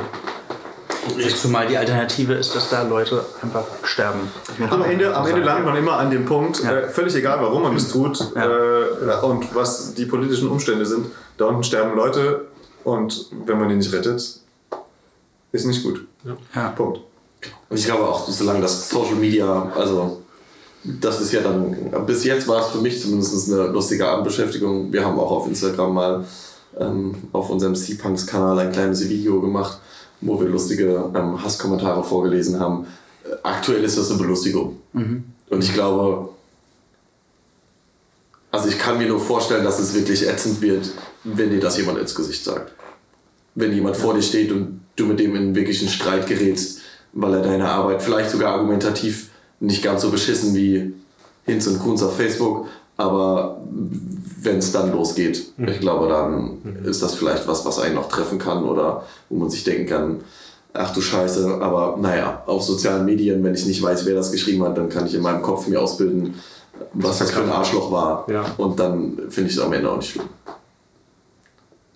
Zumal 1.36 1.67
die 1.67 1.77
Alternative 1.77 2.33
ist, 2.33 2.55
dass 2.55 2.69
da 2.69 2.83
Leute 2.83 3.25
einfach 3.41 3.65
sterben. 3.83 4.21
Am 4.69 4.81
Ende, 4.83 5.13
am 5.13 5.27
Ende 5.27 5.41
landet 5.41 5.65
man 5.65 5.75
immer 5.75 5.97
an 5.97 6.09
dem 6.09 6.23
Punkt, 6.23 6.63
Ja. 6.63 6.71
äh, 6.77 6.89
völlig 6.89 7.13
egal, 7.15 7.39
warum 7.41 7.62
man 7.63 7.75
es 7.75 7.89
tut 7.91 8.31
Ja. 8.36 8.45
äh, 8.45 9.21
und 9.25 9.53
was 9.53 9.93
die 9.95 10.05
politischen 10.05 10.47
Umstände 10.47 10.86
sind. 10.86 11.07
Da 11.38 11.45
unten 11.45 11.63
sterben 11.63 11.95
Leute 11.97 12.45
und 12.86 13.27
wenn 13.45 13.59
man 13.59 13.67
die 13.67 13.75
nicht 13.75 13.91
rettet, 13.91 14.39
ist 15.51 15.65
nicht 15.65 15.83
gut. 15.83 16.05
Ja. 16.55 16.69
Punkt. 16.69 16.99
Und 17.69 17.77
ich 17.77 17.83
glaube 17.86 18.03
auch, 18.07 18.25
solange 18.29 18.62
das 18.62 18.89
Social 18.89 19.15
Media, 19.15 19.71
also 19.75 20.21
das 20.83 21.21
ist 21.21 21.31
ja 21.31 21.41
dann, 21.41 21.75
bis 22.05 22.23
jetzt 22.23 22.47
war 22.47 22.61
es 22.61 22.67
für 22.67 22.79
mich 22.79 23.01
zumindest 23.01 23.51
eine 23.51 23.67
lustige 23.67 24.07
Abendbeschäftigung. 24.07 24.91
Wir 24.91 25.05
haben 25.05 25.17
auch 25.17 25.31
auf 25.31 25.47
Instagram 25.47 25.93
mal 25.93 26.25
ähm, 26.77 27.15
auf 27.31 27.49
unserem 27.49 27.75
C-Punks-Kanal 27.75 28.59
ein 28.59 28.71
kleines 28.71 29.07
Video 29.07 29.39
gemacht, 29.39 29.79
wo 30.21 30.39
wir 30.39 30.47
lustige 30.47 31.09
ähm, 31.15 31.41
Hasskommentare 31.41 32.03
vorgelesen 32.03 32.59
haben. 32.59 32.85
Äh, 33.23 33.35
aktuell 33.43 33.83
ist 33.83 33.97
das 33.97 34.09
eine 34.09 34.19
Belustigung. 34.19 34.77
Und 35.49 35.63
ich 35.63 35.73
glaube, 35.73 36.29
also 38.51 38.67
ich 38.67 38.77
kann 38.77 38.97
mir 38.97 39.07
nur 39.07 39.19
vorstellen, 39.19 39.63
dass 39.63 39.79
es 39.79 39.93
wirklich 39.93 40.27
ätzend 40.27 40.61
wird, 40.61 40.91
wenn 41.23 41.49
dir 41.49 41.59
das 41.59 41.77
jemand 41.77 41.99
ins 41.99 42.13
Gesicht 42.13 42.43
sagt. 42.43 42.73
Wenn 43.55 43.71
jemand 43.71 43.95
vor 43.95 44.13
dir 44.15 44.21
steht 44.21 44.51
und 44.51 44.81
du 44.95 45.05
mit 45.05 45.19
dem 45.19 45.35
in 45.35 45.55
wirklichen 45.55 45.87
Streit 45.87 46.27
gerätst, 46.27 46.81
weil 47.13 47.35
er 47.35 47.41
deine 47.41 47.69
Arbeit 47.69 48.01
vielleicht 48.01 48.31
sogar 48.31 48.53
argumentativ 48.53 49.29
nicht 49.63 49.82
ganz 49.82 50.02
so 50.02 50.12
beschissen 50.12 50.54
wie 50.56 50.93
Hinz 51.45 51.67
und 51.67 51.80
Kunz 51.80 52.04
auf 52.04 52.15
Facebook, 52.15 52.67
aber 52.97 53.62
wenn 54.41 54.58
es 54.58 54.71
dann 54.71 54.91
losgeht, 54.91 55.54
ich 55.58 55.80
glaube, 55.80 56.08
dann 56.10 56.84
ist 56.84 57.02
das 57.02 57.15
vielleicht 57.15 57.47
was, 57.47 57.65
was 57.65 57.80
einen 57.80 57.95
noch 57.95 58.10
treffen 58.10 58.38
kann 58.38 58.65
oder 58.65 59.04
wo 59.30 59.38
man 59.38 59.49
sich 59.49 59.63
denken 59.63 59.88
kann, 59.88 60.19
ach 60.73 60.93
du 60.93 61.02
Scheiße, 61.02 61.60
aber 61.62 61.97
naja, 61.99 62.43
auf 62.45 62.63
sozialen 62.63 63.06
Medien, 63.06 63.43
wenn 63.43 63.56
ich 63.56 63.65
nicht 63.65 63.82
weiß, 63.82 64.06
wer 64.06 64.15
das 64.15 64.32
geschrieben 64.32 64.63
hat, 64.63 64.78
dann 64.78 64.89
kann 64.89 65.08
ich 65.08 65.15
in 65.15 65.21
meinem 65.21 65.41
Kopf 65.41 65.67
mir 65.67 65.82
ausbilden, 65.82 66.36
was 66.93 67.19
das 67.19 67.32
für 67.32 67.41
ein 67.41 67.49
Arschloch 67.49 67.91
war. 67.91 68.26
Ja. 68.30 68.45
Und 68.58 68.80
dann 68.80 69.17
finde 69.30 69.49
ich 69.49 69.56
es 69.56 69.62
am 69.62 69.71
Ende 69.73 69.89
auch 69.89 69.97
nicht 69.97 70.12
schlimm. 70.12 70.28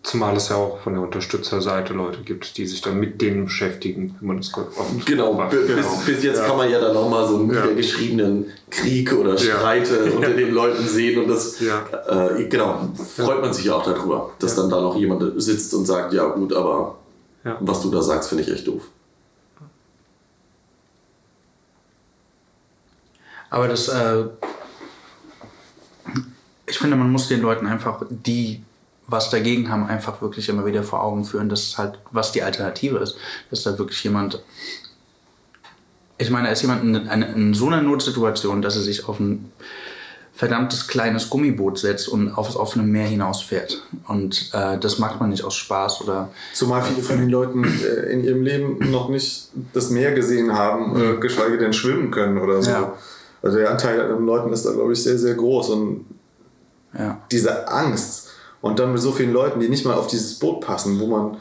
Zumal 0.07 0.37
es 0.37 0.47
ja 0.47 0.55
auch 0.55 0.79
von 0.79 0.93
der 0.93 1.01
Unterstützerseite 1.03 1.91
Leute 1.93 2.21
gibt, 2.21 2.55
die 2.57 2.65
sich 2.65 2.79
dann 2.79 2.97
mit 2.97 3.21
denen 3.21 3.43
beschäftigen, 3.43 4.15
wie 4.21 4.25
man 4.25 4.37
das 4.37 4.53
oft 4.55 5.05
Genau, 5.05 5.33
macht. 5.33 5.51
bis, 5.51 6.05
bis 6.05 6.23
jetzt 6.23 6.45
kann 6.45 6.55
man 6.55 6.71
ja 6.71 6.79
dann 6.79 6.95
auch 6.95 7.09
mal 7.09 7.27
so 7.27 7.35
einen 7.35 7.53
Ja. 7.53 7.59
niedergeschriebenen 7.63 8.45
Krieg 8.69 9.11
oder 9.11 9.37
Streit 9.37 9.91
äh, 9.91 10.09
unter 10.15 10.29
den 10.29 10.53
Leuten 10.53 10.87
sehen 10.87 11.19
und 11.21 11.27
das, 11.27 11.59
Ja. 11.59 11.83
äh, 12.37 12.45
genau, 12.45 12.87
freut 13.17 13.41
man 13.41 13.51
sich 13.53 13.65
ja 13.65 13.75
auch 13.75 13.83
darüber, 13.83 14.29
dass 14.39 14.55
dann 14.55 14.69
da 14.69 14.79
noch 14.79 14.95
jemand 14.95 15.41
sitzt 15.41 15.73
und 15.73 15.85
sagt, 15.85 16.13
ja 16.13 16.25
gut, 16.29 16.53
aber 16.53 16.95
Ja. 17.43 17.57
was 17.59 17.81
du 17.81 17.91
da 17.91 18.01
sagst, 18.01 18.29
finde 18.29 18.45
ich 18.45 18.49
echt 18.49 18.65
doof. 18.65 18.83
Aber 23.49 23.67
das, 23.67 23.89
äh, 23.89 24.23
ich 26.65 26.77
finde, 26.79 26.95
man 26.95 27.11
muss 27.11 27.27
den 27.27 27.41
Leuten 27.41 27.67
einfach, 27.67 28.03
die 28.09 28.61
was 29.07 29.29
dagegen 29.29 29.69
haben, 29.69 29.87
einfach 29.87 30.21
wirklich 30.21 30.49
immer 30.49 30.65
wieder 30.65 30.83
vor 30.83 31.01
Augen 31.03 31.23
führen, 31.23 31.49
dass 31.49 31.77
halt, 31.77 31.99
was 32.11 32.31
die 32.33 32.43
Alternative 32.43 32.97
ist. 32.97 33.15
Dass 33.49 33.63
da 33.63 33.77
wirklich 33.77 34.03
jemand, 34.03 34.43
ich 36.17 36.29
meine, 36.29 36.47
da 36.47 36.53
ist 36.53 36.61
jemand 36.61 36.83
in, 36.83 37.07
eine, 37.07 37.27
in 37.33 37.53
so 37.53 37.67
einer 37.67 37.81
Notsituation, 37.81 38.61
dass 38.61 38.75
er 38.75 38.81
sich 38.81 39.07
auf 39.07 39.19
ein 39.19 39.51
verdammtes 40.33 40.87
kleines 40.87 41.31
Gummiboot 41.31 41.79
setzt 41.79 42.07
und 42.07 42.31
aufs 42.31 42.55
offene 42.55 42.85
Meer 42.85 43.07
hinausfährt. 43.07 43.81
Und 44.07 44.51
äh, 44.53 44.77
das 44.77 44.99
macht 44.99 45.19
man 45.19 45.29
nicht 45.29 45.43
aus 45.43 45.55
Spaß 45.55 46.01
oder 46.01 46.29
Zumal 46.53 46.83
viele 46.83 47.01
von 47.01 47.17
den 47.17 47.29
Leuten 47.29 47.63
äh, 47.63 48.11
in 48.11 48.23
ihrem 48.23 48.43
Leben 48.43 48.91
noch 48.91 49.09
nicht 49.09 49.49
das 49.73 49.89
Meer 49.89 50.11
gesehen 50.11 50.53
haben, 50.53 50.95
äh, 50.95 51.17
geschweige 51.19 51.57
denn 51.57 51.73
schwimmen 51.73 52.11
können 52.11 52.37
oder 52.37 52.61
so. 52.61 52.69
Ja. 52.69 52.93
Also 53.41 53.57
der 53.57 53.71
Anteil 53.71 53.99
an 53.99 54.15
den 54.15 54.25
Leuten 54.27 54.53
ist 54.53 54.63
da, 54.63 54.73
glaube 54.73 54.93
ich, 54.93 55.01
sehr, 55.01 55.17
sehr 55.17 55.33
groß. 55.33 55.69
Und 55.71 56.05
ja. 56.95 57.19
diese 57.31 57.67
Angst 57.67 58.26
und 58.61 58.79
dann 58.79 58.91
mit 58.91 59.01
so 59.01 59.11
vielen 59.11 59.33
Leuten, 59.33 59.59
die 59.59 59.69
nicht 59.69 59.85
mal 59.85 59.95
auf 59.95 60.07
dieses 60.07 60.39
Boot 60.39 60.61
passen, 60.61 60.99
wo 60.99 61.07
man 61.07 61.37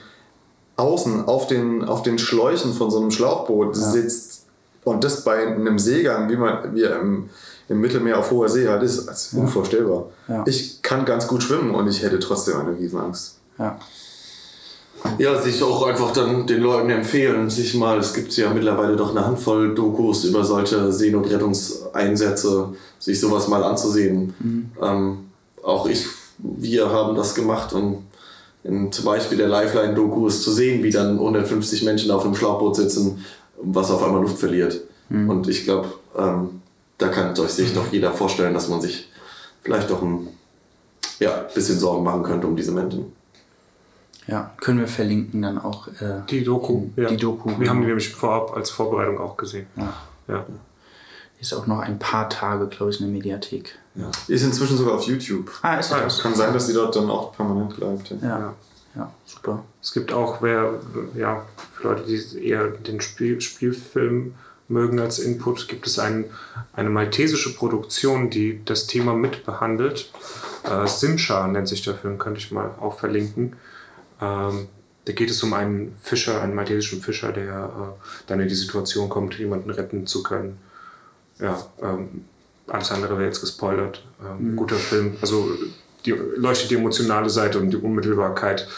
außen 0.76 1.26
auf 1.26 1.46
den, 1.46 1.84
auf 1.84 2.02
den 2.02 2.18
Schläuchen 2.18 2.72
von 2.72 2.90
so 2.90 3.00
einem 3.00 3.10
Schlauchboot 3.10 3.74
sitzt 3.74 4.44
und 4.84 5.02
das 5.02 5.24
bei 5.24 5.46
einem 5.46 5.78
Seegang, 5.78 6.28
wie 6.30 6.36
man 6.36 6.74
wie 6.74 6.82
im, 6.82 7.30
im 7.68 7.80
Mittelmeer 7.80 8.18
auf 8.18 8.30
hoher 8.30 8.48
See 8.48 8.68
halt 8.68 8.82
ist, 8.82 9.08
als 9.08 9.32
unvorstellbar. 9.32 10.10
Ja. 10.28 10.44
Ich 10.46 10.82
kann 10.82 11.04
ganz 11.04 11.26
gut 11.26 11.42
schwimmen 11.42 11.74
und 11.74 11.88
ich 11.88 12.02
hätte 12.02 12.18
trotzdem 12.18 12.60
eine 12.60 12.76
Riesenangst. 12.78 13.38
ja. 13.58 13.78
Ja, 15.18 15.40
sich 15.40 15.62
auch 15.62 15.86
einfach 15.86 16.12
dann 16.12 16.46
den 16.46 16.60
Leuten 16.62 16.90
empfehlen, 16.90 17.48
sich 17.48 17.74
mal, 17.74 17.98
es 17.98 18.12
gibt 18.12 18.36
ja 18.36 18.52
mittlerweile 18.52 18.96
doch 18.96 19.10
eine 19.10 19.24
Handvoll 19.24 19.74
Dokus 19.74 20.24
über 20.24 20.42
solche 20.42 20.90
Seenotrettungseinsätze, 20.90 22.70
sich 22.98 23.20
sowas 23.20 23.46
mal 23.46 23.62
anzusehen. 23.62 24.34
Ähm, 24.82 25.18
auch 25.62 25.86
ich, 25.86 26.06
wir 26.38 26.90
haben 26.90 27.16
das 27.16 27.34
gemacht 27.34 27.72
und 27.72 28.04
in, 28.64 28.90
zum 28.90 29.04
Beispiel 29.04 29.38
der 29.38 29.48
Lifeline-Doku 29.48 30.26
ist 30.26 30.42
zu 30.42 30.50
sehen, 30.50 30.82
wie 30.82 30.90
dann 30.90 31.12
150 31.12 31.84
Menschen 31.84 32.10
auf 32.10 32.24
einem 32.24 32.34
Schlauchboot 32.34 32.76
sitzen, 32.76 33.24
was 33.62 33.90
auf 33.90 34.02
einmal 34.02 34.22
Luft 34.22 34.38
verliert. 34.38 34.80
Und 35.08 35.48
ich 35.48 35.64
glaube, 35.64 35.88
ähm, 36.18 36.60
da 36.98 37.08
kann 37.08 37.34
sich 37.36 37.74
doch 37.74 37.92
jeder 37.92 38.10
vorstellen, 38.10 38.54
dass 38.54 38.68
man 38.68 38.80
sich 38.80 39.08
vielleicht 39.62 39.90
doch 39.90 40.02
ein 40.02 40.28
ja, 41.20 41.46
bisschen 41.54 41.78
Sorgen 41.78 42.04
machen 42.04 42.22
könnte 42.22 42.46
um 42.46 42.56
diese 42.56 42.72
Menschen. 42.72 43.12
Ja, 44.26 44.50
können 44.60 44.80
wir 44.80 44.88
verlinken 44.88 45.42
dann 45.42 45.58
auch 45.58 45.86
äh, 45.86 46.22
Die 46.28 46.42
Doku. 46.42 46.86
Die 46.96 47.02
ja. 47.02 47.10
Doku, 47.12 47.50
Wir 47.50 47.58
genau. 47.58 47.70
haben 47.70 47.80
die 47.82 47.86
nämlich 47.86 48.08
vorab 48.08 48.56
als 48.56 48.70
Vorbereitung 48.70 49.20
auch 49.20 49.36
gesehen. 49.36 49.66
Ja. 49.76 49.94
Ja. 50.28 50.46
Ist 51.38 51.54
auch 51.54 51.66
noch 51.66 51.78
ein 51.78 51.98
paar 51.98 52.28
Tage, 52.28 52.66
glaube 52.66 52.90
ich, 52.90 53.00
in 53.00 53.06
der 53.06 53.14
Mediathek. 53.14 53.78
Die 54.28 54.32
ist 54.34 54.42
inzwischen 54.44 54.76
sogar 54.76 54.94
auf 54.94 55.04
YouTube. 55.04 55.50
Ah, 55.62 55.76
ist 55.76 55.92
Ah, 55.92 56.00
das? 56.00 56.20
Kann 56.20 56.34
sein, 56.34 56.52
dass 56.52 56.66
die 56.66 56.74
dort 56.74 56.94
dann 56.96 57.08
auch 57.10 57.32
permanent 57.34 57.76
bleibt. 57.76 58.10
Ja. 58.10 58.16
Ja. 58.22 58.38
Ja. 58.38 58.54
ja, 58.94 59.12
super. 59.24 59.64
Es 59.82 59.92
gibt 59.92 60.12
auch, 60.12 60.42
wer, 60.42 60.74
ja, 61.16 61.44
für 61.72 61.88
Leute, 61.88 62.02
die 62.04 62.46
eher 62.46 62.68
den 62.68 63.00
Spiel, 63.00 63.40
Spielfilm 63.40 64.34
mögen 64.68 64.98
als 65.00 65.18
Input, 65.18 65.68
gibt 65.68 65.86
es 65.86 65.98
ein, 65.98 66.24
eine 66.72 66.90
maltesische 66.90 67.54
Produktion, 67.54 68.30
die 68.30 68.60
das 68.64 68.86
Thema 68.86 69.14
mitbehandelt. 69.14 70.10
Äh, 70.64 70.86
Simcha 70.88 71.46
nennt 71.46 71.68
sich 71.68 71.82
der 71.82 71.94
Film, 71.94 72.18
könnte 72.18 72.40
ich 72.40 72.50
mal 72.50 72.74
auch 72.80 72.98
verlinken. 72.98 73.54
Ähm, 74.20 74.66
da 75.04 75.12
geht 75.12 75.30
es 75.30 75.42
um 75.44 75.52
einen 75.54 75.94
Fischer, 76.02 76.42
einen 76.42 76.54
maltesischen 76.56 77.00
Fischer, 77.00 77.30
der 77.32 77.44
äh, 77.66 78.02
dann 78.26 78.40
in 78.40 78.48
die 78.48 78.54
Situation 78.56 79.08
kommt, 79.08 79.38
jemanden 79.38 79.70
retten 79.70 80.06
zu 80.06 80.22
können. 80.24 80.58
Ja, 81.38 81.64
ähm, 81.80 82.24
alles 82.68 82.90
andere 82.90 83.16
wäre 83.16 83.26
jetzt 83.26 83.40
gespoilert. 83.40 84.02
Ähm, 84.20 84.56
Guter 84.56 84.76
Film. 84.76 85.16
Also 85.20 85.50
die 86.04 86.12
leuchtet 86.12 86.70
die 86.70 86.76
emotionale 86.76 87.30
Seite 87.30 87.58
und 87.58 87.70
die 87.70 87.76
Unmittelbarkeit, 87.76 88.68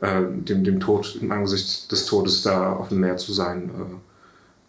äh, 0.00 0.22
dem, 0.28 0.64
dem 0.64 0.80
Tod 0.80 1.16
im 1.20 1.30
Angesicht 1.32 1.90
des 1.90 2.06
Todes 2.06 2.42
da 2.42 2.72
auf 2.72 2.88
dem 2.88 3.00
Meer 3.00 3.16
zu 3.16 3.32
sein, 3.32 3.70
äh, 3.70 3.94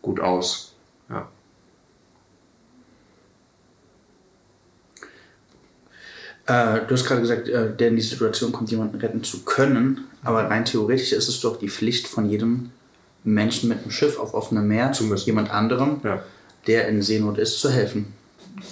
gut 0.02 0.20
aus. 0.20 0.74
Ja. 1.10 1.28
Äh, 6.46 6.86
du 6.88 6.94
hast 6.94 7.06
gerade 7.06 7.22
gesagt, 7.22 7.50
äh, 7.50 7.76
der 7.76 7.90
in 7.90 7.96
die 7.98 8.02
Situation 8.02 8.52
kommt, 8.52 8.72
jemanden 8.72 8.98
retten 9.00 9.24
zu 9.24 9.44
können. 9.44 10.06
Aber 10.24 10.44
rein 10.50 10.66
theoretisch 10.66 11.12
ist 11.12 11.28
es 11.28 11.40
doch 11.42 11.58
die 11.60 11.70
Pflicht 11.70 12.08
von 12.08 12.30
jedem 12.30 12.72
Menschen 13.24 13.70
mit 13.70 13.80
einem 13.82 13.92
Schiff 13.92 14.18
auf 14.20 14.34
offenem 14.34 14.68
Meer, 14.68 14.92
jemand 15.26 15.52
anderem, 15.52 16.00
Ja. 16.04 16.24
der 16.68 16.88
in 16.88 17.02
Seenot 17.02 17.38
ist, 17.38 17.60
zu 17.60 17.70
helfen. 17.70 18.14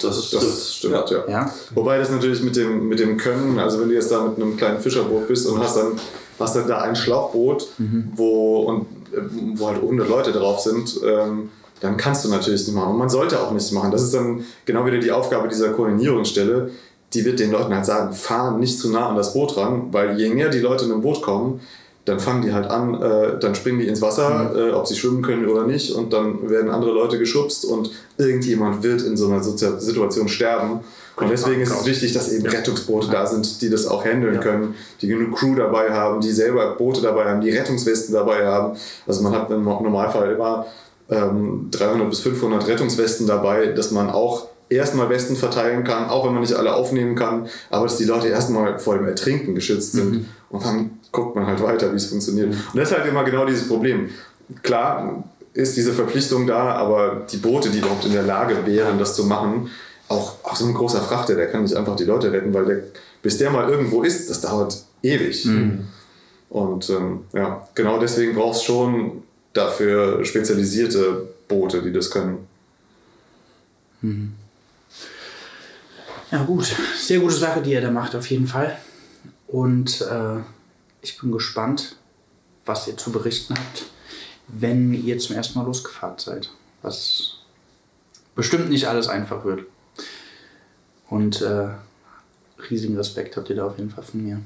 Das, 0.02 0.32
Das 0.32 0.74
stimmt, 0.76 1.10
ja. 1.10 1.24
Ja? 1.28 1.54
Wobei 1.74 1.98
das 1.98 2.10
natürlich 2.10 2.42
mit 2.42 2.56
dem, 2.56 2.88
mit 2.88 3.00
dem 3.00 3.18
Können, 3.18 3.60
also 3.60 3.80
wenn 3.80 3.90
du 3.90 3.96
jetzt 3.96 4.12
da 4.12 4.24
mit 4.24 4.36
einem 4.38 4.58
kleinen 4.58 4.80
Fischerboot 4.80 5.28
bist 5.28 5.48
und 5.48 5.60
hast 5.60 5.78
dann, 5.78 6.00
hast 6.40 6.56
dann 6.56 6.68
da 6.68 6.82
ein 6.82 6.96
Schlauchboot, 6.96 7.68
wo, 8.16 8.62
und, 8.62 8.82
äh, 9.14 9.22
wo 9.56 9.68
halt 9.68 9.78
100 9.78 10.10
Leute 10.10 10.32
drauf 10.32 10.60
sind, 10.60 11.00
ähm, 11.06 11.50
dann 11.82 11.98
kannst 11.98 12.26
du 12.26 12.30
natürlich 12.30 12.66
nicht 12.66 12.76
machen. 12.76 12.92
Und 12.92 12.98
man 12.98 13.10
sollte 13.10 13.40
auch 13.40 13.52
nichts 13.52 13.72
machen. 13.72 13.92
Das 13.92 14.02
ist 14.02 14.14
dann 14.14 14.44
genau 14.66 14.86
wieder 14.86 14.98
die 14.98 15.12
Aufgabe 15.12 15.48
dieser 15.48 15.70
Koordinierungsstelle. 15.70 16.72
Die 17.14 17.26
wird 17.26 17.40
den 17.40 17.52
Leuten 17.52 17.74
halt 17.74 17.86
sagen, 17.86 18.14
fahr 18.14 18.58
nicht 18.58 18.80
zu 18.80 18.92
nah 18.92 19.10
an 19.10 19.16
das 19.16 19.34
Boot 19.34 19.56
ran, 19.58 19.90
weil 19.92 20.20
je 20.20 20.34
näher 20.34 20.50
die 20.50 20.60
Leute 20.60 20.86
in 20.86 20.92
ein 20.92 21.02
Boot 21.02 21.22
kommen, 21.22 21.62
dann 22.06 22.20
fangen 22.20 22.44
die 22.44 22.54
halt 22.54 22.68
an, 22.70 23.02
äh, 23.02 23.40
dann 23.40 23.56
springen 23.56 23.80
die 23.80 23.88
ins 23.88 24.02
Wasser, 24.02 24.52
Mhm. 24.54 24.60
äh, 24.60 24.72
ob 24.72 24.88
sie 24.88 24.96
schwimmen 24.96 25.22
können 25.22 25.48
oder 25.48 25.66
nicht, 25.66 25.92
und 25.94 26.14
dann 26.14 26.50
werden 26.50 26.70
andere 26.70 26.92
Leute 26.92 27.18
geschubst 27.18 27.66
und 27.66 27.90
irgendjemand 28.18 28.84
wird 28.84 29.02
in 29.02 29.18
so 29.18 29.28
einer 29.28 29.42
Sozi- 29.42 29.80
Situation 29.80 30.28
sterben. 30.28 30.82
Und 31.18 31.30
deswegen 31.30 31.62
ist 31.62 31.72
es 31.72 31.86
wichtig, 31.86 32.12
dass 32.14 32.32
eben 32.32 32.46
Rettungsboote 32.46 33.10
da 33.10 33.26
sind, 33.26 33.62
die 33.62 33.70
das 33.70 33.88
auch 33.88 34.04
handeln 34.06 34.36
Ja. 34.36 34.42
können, 34.42 34.76
die 35.02 35.08
genug 35.08 35.36
Crew 35.38 35.56
dabei 35.56 35.90
haben, 35.92 36.20
die 36.22 36.32
selber 36.32 36.76
Boote 36.76 37.02
dabei 37.02 37.26
haben, 37.26 37.40
die 37.42 37.52
Rettungswesten 37.52 38.14
dabei 38.14 38.46
haben. 38.46 38.78
Also 39.08 39.24
man 39.24 39.34
hat 39.34 39.50
im 39.50 39.64
Normalfall 39.64 40.32
immer 40.34 40.66
ähm, 41.10 41.70
300 41.72 42.10
bis 42.10 42.20
500 42.22 42.68
Rettungswesten 42.68 43.28
dabei, 43.28 43.68
dass 43.68 43.92
man 43.92 44.10
auch 44.10 44.48
erstmal 44.70 45.10
Westen 45.10 45.36
verteilen 45.36 45.84
kann, 45.84 46.10
auch 46.10 46.26
wenn 46.26 46.34
man 46.34 46.42
nicht 46.42 46.54
alle 46.54 46.74
aufnehmen 46.74 47.16
kann, 47.16 47.48
aber 47.70 47.86
dass 47.86 47.98
die 47.98 48.06
Leute 48.06 48.28
erstmal 48.28 48.80
vor 48.80 48.98
dem 48.98 49.08
Ertrinken 49.08 49.56
geschützt 49.56 49.94
sind. 49.94 50.26
Und 50.50 50.64
dann 50.64 51.00
guckt 51.12 51.36
man 51.36 51.46
halt 51.46 51.62
weiter, 51.62 51.92
wie 51.92 51.98
es 51.98 52.08
funktioniert. 52.08 52.48
Und 52.48 52.76
das 52.76 52.90
ist 52.90 52.98
halt 52.98 53.08
immer 53.08 53.24
genau 53.24 53.46
dieses 53.46 53.68
Problem. 53.68 54.10
Klar 54.64 55.24
ist 55.54 55.78
diese 55.78 55.94
Verpflichtung 55.94 56.48
da, 56.48 56.74
aber 56.74 57.26
die 57.32 57.38
Boote, 57.38 57.70
die 57.70 57.80
überhaupt 57.80 58.06
in 58.06 58.12
der 58.12 58.24
Lage 58.24 58.66
wären, 58.66 59.00
das 59.00 59.16
zu 59.16 59.26
machen, 59.26 59.70
auch, 60.08 60.36
auch 60.44 60.56
so 60.56 60.66
ein 60.66 60.74
großer 60.74 61.02
Frachter, 61.02 61.36
der 61.36 61.48
kann 61.48 61.64
nicht 61.64 61.76
einfach 61.76 61.96
die 61.96 62.04
Leute 62.04 62.32
retten, 62.32 62.54
weil 62.54 62.66
der, 62.66 62.84
bis 63.22 63.38
der 63.38 63.50
mal 63.52 63.70
irgendwo 63.70 64.04
ist, 64.04 64.30
das 64.30 64.42
dauert 64.42 64.84
ewig. 65.02 65.46
Und 66.50 66.90
ähm, 66.90 67.22
ja, 67.34 67.68
genau 67.74 68.00
deswegen 68.00 68.36
brauchst 68.36 68.62
du 68.62 68.66
schon 68.66 69.24
dafür 69.54 70.24
spezialisierte 70.26 71.28
Boote, 71.48 71.82
die 71.82 71.92
das 71.92 72.12
können. 72.12 72.48
Ja, 76.36 76.44
gut. 76.44 76.76
Sehr 77.00 77.20
gute 77.22 77.34
Sache, 77.36 77.62
die 77.62 77.72
ihr 77.72 77.80
da 77.82 77.90
macht, 77.90 78.14
auf 78.14 78.30
jeden 78.30 78.46
Fall. 78.46 78.76
Und 79.48 80.02
äh, 80.02 80.42
ich 81.02 81.18
bin 81.18 81.32
gespannt, 81.32 81.96
was 82.66 82.88
ihr 82.90 82.98
zu 82.98 83.10
berichten 83.14 83.54
habt, 83.58 83.86
wenn 84.50 84.94
ihr 84.94 85.18
zum 85.18 85.38
ersten 85.38 85.58
Mal 85.58 85.66
losgefahren 85.66 86.18
seid. 86.20 86.50
Was 86.82 87.36
bestimmt 88.36 88.70
nicht 88.70 88.86
alles 88.90 89.08
einfach 89.08 89.46
wird. 89.46 89.62
Und 91.10 91.42
äh, 91.42 91.70
riesigen 92.70 92.98
Respekt 92.98 93.38
habt 93.38 93.50
ihr 93.50 93.56
da 93.56 93.68
auf 93.68 93.78
jeden 93.78 93.92
Fall 93.92 94.04
von 94.04 94.22
mir. 94.22 94.42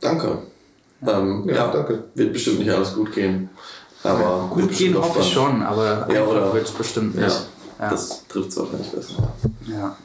Danke. 0.00 0.42
Ähm, 1.06 1.44
Ja, 1.48 1.54
ja, 1.54 1.72
danke. 1.72 2.04
Wird 2.14 2.34
bestimmt 2.34 2.58
nicht 2.58 2.70
alles 2.70 2.92
gut 2.94 3.12
gehen. 3.14 3.48
Aber 4.02 4.50
Gut 4.52 4.76
gehen 4.76 4.94
hoffe 4.94 5.20
ich 5.20 5.32
schon, 5.32 5.62
aber 5.62 6.06
Ja, 6.12 6.20
einfach 6.20 6.26
oder- 6.26 6.52
wird 6.52 6.66
es 6.66 6.72
bestimmt 6.72 7.14
nicht. 7.14 7.40
Ja, 7.82 7.90
das 7.90 8.26
trifft 8.28 8.50
es 8.50 8.56
wahrscheinlich 8.56 8.90
besser. 8.92 9.32
ja. 9.66 9.96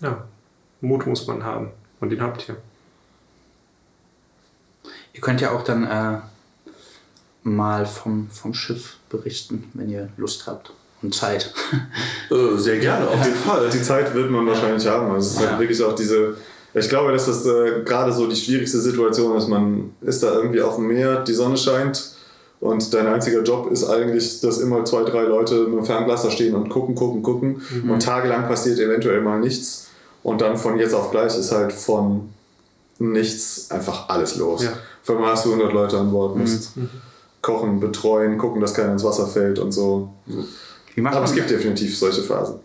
Ja, 0.00 0.24
Mut 0.80 1.06
muss 1.06 1.26
man 1.26 1.44
haben. 1.44 1.70
Und 2.00 2.10
den 2.10 2.22
habt 2.22 2.48
ihr. 2.48 2.56
Ihr 5.12 5.20
könnt 5.20 5.40
ja 5.40 5.50
auch 5.52 5.62
dann 5.62 5.84
äh, 5.86 6.18
mal 7.42 7.86
vom, 7.86 8.28
vom 8.30 8.52
Schiff 8.54 8.96
berichten, 9.08 9.70
wenn 9.74 9.88
ihr 9.90 10.08
Lust 10.16 10.46
habt 10.46 10.72
und 11.02 11.14
Zeit. 11.14 11.52
Äh, 12.30 12.56
sehr 12.56 12.78
gerne, 12.78 13.08
auf 13.08 13.24
jeden 13.24 13.36
Fall. 13.38 13.70
Die 13.70 13.80
Zeit 13.82 14.12
wird 14.14 14.30
man 14.30 14.46
wahrscheinlich 14.46 14.86
haben. 14.86 15.10
Also 15.12 15.28
es 15.28 15.34
ist 15.36 15.42
Ja. 15.42 15.50
halt 15.50 15.60
wirklich 15.60 15.82
auch 15.82 15.94
diese. 15.94 16.36
Ich 16.74 16.88
glaube, 16.88 17.12
dass 17.12 17.26
das 17.26 17.46
äh, 17.46 17.82
gerade 17.84 18.12
so 18.12 18.26
die 18.26 18.36
schwierigste 18.36 18.78
Situation 18.80 19.36
ist. 19.36 19.48
Man 19.48 19.94
ist 20.00 20.22
da 20.22 20.32
irgendwie 20.32 20.60
auf 20.60 20.74
dem 20.76 20.88
Meer, 20.88 21.22
die 21.24 21.32
Sonne 21.34 21.56
scheint 21.56 22.15
und 22.60 22.94
dein 22.94 23.06
einziger 23.06 23.42
Job 23.42 23.70
ist 23.70 23.84
eigentlich, 23.84 24.40
dass 24.40 24.58
immer 24.58 24.84
zwei, 24.84 25.04
drei 25.04 25.22
Leute 25.22 25.66
mit 25.66 25.78
dem 25.78 25.84
Fernglas 25.84 26.22
da 26.22 26.30
stehen 26.30 26.54
und 26.54 26.68
gucken, 26.68 26.94
gucken, 26.94 27.22
gucken. 27.22 27.62
Und 27.88 28.02
tagelang 28.02 28.48
passiert 28.48 28.78
eventuell 28.78 29.20
mal 29.20 29.38
nichts. 29.40 29.88
Und 30.22 30.40
dann 30.40 30.56
von 30.56 30.78
jetzt 30.78 30.94
auf 30.94 31.10
gleich 31.10 31.36
ist 31.38 31.52
halt 31.52 31.72
von 31.72 32.30
nichts 32.98 33.70
einfach 33.70 34.08
alles 34.08 34.36
los. 34.36 34.64
Ja. 34.64 34.72
Auf 35.02 35.10
einmal 35.10 35.32
hast 35.32 35.44
du 35.44 35.52
100 35.52 35.72
Leute 35.72 35.98
an 35.98 36.10
Bord, 36.10 36.36
musst 36.36 36.72
kochen, 37.42 37.78
betreuen, 37.78 38.38
gucken, 38.38 38.60
dass 38.60 38.74
keiner 38.74 38.92
ins 38.92 39.04
Wasser 39.04 39.26
fällt 39.28 39.58
und 39.60 39.70
so. 39.70 40.12
Macht 40.96 41.14
Aber 41.14 41.26
es 41.26 41.34
gibt 41.34 41.50
definitiv 41.50 41.96
solche 41.96 42.22
Phasen. 42.22 42.56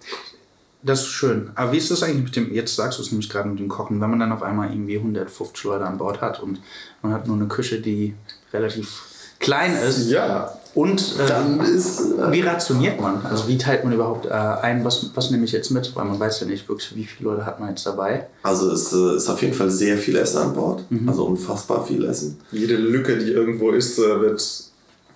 Das 0.82 1.02
ist 1.02 1.10
schön. 1.10 1.52
Aber 1.54 1.74
wie 1.74 1.78
ist 1.78 1.92
das 1.92 2.02
eigentlich 2.02 2.24
mit 2.24 2.36
dem, 2.36 2.52
jetzt 2.52 2.76
sagst 2.76 2.98
du 2.98 3.04
es 3.04 3.12
nämlich 3.12 3.30
gerade 3.30 3.48
mit 3.48 3.60
dem 3.60 3.68
Kochen, 3.68 4.02
wenn 4.02 4.10
man 4.10 4.20
dann 4.20 4.32
auf 4.32 4.42
einmal 4.42 4.72
irgendwie 4.72 4.98
150 4.98 5.64
Leute 5.66 5.86
an 5.86 6.00
Bord 6.00 6.22
hat 6.22 6.42
und 6.42 6.60
man 7.04 7.14
hat 7.14 7.28
nur 7.28 7.36
eine 7.36 7.48
Küche, 7.48 7.80
die 7.80 8.16
relativ 8.52 9.11
klein 9.42 9.76
ist 9.76 10.10
Ja, 10.10 10.54
und 10.74 11.16
äh, 11.20 11.28
Dann 11.28 11.60
ist. 11.60 12.00
Äh, 12.00 12.32
wie 12.32 12.42
rationiert 12.42 13.02
man? 13.02 13.26
Also 13.26 13.48
wie 13.48 13.58
teilt 13.58 13.84
man 13.84 13.92
überhaupt 13.92 14.26
äh, 14.26 14.30
ein, 14.30 14.86
was, 14.86 15.12
was 15.14 15.30
nehme 15.32 15.44
ich 15.44 15.52
jetzt 15.52 15.70
mit? 15.70 15.94
Weil 15.96 16.06
man 16.06 16.20
weiß 16.20 16.39
ja 16.42 16.48
nicht 16.48 16.68
wirklich, 16.70 16.96
wie 16.96 17.04
viele 17.04 17.32
Leute 17.32 17.46
hat 17.46 17.60
man 17.60 17.70
jetzt 17.70 17.86
dabei. 17.86 18.28
also 18.44 18.72
es 18.72 18.94
äh, 18.94 19.18
ist 19.18 19.28
auf 19.30 19.42
jeden 19.42 19.54
Fall 19.54 19.70
sehr 19.70 19.98
viel 19.98 20.16
Essen 20.16 20.38
an 20.38 20.54
Bord. 20.54 20.84
Also 21.08 21.26
unfassbar 21.26 21.86
viel 21.86 22.06
Essen. 22.06 22.38
jede 22.52 22.76
Lücke, 22.76 23.18
die 23.18 23.32
irgendwo 23.32 23.72
ist, 23.72 24.00
äh, 24.00 24.22
wird 24.22 24.42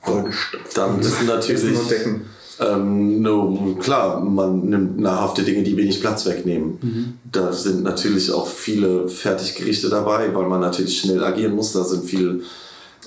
vollgestopft. 0.02 0.78
Dann 0.78 1.00
ist 1.00 1.14
Essen 1.14 1.28
natürlich. 1.28 1.80
Ähm, 2.58 3.22
no, 3.22 3.78
klar, 3.82 4.22
man 4.22 4.62
nimmt 4.62 4.98
nahrhafte 4.98 5.44
Dinge, 5.44 5.64
die 5.64 5.76
wenig 5.76 6.00
Platz 6.00 6.26
wegnehmen. 6.26 7.20
Da 7.30 7.52
sind 7.52 7.84
natürlich 7.84 8.32
auch 8.32 8.48
viele 8.48 9.10
Fertiggerichte 9.10 9.90
dabei, 9.90 10.34
weil 10.34 10.48
man 10.48 10.62
natürlich 10.62 11.00
schnell 11.00 11.22
agieren 11.22 11.54
muss. 11.54 11.74
Da 11.74 11.84
sind 11.84 12.06
viel 12.06 12.44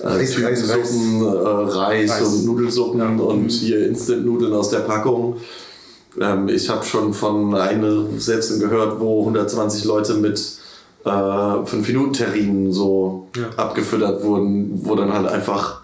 äh, 0.01 0.07
Reis, 0.07 0.35
Reis, 0.41 0.69
Reis. 0.69 0.89
Suppen, 0.91 1.21
äh, 1.25 1.27
Reis, 1.29 2.11
Reis. 2.11 2.21
und 2.27 2.45
Nudelsuppen 2.45 3.19
und 3.19 3.49
hier 3.49 3.87
Instant-Nudeln 3.87 4.53
aus 4.53 4.69
der 4.69 4.79
Packung. 4.79 5.37
Ähm, 6.19 6.49
ich 6.49 6.69
habe 6.69 6.83
schon 6.85 7.13
von 7.13 7.53
Einsätzen 7.55 8.59
gehört, 8.59 8.99
wo 8.99 9.19
120 9.21 9.85
Leute 9.85 10.15
mit 10.15 10.37
äh, 11.05 11.09
5-Minuten-Terrinen 11.09 12.71
so 12.73 13.27
Ja. 13.35 13.49
abgefüttert 13.57 14.23
wurden, 14.23 14.71
wo 14.83 14.95
dann 14.95 15.13
halt 15.13 15.27
einfach 15.27 15.81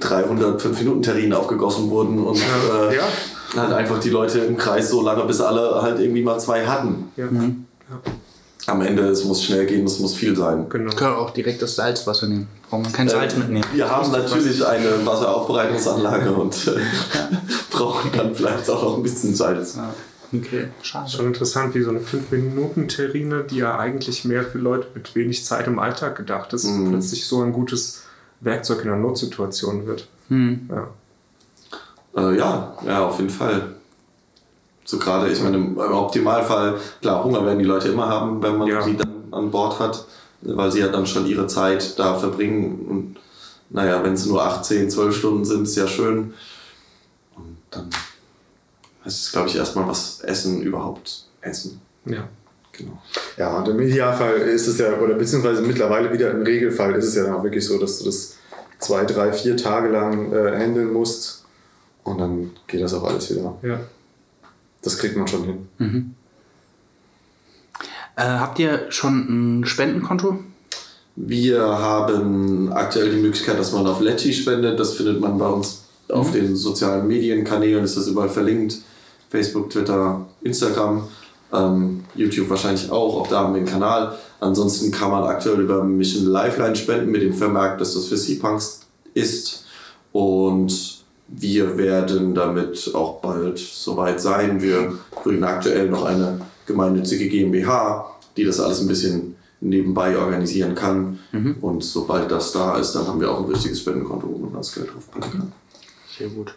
300 0.00 0.60
5-Minuten-Terrinen 0.60 1.32
aufgegossen 1.32 1.90
wurden 1.90 2.18
und 2.24 2.38
Ja. 2.38 2.88
äh, 2.90 2.96
Ja. 2.96 3.02
halt 3.62 3.72
einfach 3.72 4.00
die 4.00 4.10
Leute 4.10 4.38
im 4.40 4.56
Kreis 4.56 4.90
so 4.90 5.02
lange, 5.02 5.24
bis 5.24 5.40
alle 5.40 5.82
halt 5.82 6.00
irgendwie 6.00 6.22
mal 6.22 6.38
zwei 6.40 6.66
hatten. 6.66 7.10
Ja, 7.16 7.28
Am 8.66 8.80
Ende, 8.80 9.02
es 9.08 9.24
muss 9.24 9.42
schnell 9.42 9.66
gehen, 9.66 9.84
es 9.84 9.98
muss 9.98 10.14
viel 10.14 10.34
sein. 10.34 10.66
genau. 10.70 10.90
Kann 10.96 11.12
auch 11.14 11.30
direkt 11.30 11.60
das 11.60 11.76
Salzwasser 11.76 12.26
nehmen. 12.28 12.48
Braucht 12.74 12.84
man 12.84 12.92
kein 12.92 13.08
Salz 13.08 13.34
Äh, 13.34 13.38
mitnehmen. 13.38 13.64
Wir 13.72 13.90
haben 13.90 14.10
natürlich 14.10 14.66
eine 14.66 15.04
Wasseraufbereitungsanlage 15.06 16.32
und 16.34 16.66
äh, 16.66 16.80
brauchen 17.70 18.10
dann 18.16 18.34
vielleicht 18.34 18.68
auch 18.70 18.82
noch 18.82 18.96
ein 18.96 19.02
bisschen 19.02 19.34
Salz. 19.34 19.76
Ja. 19.76 19.94
Okay, 20.32 20.68
schade. 20.82 21.08
Schon 21.08 21.26
interessant, 21.26 21.74
wie 21.76 21.82
so 21.82 21.90
eine 21.90 22.00
5-Minuten-Terrine, 22.00 23.44
die 23.44 23.58
ja 23.58 23.78
eigentlich 23.78 24.24
mehr 24.24 24.42
für 24.42 24.58
Leute 24.58 24.88
mit 24.94 25.14
wenig 25.14 25.44
Zeit 25.44 25.66
im 25.68 25.78
Alltag 25.78 26.16
gedacht 26.16 26.52
ist, 26.52 26.64
Mhm. 26.64 26.90
plötzlich 26.90 27.26
so 27.26 27.42
ein 27.42 27.52
gutes 27.52 28.02
Werkzeug 28.40 28.82
in 28.84 28.90
einer 28.90 28.98
Notsituation 29.00 29.86
wird. 29.86 30.08
Hm. 30.28 30.68
Ja. 30.70 30.88
Äh, 32.30 32.36
ja, 32.38 32.76
ja, 32.86 33.06
auf 33.06 33.18
jeden 33.18 33.30
Fall. 33.30 33.74
So 34.84 34.98
gerade, 34.98 35.28
ich 35.30 35.40
meine, 35.42 35.56
im, 35.56 35.78
im 35.78 35.92
Optimalfall, 35.92 36.78
klar, 37.00 37.22
Hunger 37.24 37.44
werden 37.46 37.58
die 37.60 37.64
Leute 37.64 37.88
immer 37.88 38.08
haben, 38.08 38.42
wenn 38.42 38.58
man 38.58 38.66
Ja. 38.68 38.82
sie 38.82 38.96
dann 38.96 39.08
an 39.30 39.50
Bord 39.50 39.78
hat, 39.78 40.04
weil 40.44 40.70
sie 40.70 40.80
ja 40.80 40.88
dann 40.88 41.06
schon 41.06 41.26
ihre 41.26 41.46
Zeit 41.46 41.98
da 41.98 42.14
verbringen. 42.14 42.86
Und 42.88 43.16
naja, 43.70 44.02
wenn 44.04 44.14
es 44.14 44.26
nur 44.26 44.44
8, 44.44 44.64
10, 44.64 44.90
12 44.90 45.16
Stunden 45.16 45.44
sind, 45.44 45.62
ist 45.62 45.76
ja 45.76 45.86
schön. 45.86 46.34
Und 47.36 47.56
dann 47.70 47.90
heißt 49.04 49.26
es, 49.26 49.32
glaube 49.32 49.48
ich, 49.48 49.56
erstmal 49.56 49.88
was 49.88 50.20
essen, 50.20 50.62
überhaupt 50.62 51.26
essen. 51.40 51.80
ja. 52.06 52.28
Genau. 52.76 53.00
Ja, 53.36 53.56
und 53.58 53.68
im 53.68 53.80
Idealfall 53.80 54.34
ist 54.34 54.66
es 54.66 54.78
ja, 54.78 54.98
oder 54.98 55.14
beziehungsweise 55.14 55.62
mittlerweile 55.62 56.12
wieder 56.12 56.32
im 56.32 56.42
Regelfall 56.42 56.92
ist 56.96 57.04
es 57.04 57.14
ja 57.14 57.22
dann 57.22 57.34
auch 57.34 57.44
wirklich 57.44 57.64
so, 57.64 57.78
dass 57.78 58.00
du 58.00 58.06
das 58.06 58.34
zwei, 58.80 59.04
drei, 59.04 59.32
vier 59.32 59.56
Tage 59.56 59.90
lang 59.90 60.32
äh, 60.32 60.58
handeln 60.58 60.92
musst 60.92 61.44
und 62.02 62.18
dann 62.18 62.50
geht 62.66 62.82
das 62.82 62.92
auch 62.94 63.04
alles 63.04 63.30
wieder. 63.30 63.56
ja. 63.62 63.78
Das 64.82 64.98
kriegt 64.98 65.16
man 65.16 65.28
schon 65.28 65.44
hin. 65.44 66.13
Äh, 68.16 68.22
habt 68.22 68.58
ihr 68.58 68.86
schon 68.90 69.60
ein 69.60 69.64
Spendenkonto? 69.64 70.38
Wir 71.16 71.60
haben 71.62 72.72
aktuell 72.72 73.10
die 73.10 73.20
Möglichkeit, 73.20 73.58
dass 73.58 73.72
man 73.72 73.86
auf 73.86 74.00
Letty 74.00 74.32
spendet. 74.32 74.78
Das 74.78 74.94
findet 74.94 75.20
man 75.20 75.38
bei 75.38 75.46
uns 75.46 75.84
auf 76.08 76.32
den 76.32 76.54
sozialen 76.56 77.06
Medienkanälen, 77.06 77.84
ist 77.84 77.96
das 77.96 78.08
überall 78.08 78.28
verlinkt. 78.28 78.78
Facebook, 79.30 79.70
Twitter, 79.70 80.26
Instagram, 80.42 81.08
ähm, 81.52 82.04
YouTube 82.14 82.50
wahrscheinlich 82.50 82.90
auch. 82.90 83.16
Auch 83.20 83.28
da 83.28 83.40
haben 83.40 83.54
wir 83.54 83.58
einen 83.58 83.68
Kanal. 83.68 84.16
Ansonsten 84.40 84.90
kann 84.90 85.10
man 85.10 85.24
aktuell 85.24 85.60
über 85.60 85.82
Mission 85.82 86.26
Lifeline 86.26 86.76
spenden 86.76 87.10
mit 87.10 87.22
dem 87.22 87.32
Vermerk, 87.32 87.78
dass 87.78 87.94
das 87.94 88.06
für 88.06 88.16
Sea-Punks 88.16 88.80
ist. 89.14 89.64
Und 90.12 91.02
wir 91.28 91.76
werden 91.78 92.34
damit 92.34 92.90
auch 92.94 93.20
bald 93.20 93.58
soweit 93.58 94.20
sein. 94.20 94.60
Wir 94.60 94.98
gründen 95.10 95.44
aktuell 95.44 95.88
noch 95.88 96.04
eine 96.04 96.40
gemeinnützige 96.66 97.28
GmbH, 97.28 98.06
die 98.36 98.44
das 98.44 98.60
alles 98.60 98.80
ein 98.80 98.88
bisschen 98.88 99.36
nebenbei 99.60 100.16
organisieren 100.18 100.74
kann. 100.74 101.18
Und 101.60 101.82
sobald 101.84 102.30
das 102.30 102.52
da 102.52 102.78
ist, 102.78 102.92
dann 102.92 103.06
haben 103.06 103.20
wir 103.20 103.30
auch 103.30 103.40
ein 103.40 103.46
richtiges 103.50 103.80
Spendenkonto, 103.80 104.28
wo 104.30 104.38
man 104.38 104.52
das 104.54 104.74
Geld 104.74 104.92
draufpacken 104.92 105.30
kann. 105.32 105.52
Sehr 106.18 106.28
gut. 106.28 106.54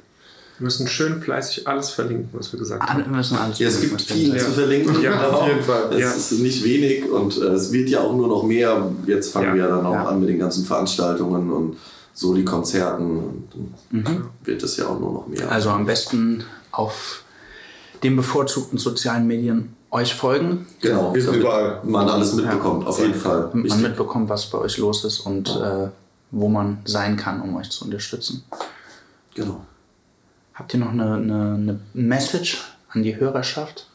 Wir 0.59 0.63
müssen 0.65 0.87
schön 0.87 1.21
fleißig 1.21 1.67
alles 1.67 1.91
verlinken, 1.91 2.29
was 2.33 2.51
wir 2.51 2.57
gesagt 2.59 2.81
haben. 2.83 3.11
müssen 3.11 3.37
alles 3.37 3.59
Ja, 3.59 3.67
es 3.67 3.75
verlinken, 3.77 3.97
gibt 3.97 4.09
wir 4.09 4.15
viel 4.15 4.37
zu 4.39 4.51
verlinken. 4.51 5.01
Ja, 5.03 5.29
auf 5.31 5.47
jeden 5.47 5.61
Fall. 5.61 5.93
Es 5.93 5.99
Ja. 5.99 6.11
ist 6.11 6.31
nicht 6.31 6.63
wenig 6.63 7.09
und 7.09 7.37
äh, 7.37 7.45
es 7.49 7.71
wird 7.71 7.89
ja 7.89 8.01
auch 8.01 8.15
nur 8.15 8.27
noch 8.27 8.41
mehr. 8.43 8.91
Jetzt 9.05 9.31
fangen 9.31 9.49
Ja. 9.49 9.53
wir 9.53 9.61
ja 9.63 9.67
dann 9.77 9.85
auch 9.85 9.93
Ja. 9.93 10.05
an 10.07 10.19
mit 10.19 10.29
den 10.29 10.39
ganzen 10.39 10.65
Veranstaltungen 10.65 11.51
und 11.51 11.77
Soli-Konzerten. 12.13 13.05
Und 13.19 13.43
dann 13.91 14.25
wird 14.43 14.63
es 14.63 14.77
ja 14.77 14.87
auch 14.87 14.99
nur 14.99 15.13
noch 15.13 15.27
mehr. 15.27 15.49
Also 15.51 15.69
am 15.69 15.85
besten 15.85 16.43
auf 16.71 17.23
den 18.03 18.15
bevorzugten 18.15 18.77
sozialen 18.79 19.27
Medien 19.27 19.73
euch 19.91 20.13
folgen, 20.13 20.67
genau, 20.81 21.13
wir 21.13 21.21
sind 21.21 21.35
überall. 21.35 21.81
man 21.83 22.09
alles 22.09 22.33
mitbekommt, 22.33 22.85
auf 22.85 22.99
jeden 22.99 23.13
Fall. 23.13 23.49
man 23.53 23.81
mitbekommt, 23.81 24.29
was 24.29 24.47
bei 24.47 24.57
euch 24.57 24.77
los 24.77 25.03
ist 25.05 25.21
und 25.21 25.49
äh, 25.49 25.89
wo 26.31 26.49
man 26.49 26.79
sein 26.85 27.15
kann, 27.15 27.41
um 27.41 27.55
euch 27.55 27.69
zu 27.69 27.85
unterstützen. 27.85 28.43
Genau. 29.33 29.61
Habt 30.53 30.73
ihr 30.73 30.79
noch 30.79 30.89
eine, 30.89 31.15
eine, 31.15 31.53
eine 31.53 31.79
Message 31.93 32.63
an 32.89 33.03
die 33.03 33.15
Hörerschaft? 33.15 33.87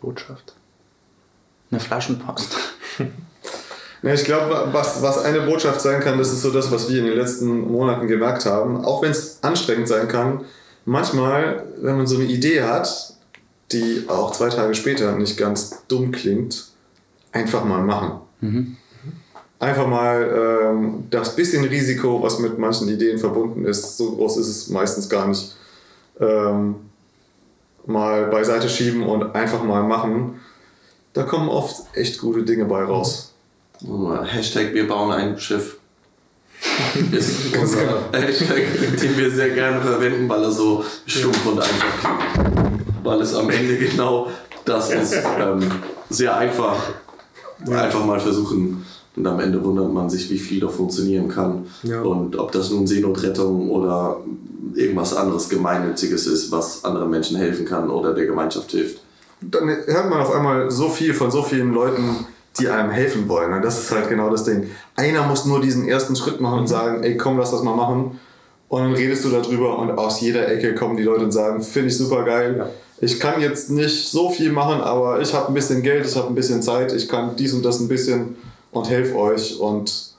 Botschaft? 0.00 0.54
Eine 1.70 1.80
Flaschenpost? 1.80 2.56
Ja, 4.02 4.12
ich 4.12 4.24
glaube, 4.24 4.68
was, 4.72 5.00
was 5.00 5.24
eine 5.24 5.42
Botschaft 5.42 5.80
sein 5.80 6.00
kann, 6.00 6.18
das 6.18 6.32
ist 6.32 6.42
so 6.42 6.50
das, 6.50 6.72
was 6.72 6.90
wir 6.90 6.98
in 6.98 7.06
den 7.06 7.16
letzten 7.16 7.70
Monaten 7.70 8.08
gemerkt 8.08 8.46
haben. 8.46 8.84
Auch 8.84 9.00
wenn 9.02 9.12
es 9.12 9.38
anstrengend 9.42 9.86
sein 9.86 10.08
kann, 10.08 10.44
manchmal, 10.84 11.64
wenn 11.80 11.96
man 11.96 12.08
so 12.08 12.16
eine 12.16 12.24
Idee 12.24 12.62
hat, 12.62 13.14
die 13.72 14.04
auch 14.08 14.32
zwei 14.32 14.48
Tage 14.48 14.74
später 14.74 15.16
nicht 15.16 15.36
ganz 15.36 15.84
dumm 15.88 16.12
klingt, 16.12 16.68
einfach 17.32 17.64
mal 17.64 17.82
machen. 17.82 18.20
Einfach 19.58 19.86
mal 19.86 20.70
ähm, 20.72 21.04
das 21.10 21.36
bisschen 21.36 21.64
Risiko, 21.64 22.22
was 22.22 22.38
mit 22.40 22.58
manchen 22.58 22.88
Ideen 22.88 23.18
verbunden 23.18 23.64
ist, 23.64 23.96
so 23.96 24.16
groß 24.16 24.38
ist 24.38 24.48
es 24.48 24.68
meistens 24.68 25.08
gar 25.08 25.28
nicht, 25.28 25.54
ähm, 26.20 26.74
mal 27.86 28.26
beiseite 28.26 28.68
schieben 28.68 29.04
und 29.04 29.34
einfach 29.34 29.62
mal 29.62 29.82
machen. 29.82 30.40
Da 31.12 31.22
kommen 31.22 31.48
oft 31.48 31.84
echt 31.94 32.20
gute 32.20 32.42
Dinge 32.42 32.64
bei 32.64 32.82
raus. 32.82 33.34
Hashtag 34.24 34.72
wir 34.74 34.86
bauen 34.86 35.12
ein 35.12 35.38
Schiff. 35.38 35.78
Ist 37.12 37.56
unser 37.56 38.10
Hashtag, 38.12 38.62
den 39.00 39.16
wir 39.16 39.30
sehr 39.30 39.50
gerne 39.50 39.80
verwenden, 39.80 40.28
weil 40.28 40.42
er 40.42 40.52
so 40.52 40.84
stumpf 41.06 41.44
und 41.46 41.58
einfach 41.58 42.00
klingt. 42.00 42.71
Weil 43.02 43.20
es 43.20 43.34
am 43.34 43.50
Ende 43.50 43.76
genau 43.76 44.28
das 44.64 44.90
ist. 44.90 45.16
Ähm, 45.38 45.60
sehr 46.08 46.36
einfach. 46.36 46.76
Einfach 47.70 48.04
mal 48.04 48.20
versuchen. 48.20 48.84
Und 49.14 49.26
am 49.26 49.40
Ende 49.40 49.62
wundert 49.62 49.92
man 49.92 50.08
sich, 50.08 50.30
wie 50.30 50.38
viel 50.38 50.60
da 50.60 50.68
funktionieren 50.68 51.28
kann. 51.28 51.66
Ja. 51.82 52.02
Und 52.02 52.36
ob 52.36 52.52
das 52.52 52.70
nun 52.70 52.86
Seenotrettung 52.86 53.70
oder 53.70 54.18
irgendwas 54.74 55.14
anderes 55.14 55.48
Gemeinnütziges 55.48 56.26
ist, 56.26 56.50
was 56.50 56.84
anderen 56.84 57.10
Menschen 57.10 57.36
helfen 57.36 57.66
kann 57.66 57.90
oder 57.90 58.14
der 58.14 58.26
Gemeinschaft 58.26 58.70
hilft. 58.70 59.00
dann 59.40 59.68
hört 59.68 60.08
man 60.08 60.20
auf 60.20 60.34
einmal 60.34 60.70
so 60.70 60.88
viel 60.88 61.12
von 61.12 61.30
so 61.30 61.42
vielen 61.42 61.74
Leuten, 61.74 62.26
die 62.58 62.68
einem 62.68 62.90
helfen 62.90 63.28
wollen. 63.28 63.52
Und 63.52 63.62
das 63.62 63.78
ist 63.78 63.90
halt 63.90 64.08
genau 64.08 64.30
das 64.30 64.44
Ding. 64.44 64.68
Einer 64.96 65.26
muss 65.26 65.44
nur 65.44 65.60
diesen 65.60 65.88
ersten 65.88 66.16
Schritt 66.16 66.40
machen 66.40 66.60
und 66.60 66.66
sagen, 66.66 67.02
ey, 67.02 67.16
komm, 67.16 67.38
lass 67.38 67.50
das 67.50 67.62
mal 67.62 67.74
machen. 67.74 68.18
Und 68.68 68.82
dann 68.82 68.94
redest 68.94 69.24
du 69.24 69.28
darüber 69.28 69.78
und 69.78 69.90
aus 69.90 70.20
jeder 70.20 70.48
Ecke 70.48 70.74
kommen 70.74 70.96
die 70.96 71.02
Leute 71.02 71.24
und 71.24 71.32
sagen, 71.32 71.62
finde 71.62 71.88
ich 71.88 71.98
super 71.98 72.24
geil. 72.24 72.70
Ich 73.04 73.18
kann 73.18 73.40
jetzt 73.40 73.68
nicht 73.68 74.08
so 74.10 74.30
viel 74.30 74.52
machen, 74.52 74.80
aber 74.80 75.20
ich 75.20 75.34
habe 75.34 75.48
ein 75.48 75.54
bisschen 75.54 75.82
Geld, 75.82 76.06
ich 76.06 76.14
habe 76.14 76.28
ein 76.28 76.36
bisschen 76.36 76.62
Zeit, 76.62 76.92
ich 76.92 77.08
kann 77.08 77.34
dies 77.34 77.52
und 77.52 77.64
das 77.64 77.80
ein 77.80 77.88
bisschen 77.88 78.36
und 78.70 78.88
helfe 78.88 79.16
euch. 79.18 79.58
Und 79.58 80.12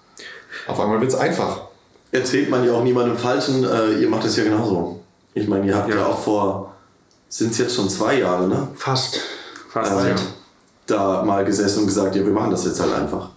auf 0.67 0.79
einmal 0.79 0.99
wird 0.99 1.11
es 1.11 1.17
einfach. 1.17 1.61
erzählt 2.11 2.49
man 2.49 2.63
ja 2.65 2.73
auch 2.73 2.83
niemandem 2.83 3.17
Falschen, 3.17 3.63
äh, 3.63 3.93
ihr 3.93 4.07
macht 4.09 4.25
es 4.25 4.35
ja 4.35 4.43
genauso. 4.43 4.99
Ich 5.33 5.47
meine, 5.47 5.65
ihr 5.65 5.75
habt 5.75 5.89
ja, 5.89 5.95
Ja. 5.95 6.05
auch 6.07 6.19
vor, 6.19 6.73
sind 7.29 7.53
es 7.53 7.57
jetzt 7.57 7.73
schon 7.73 7.89
zwei 7.89 8.19
Jahre, 8.19 8.47
ne? 8.47 8.67
Fast. 8.75 9.19
Fast, 9.69 9.91
Äh, 10.05 10.09
ja. 10.09 10.15
Da 10.85 11.23
mal 11.23 11.43
gesessen 11.45 11.79
und 11.79 11.85
gesagt, 11.87 12.15
ja, 12.15 12.23
wir 12.23 12.33
machen 12.33 12.51
das 12.51 12.65
jetzt 12.65 12.79
halt 12.81 12.93
einfach. 12.93 13.29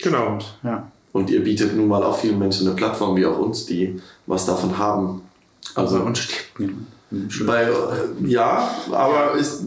Genau. 0.00 0.38
Ja. 0.62 0.90
Und 1.12 1.28
ihr 1.30 1.42
bietet 1.42 1.74
nun 1.76 1.88
mal 1.88 2.02
auch 2.02 2.16
vielen 2.16 2.38
Menschen 2.38 2.66
eine 2.66 2.76
Plattform, 2.76 3.16
wie 3.16 3.26
auch 3.26 3.38
uns, 3.38 3.66
die 3.66 4.00
was 4.26 4.46
davon 4.46 4.78
haben. 4.78 5.22
Also 5.74 5.96
Also, 5.96 6.06
und 6.06 6.16
stirbt 6.16 6.60
niemand. 6.60 6.86
Weil, 7.10 7.68
äh, 7.70 8.26
ja, 8.26 8.68
aber 8.90 9.34
es, 9.38 9.62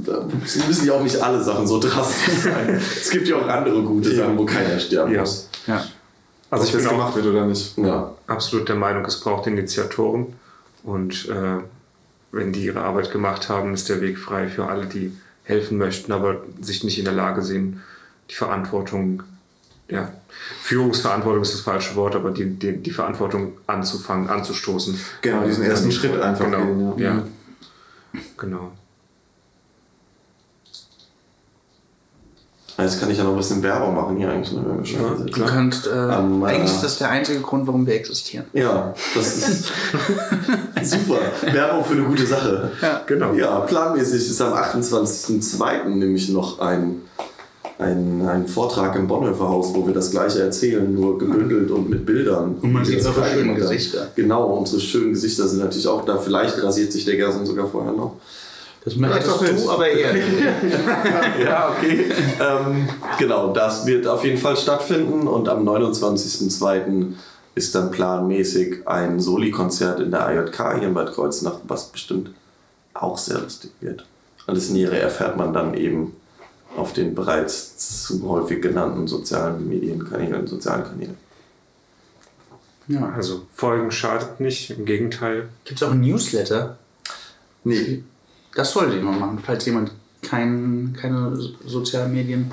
es 0.46 0.68
müssen 0.68 0.88
ja 0.88 0.94
auch 0.94 1.04
nicht 1.04 1.22
alle 1.22 1.42
Sachen 1.42 1.66
so 1.66 1.80
drastisch 1.80 2.34
sein. 2.44 2.70
es 3.00 3.10
gibt 3.10 3.28
ja 3.28 3.38
auch 3.38 3.48
andere 3.48 3.82
gute 3.82 4.14
Sachen, 4.14 4.38
wo 4.38 4.46
keiner 4.46 4.78
sterben 4.80 5.14
Ja. 5.14 5.22
muss. 5.22 5.50
Ja. 5.66 5.84
Also 6.52 6.66
ich 6.66 6.72
Ob 6.72 6.76
bin 6.78 6.84
das 6.84 6.88
auch 6.94 6.98
gemacht 6.98 7.16
wird 7.16 7.26
oder 7.28 7.46
nicht. 7.46 7.78
Ja. 7.78 8.12
absolut 8.28 8.68
der 8.68 8.76
Meinung, 8.76 9.06
es 9.06 9.20
braucht 9.22 9.48
Initiatoren. 9.48 10.34
Und 10.84 11.30
äh, 11.30 11.62
wenn 12.32 12.52
die 12.54 12.66
ihre 12.66 12.82
Arbeit 12.82 13.12
gemacht 13.12 13.50
haben, 13.50 13.74
ist 13.74 13.88
der 13.90 14.02
Weg 14.02 14.18
frei 14.18 14.48
für 14.48 14.66
alle, 14.68 14.86
die 14.86 15.14
helfen 15.44 15.78
möchten, 15.78 16.12
aber 16.12 16.42
sich 16.62 16.84
nicht 16.84 17.00
in 17.00 17.06
der 17.06 17.14
Lage 17.14 17.42
sehen, 17.42 17.82
die 18.30 18.36
Verantwortung, 18.36 19.24
ja, 19.90 20.12
Führungsverantwortung 20.62 21.42
ist 21.42 21.54
das 21.54 21.62
falsche 21.62 21.96
Wort, 21.96 22.16
aber 22.16 22.32
die, 22.32 22.46
die, 22.46 22.78
die 22.78 22.92
Verantwortung 22.92 23.54
anzufangen, 23.68 24.30
anzustoßen. 24.30 25.00
Genau, 25.22 25.44
diesen 25.46 25.64
ersten 25.64 25.92
Schritt 25.92 26.20
einfach 26.22 26.46
Genau, 26.46 26.66
gehen, 26.66 27.00
ja. 27.00 27.16
ja. 27.16 27.24
Genau. 28.38 28.72
Jetzt 32.78 33.00
kann 33.02 33.12
ich 33.12 33.18
ja 33.18 33.26
noch 33.26 33.32
ein 33.32 33.38
bisschen 33.38 33.62
Werbung 33.62 33.94
machen 33.94 34.16
hier 34.18 34.30
eigentlich, 34.30 34.54
ne, 34.54 34.64
wenn 34.66 34.78
wir 34.80 34.86
schon 34.86 35.02
Ja. 35.02 35.26
Du 35.26 35.46
kannst, 35.46 35.88
äh, 35.88 35.92
Am, 35.92 36.44
äh, 36.44 36.46
eigentlich 36.48 36.72
ist 36.72 36.82
das 36.82 36.98
der 36.98 37.10
einzige 37.10 37.42
Grund, 37.42 37.68
warum 37.68 37.86
wir 37.86 37.94
existieren. 37.94 38.46
Ja, 38.54 38.94
das 39.16 39.36
ist 39.38 39.74
super. 40.84 41.20
Werbung 41.52 41.84
für 41.84 41.94
eine 41.94 42.04
gute 42.04 42.26
Sache. 42.26 42.72
Ja. 42.82 43.02
Genau. 43.06 43.34
Ja, 43.34 43.60
planmäßig 43.62 44.30
ist 44.30 44.42
am 44.42 44.54
28.02. 44.54 45.86
nämlich 45.90 46.30
noch 46.30 46.60
ein, 46.60 47.02
ein, 47.80 48.28
ein 48.28 48.46
Vortrag 48.46 48.96
im 48.98 49.08
Bonhoeffer 49.08 49.48
Haus, 49.48 49.74
wo 49.74 49.88
wir 49.88 49.94
das 49.94 50.12
gleiche 50.12 50.42
erzählen, 50.42 50.94
nur 50.94 51.18
gebündelt 51.18 51.72
und 51.72 51.90
mit 51.90 52.06
Bildern. 52.06 52.58
Und 52.62 52.74
man 52.74 52.84
sieht 52.84 53.02
frei 53.02 53.32
schönen. 53.34 53.56
Gesichter. 53.56 54.10
Genau, 54.16 54.48
unsere 54.48 54.82
schönen 54.82 55.14
Gesichter 55.14 55.48
sind 55.48 55.60
natürlich 55.60 55.88
auch 55.88 56.04
da. 56.04 56.18
Vielleicht 56.18 56.62
rasiert 56.62 56.92
sich 56.92 57.06
der 57.06 57.16
Gerson 57.16 57.46
sogar 57.46 57.68
vorher 57.68 57.94
noch. 57.94 58.16
Das 58.84 58.96
doch 58.96 59.42
nicht. 59.42 59.66
du 59.66 59.70
aber 59.70 59.88
eher. 59.88 60.14
ja, 61.44 61.70
okay. 61.70 62.06
ähm, 62.42 62.90
genau, 63.18 63.54
das 63.54 63.86
wird 63.86 64.06
auf 64.08 64.26
jeden 64.26 64.38
Fall 64.38 64.58
stattfinden 64.58 65.28
und 65.28 65.48
am 65.48 65.68
29.02. 65.68 67.14
ist 67.56 67.76
dann 67.76 67.92
planmäßig 67.92 68.88
ein 68.88 69.22
Soli-Konzert 69.22 70.02
in 70.02 70.12
der 70.12 70.28
AJK 70.28 70.80
hier 70.80 70.88
in 70.90 70.94
Bad 70.94 71.14
Kreuznach, 71.14 71.60
was 71.66 71.86
bestimmt 71.86 72.32
auch 72.94 73.18
sehr 73.18 73.40
lustig 73.40 73.72
wird. 73.80 74.06
Alles 74.48 74.70
Nähere 74.70 75.00
erfährt 75.00 75.38
man 75.38 75.54
dann 75.54 75.76
eben 75.76 76.14
auf 76.76 76.94
den 76.94 77.16
bereits 77.16 78.06
zu 78.06 78.28
häufig 78.30 78.62
genannten 78.62 79.08
sozialen 79.08 79.68
Medienkanälen, 79.68 80.48
sozialen 80.48 80.84
Kanälen. 80.84 81.18
Ja. 82.88 83.10
Also 83.16 83.44
Folgen 83.54 83.92
schadet 83.92 84.40
nicht, 84.40 84.72
im 84.72 84.86
Gegenteil. 84.86 85.50
Gibt 85.66 85.82
es 85.82 85.88
auch 85.88 85.92
ein 85.92 86.02
Newsletter? 86.02 86.78
Nee. 87.64 88.04
Das 88.56 88.72
sollte 88.72 88.96
jemand 88.96 89.20
machen, 89.20 89.40
falls 89.46 89.66
jemand 89.66 89.92
kein, 90.22 90.96
keine 91.00 91.36
so- 91.36 91.52
sozialen 91.66 92.12
Medien 92.14 92.52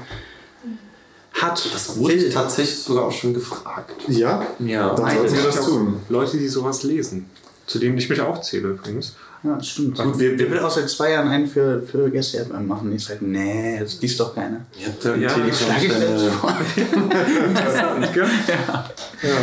hat. 1.33 1.73
Das 1.73 1.97
wurde 1.99 2.29
tatsächlich 2.31 2.79
sogar 2.79 3.05
auch 3.07 3.13
schon 3.13 3.33
gefragt. 3.35 3.93
Ja? 4.09 4.47
Ja. 4.59 4.95
Dann 4.95 5.17
sollten 5.17 5.37
wir 5.37 5.43
das 5.45 5.65
tun. 5.65 6.01
Leute, 6.09 6.37
die 6.39 6.49
sowas 6.49 6.83
lesen. 6.83 7.31
Zu 7.67 7.79
denen 7.79 7.99
ich 7.99 8.09
mich 8.09 8.21
auch 8.21 8.41
zähle 8.43 8.69
übrigens. 8.71 9.17
Ja, 9.47 9.55
das 9.57 9.69
stimmt. 9.69 9.97
Gut, 9.97 10.19
wir- 10.19 10.39
wir 10.39 10.51
will 10.51 10.59
auch 10.59 10.71
seit 10.71 10.89
zwei 10.91 11.13
Jahren 11.13 11.29
einen 11.29 11.47
für, 11.47 11.81
für 11.83 12.11
Gäste 12.11 12.45
FM 12.45 12.67
machen. 12.67 12.91
Ich 12.95 13.05
sage, 13.05 13.25
nee, 13.25 13.79
das 13.79 14.01
liest 14.01 14.19
doch 14.19 14.35
keiner. 14.35 14.67
Ihr 14.81 14.87
habt 14.89 15.05
ja, 15.05 15.15
Ja, 15.15 15.47
das 15.47 15.61
Schlage 15.63 15.87
ich 15.87 15.93
selbst 15.93 16.25
vor. 16.41 16.57
Interessant, 16.77 18.13
gell? 18.15 18.27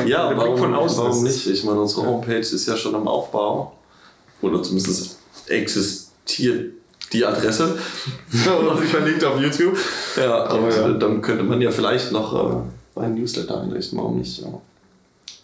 Ja, 0.05 0.27
der 0.29 0.35
Blick 0.35 0.45
warum, 0.47 0.57
von 0.57 0.73
außen 0.75 1.03
warum 1.03 1.23
nicht? 1.23 1.47
Ich 1.47 1.63
meine, 1.63 1.79
unsere 1.81 2.05
Homepage 2.05 2.39
ist 2.39 2.67
ja 2.67 2.75
schon 2.75 2.93
im 2.95 3.07
Aufbau. 3.07 3.73
Oder 4.41 4.61
zumindest 4.61 5.17
existiert 5.47 6.73
die 7.13 7.25
Adresse. 7.25 7.77
Und 8.33 8.81
sie 8.81 8.87
verlinkt 8.87 9.23
auf 9.23 9.39
YouTube. 9.39 9.77
Ja, 10.17 10.45
Aber 10.45 10.69
ja. 10.69 10.89
dann 10.93 11.21
könnte 11.21 11.43
man 11.43 11.61
ja 11.61 11.71
vielleicht 11.71 12.11
noch 12.11 12.65
äh, 12.97 12.99
einen 12.99 13.15
Newsletter 13.15 13.61
einrichten. 13.61 13.97
Warum 13.97 14.17
nicht? 14.17 14.41
Ja. 14.41 14.47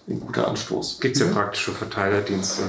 Ein 0.10 0.20
guter 0.22 0.48
Anstoß. 0.48 0.98
Gibt 1.00 1.16
es 1.16 1.22
ja 1.22 1.28
praktische 1.32 1.72
Verteilerdienste. 1.72 2.64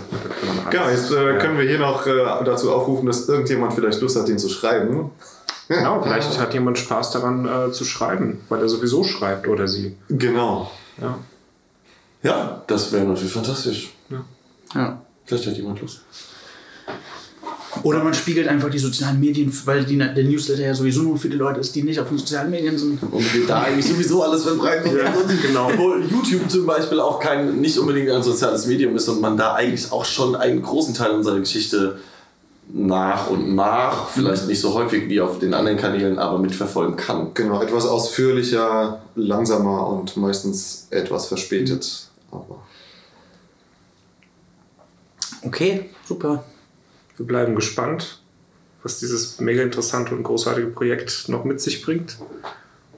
Genau, 0.70 0.88
jetzt 0.91 1.11
äh, 1.11 1.32
Ja. 1.34 1.38
können 1.38 1.57
wir 1.59 1.64
hier 1.66 1.78
noch 1.78 2.07
äh, 2.07 2.12
dazu 2.45 2.70
aufrufen, 2.72 3.07
dass 3.07 3.28
irgendjemand 3.28 3.72
vielleicht 3.72 4.01
Lust 4.03 4.18
hat, 4.18 4.28
den 4.28 4.38
zu 4.38 4.51
schreiben. 4.51 5.11
Genau, 5.68 6.03
vielleicht 6.03 6.38
hat 6.38 6.53
jemand 6.53 6.78
Spaß 6.78 7.12
daran 7.12 7.47
äh, 7.49 7.72
zu 7.72 7.84
schreiben, 7.86 8.43
weil 8.51 8.61
er 8.61 8.68
sowieso 8.68 9.05
schreibt 9.05 9.49
oder 9.49 9.66
sie. 9.68 9.97
Genau. 10.09 10.70
Ja. 11.01 11.18
Ja, 12.22 12.62
das 12.66 12.93
wäre 12.93 13.05
natürlich 13.07 13.32
fantastisch. 13.32 13.95
Ja. 14.74 15.01
Vielleicht 15.24 15.47
hat 15.47 15.55
jemand 15.57 15.80
Lust. 15.80 16.03
Oder 17.83 18.03
man 18.03 18.14
spiegelt 18.14 18.49
einfach 18.49 18.70
die 18.70 18.78
sozialen 18.78 19.20
Medien, 19.20 19.53
weil 19.64 19.85
die, 19.85 19.97
der 19.97 20.24
Newsletter 20.24 20.62
ja 20.62 20.74
sowieso 20.74 21.03
nur 21.03 21.16
für 21.16 21.28
die 21.28 21.37
Leute 21.37 21.61
ist, 21.61 21.74
die 21.74 21.83
nicht 21.83 21.99
auf 22.01 22.09
den 22.09 22.18
sozialen 22.18 22.51
Medien 22.51 22.76
sind. 22.76 23.03
Und 23.03 23.35
wir 23.35 23.47
da 23.47 23.62
eigentlich 23.62 23.87
sowieso 23.87 24.22
alles 24.22 24.43
verbreiten. 24.43 24.97
Ja, 24.97 25.12
genau. 25.43 25.68
Obwohl 25.68 26.05
YouTube 26.05 26.51
zum 26.51 26.66
Beispiel 26.66 27.01
auch 27.01 27.20
kein, 27.20 27.61
nicht 27.61 27.78
unbedingt 27.78 28.11
ein 28.11 28.22
soziales 28.22 28.66
Medium 28.66 28.97
ist 28.97 29.09
und 29.09 29.20
man 29.20 29.37
da 29.37 29.55
eigentlich 29.55 29.91
auch 29.93 30.05
schon 30.05 30.35
einen 30.37 30.62
großen 30.62 30.95
Teil 30.95 31.12
unserer 31.12 31.39
Geschichte 31.39 31.99
nach 32.72 33.28
und 33.28 33.55
nach, 33.55 34.09
vielleicht 34.09 34.47
nicht 34.47 34.61
so 34.61 34.74
häufig 34.74 35.09
wie 35.09 35.20
auf 35.20 35.39
den 35.41 35.55
anderen 35.55 35.76
Kanälen, 35.76 36.18
aber 36.18 36.39
mitverfolgen 36.39 36.97
kann. 36.97 37.35
Genau, 37.35 37.61
etwas 37.61 37.85
ausführlicher, 37.87 39.01
langsamer 39.16 39.89
und 39.89 40.16
meistens 40.16 40.87
etwas 40.91 41.26
verspätet. 41.26 42.07
Aber 42.31 42.61
Okay, 45.43 45.91
super. 46.07 46.45
Wir 47.17 47.27
bleiben 47.27 47.55
gespannt, 47.55 48.21
was 48.83 48.99
dieses 48.99 49.41
mega 49.41 49.63
interessante 49.63 50.15
und 50.15 50.23
großartige 50.23 50.69
Projekt 50.69 51.29
noch 51.29 51.45
mit 51.45 51.61
sich 51.61 51.83
bringt. 51.83 52.17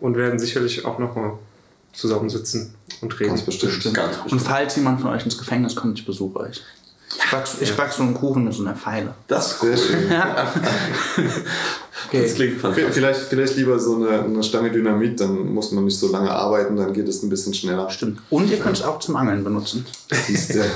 Und 0.00 0.16
werden 0.16 0.38
sicherlich 0.40 0.84
auch 0.84 0.98
nochmal 0.98 1.34
zusammensitzen 1.92 2.74
und 3.02 3.18
reden. 3.20 3.30
ganz 3.30 3.42
bestimmt. 3.42 3.94
Ganz 3.94 4.16
Und 4.16 4.22
bestimmt. 4.24 4.42
falls 4.42 4.74
jemand 4.76 5.00
von 5.00 5.10
euch 5.10 5.24
ins 5.24 5.38
Gefängnis 5.38 5.76
kommt, 5.76 5.98
ich 5.98 6.04
besuche 6.06 6.40
euch. 6.40 6.60
Ich 7.08 7.30
back, 7.30 7.44
ich 7.60 7.76
back 7.76 7.92
so 7.92 8.02
einen 8.02 8.14
Kuchen 8.14 8.42
mit 8.44 8.52
so 8.54 8.62
einer 8.64 8.74
Pfeile. 8.74 9.14
Das, 9.28 9.60
Sehr 9.60 9.76
schön. 9.78 10.10
Okay. 12.08 12.22
das 12.22 12.34
klingt 12.34 12.58
fantastisch. 12.60 12.92
Vielleicht, 12.94 13.20
vielleicht 13.20 13.56
lieber 13.56 13.78
so 13.78 13.96
eine, 13.96 14.22
eine 14.24 14.42
Stange 14.42 14.70
Dynamit, 14.70 15.20
dann 15.20 15.52
muss 15.54 15.72
man 15.72 15.84
nicht 15.84 15.98
so 15.98 16.10
lange 16.10 16.30
arbeiten, 16.30 16.76
dann 16.76 16.92
geht 16.92 17.06
es 17.08 17.22
ein 17.22 17.28
bisschen 17.28 17.54
schneller. 17.54 17.88
Stimmt. 17.90 18.20
Und 18.30 18.50
ihr 18.50 18.58
könnt 18.58 18.76
es 18.78 18.82
auch 18.82 18.98
zum 18.98 19.16
Angeln 19.16 19.44
benutzen. 19.44 19.86
Siehst 20.26 20.54
du. 20.54 20.64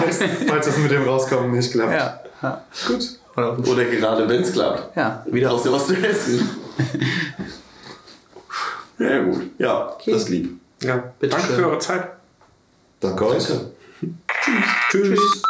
falls, 0.00 0.18
falls 0.46 0.66
das 0.66 0.76
mit 0.78 0.90
dem 0.90 1.04
Rauskommen 1.04 1.50
nicht 1.52 1.72
klappt. 1.72 1.92
Ja. 1.92 2.20
Ja. 2.42 2.64
Gut. 2.86 3.18
Oder 3.36 3.58
Oder 3.58 3.84
gerade 3.84 4.28
wenn 4.28 4.42
es 4.42 4.52
klappt. 4.52 4.96
Ja, 4.96 5.24
wieder 5.26 5.50
Brauchst 5.50 5.66
du 5.66 5.72
was 5.72 5.86
zu 5.86 5.94
essen? 5.94 6.48
ja, 8.98 9.22
gut. 9.22 9.42
Ja, 9.58 9.96
das 10.06 10.22
ist 10.22 10.28
lieb. 10.28 10.60
Ja, 10.82 10.96
Bitte 11.18 11.36
danke 11.36 11.46
schön. 11.46 11.56
für 11.56 11.68
eure 11.68 11.78
Zeit. 11.78 12.08
Danke 13.00 13.26
euch. 13.28 13.46
Danke. 13.46 13.70
Tschüss. 14.90 15.42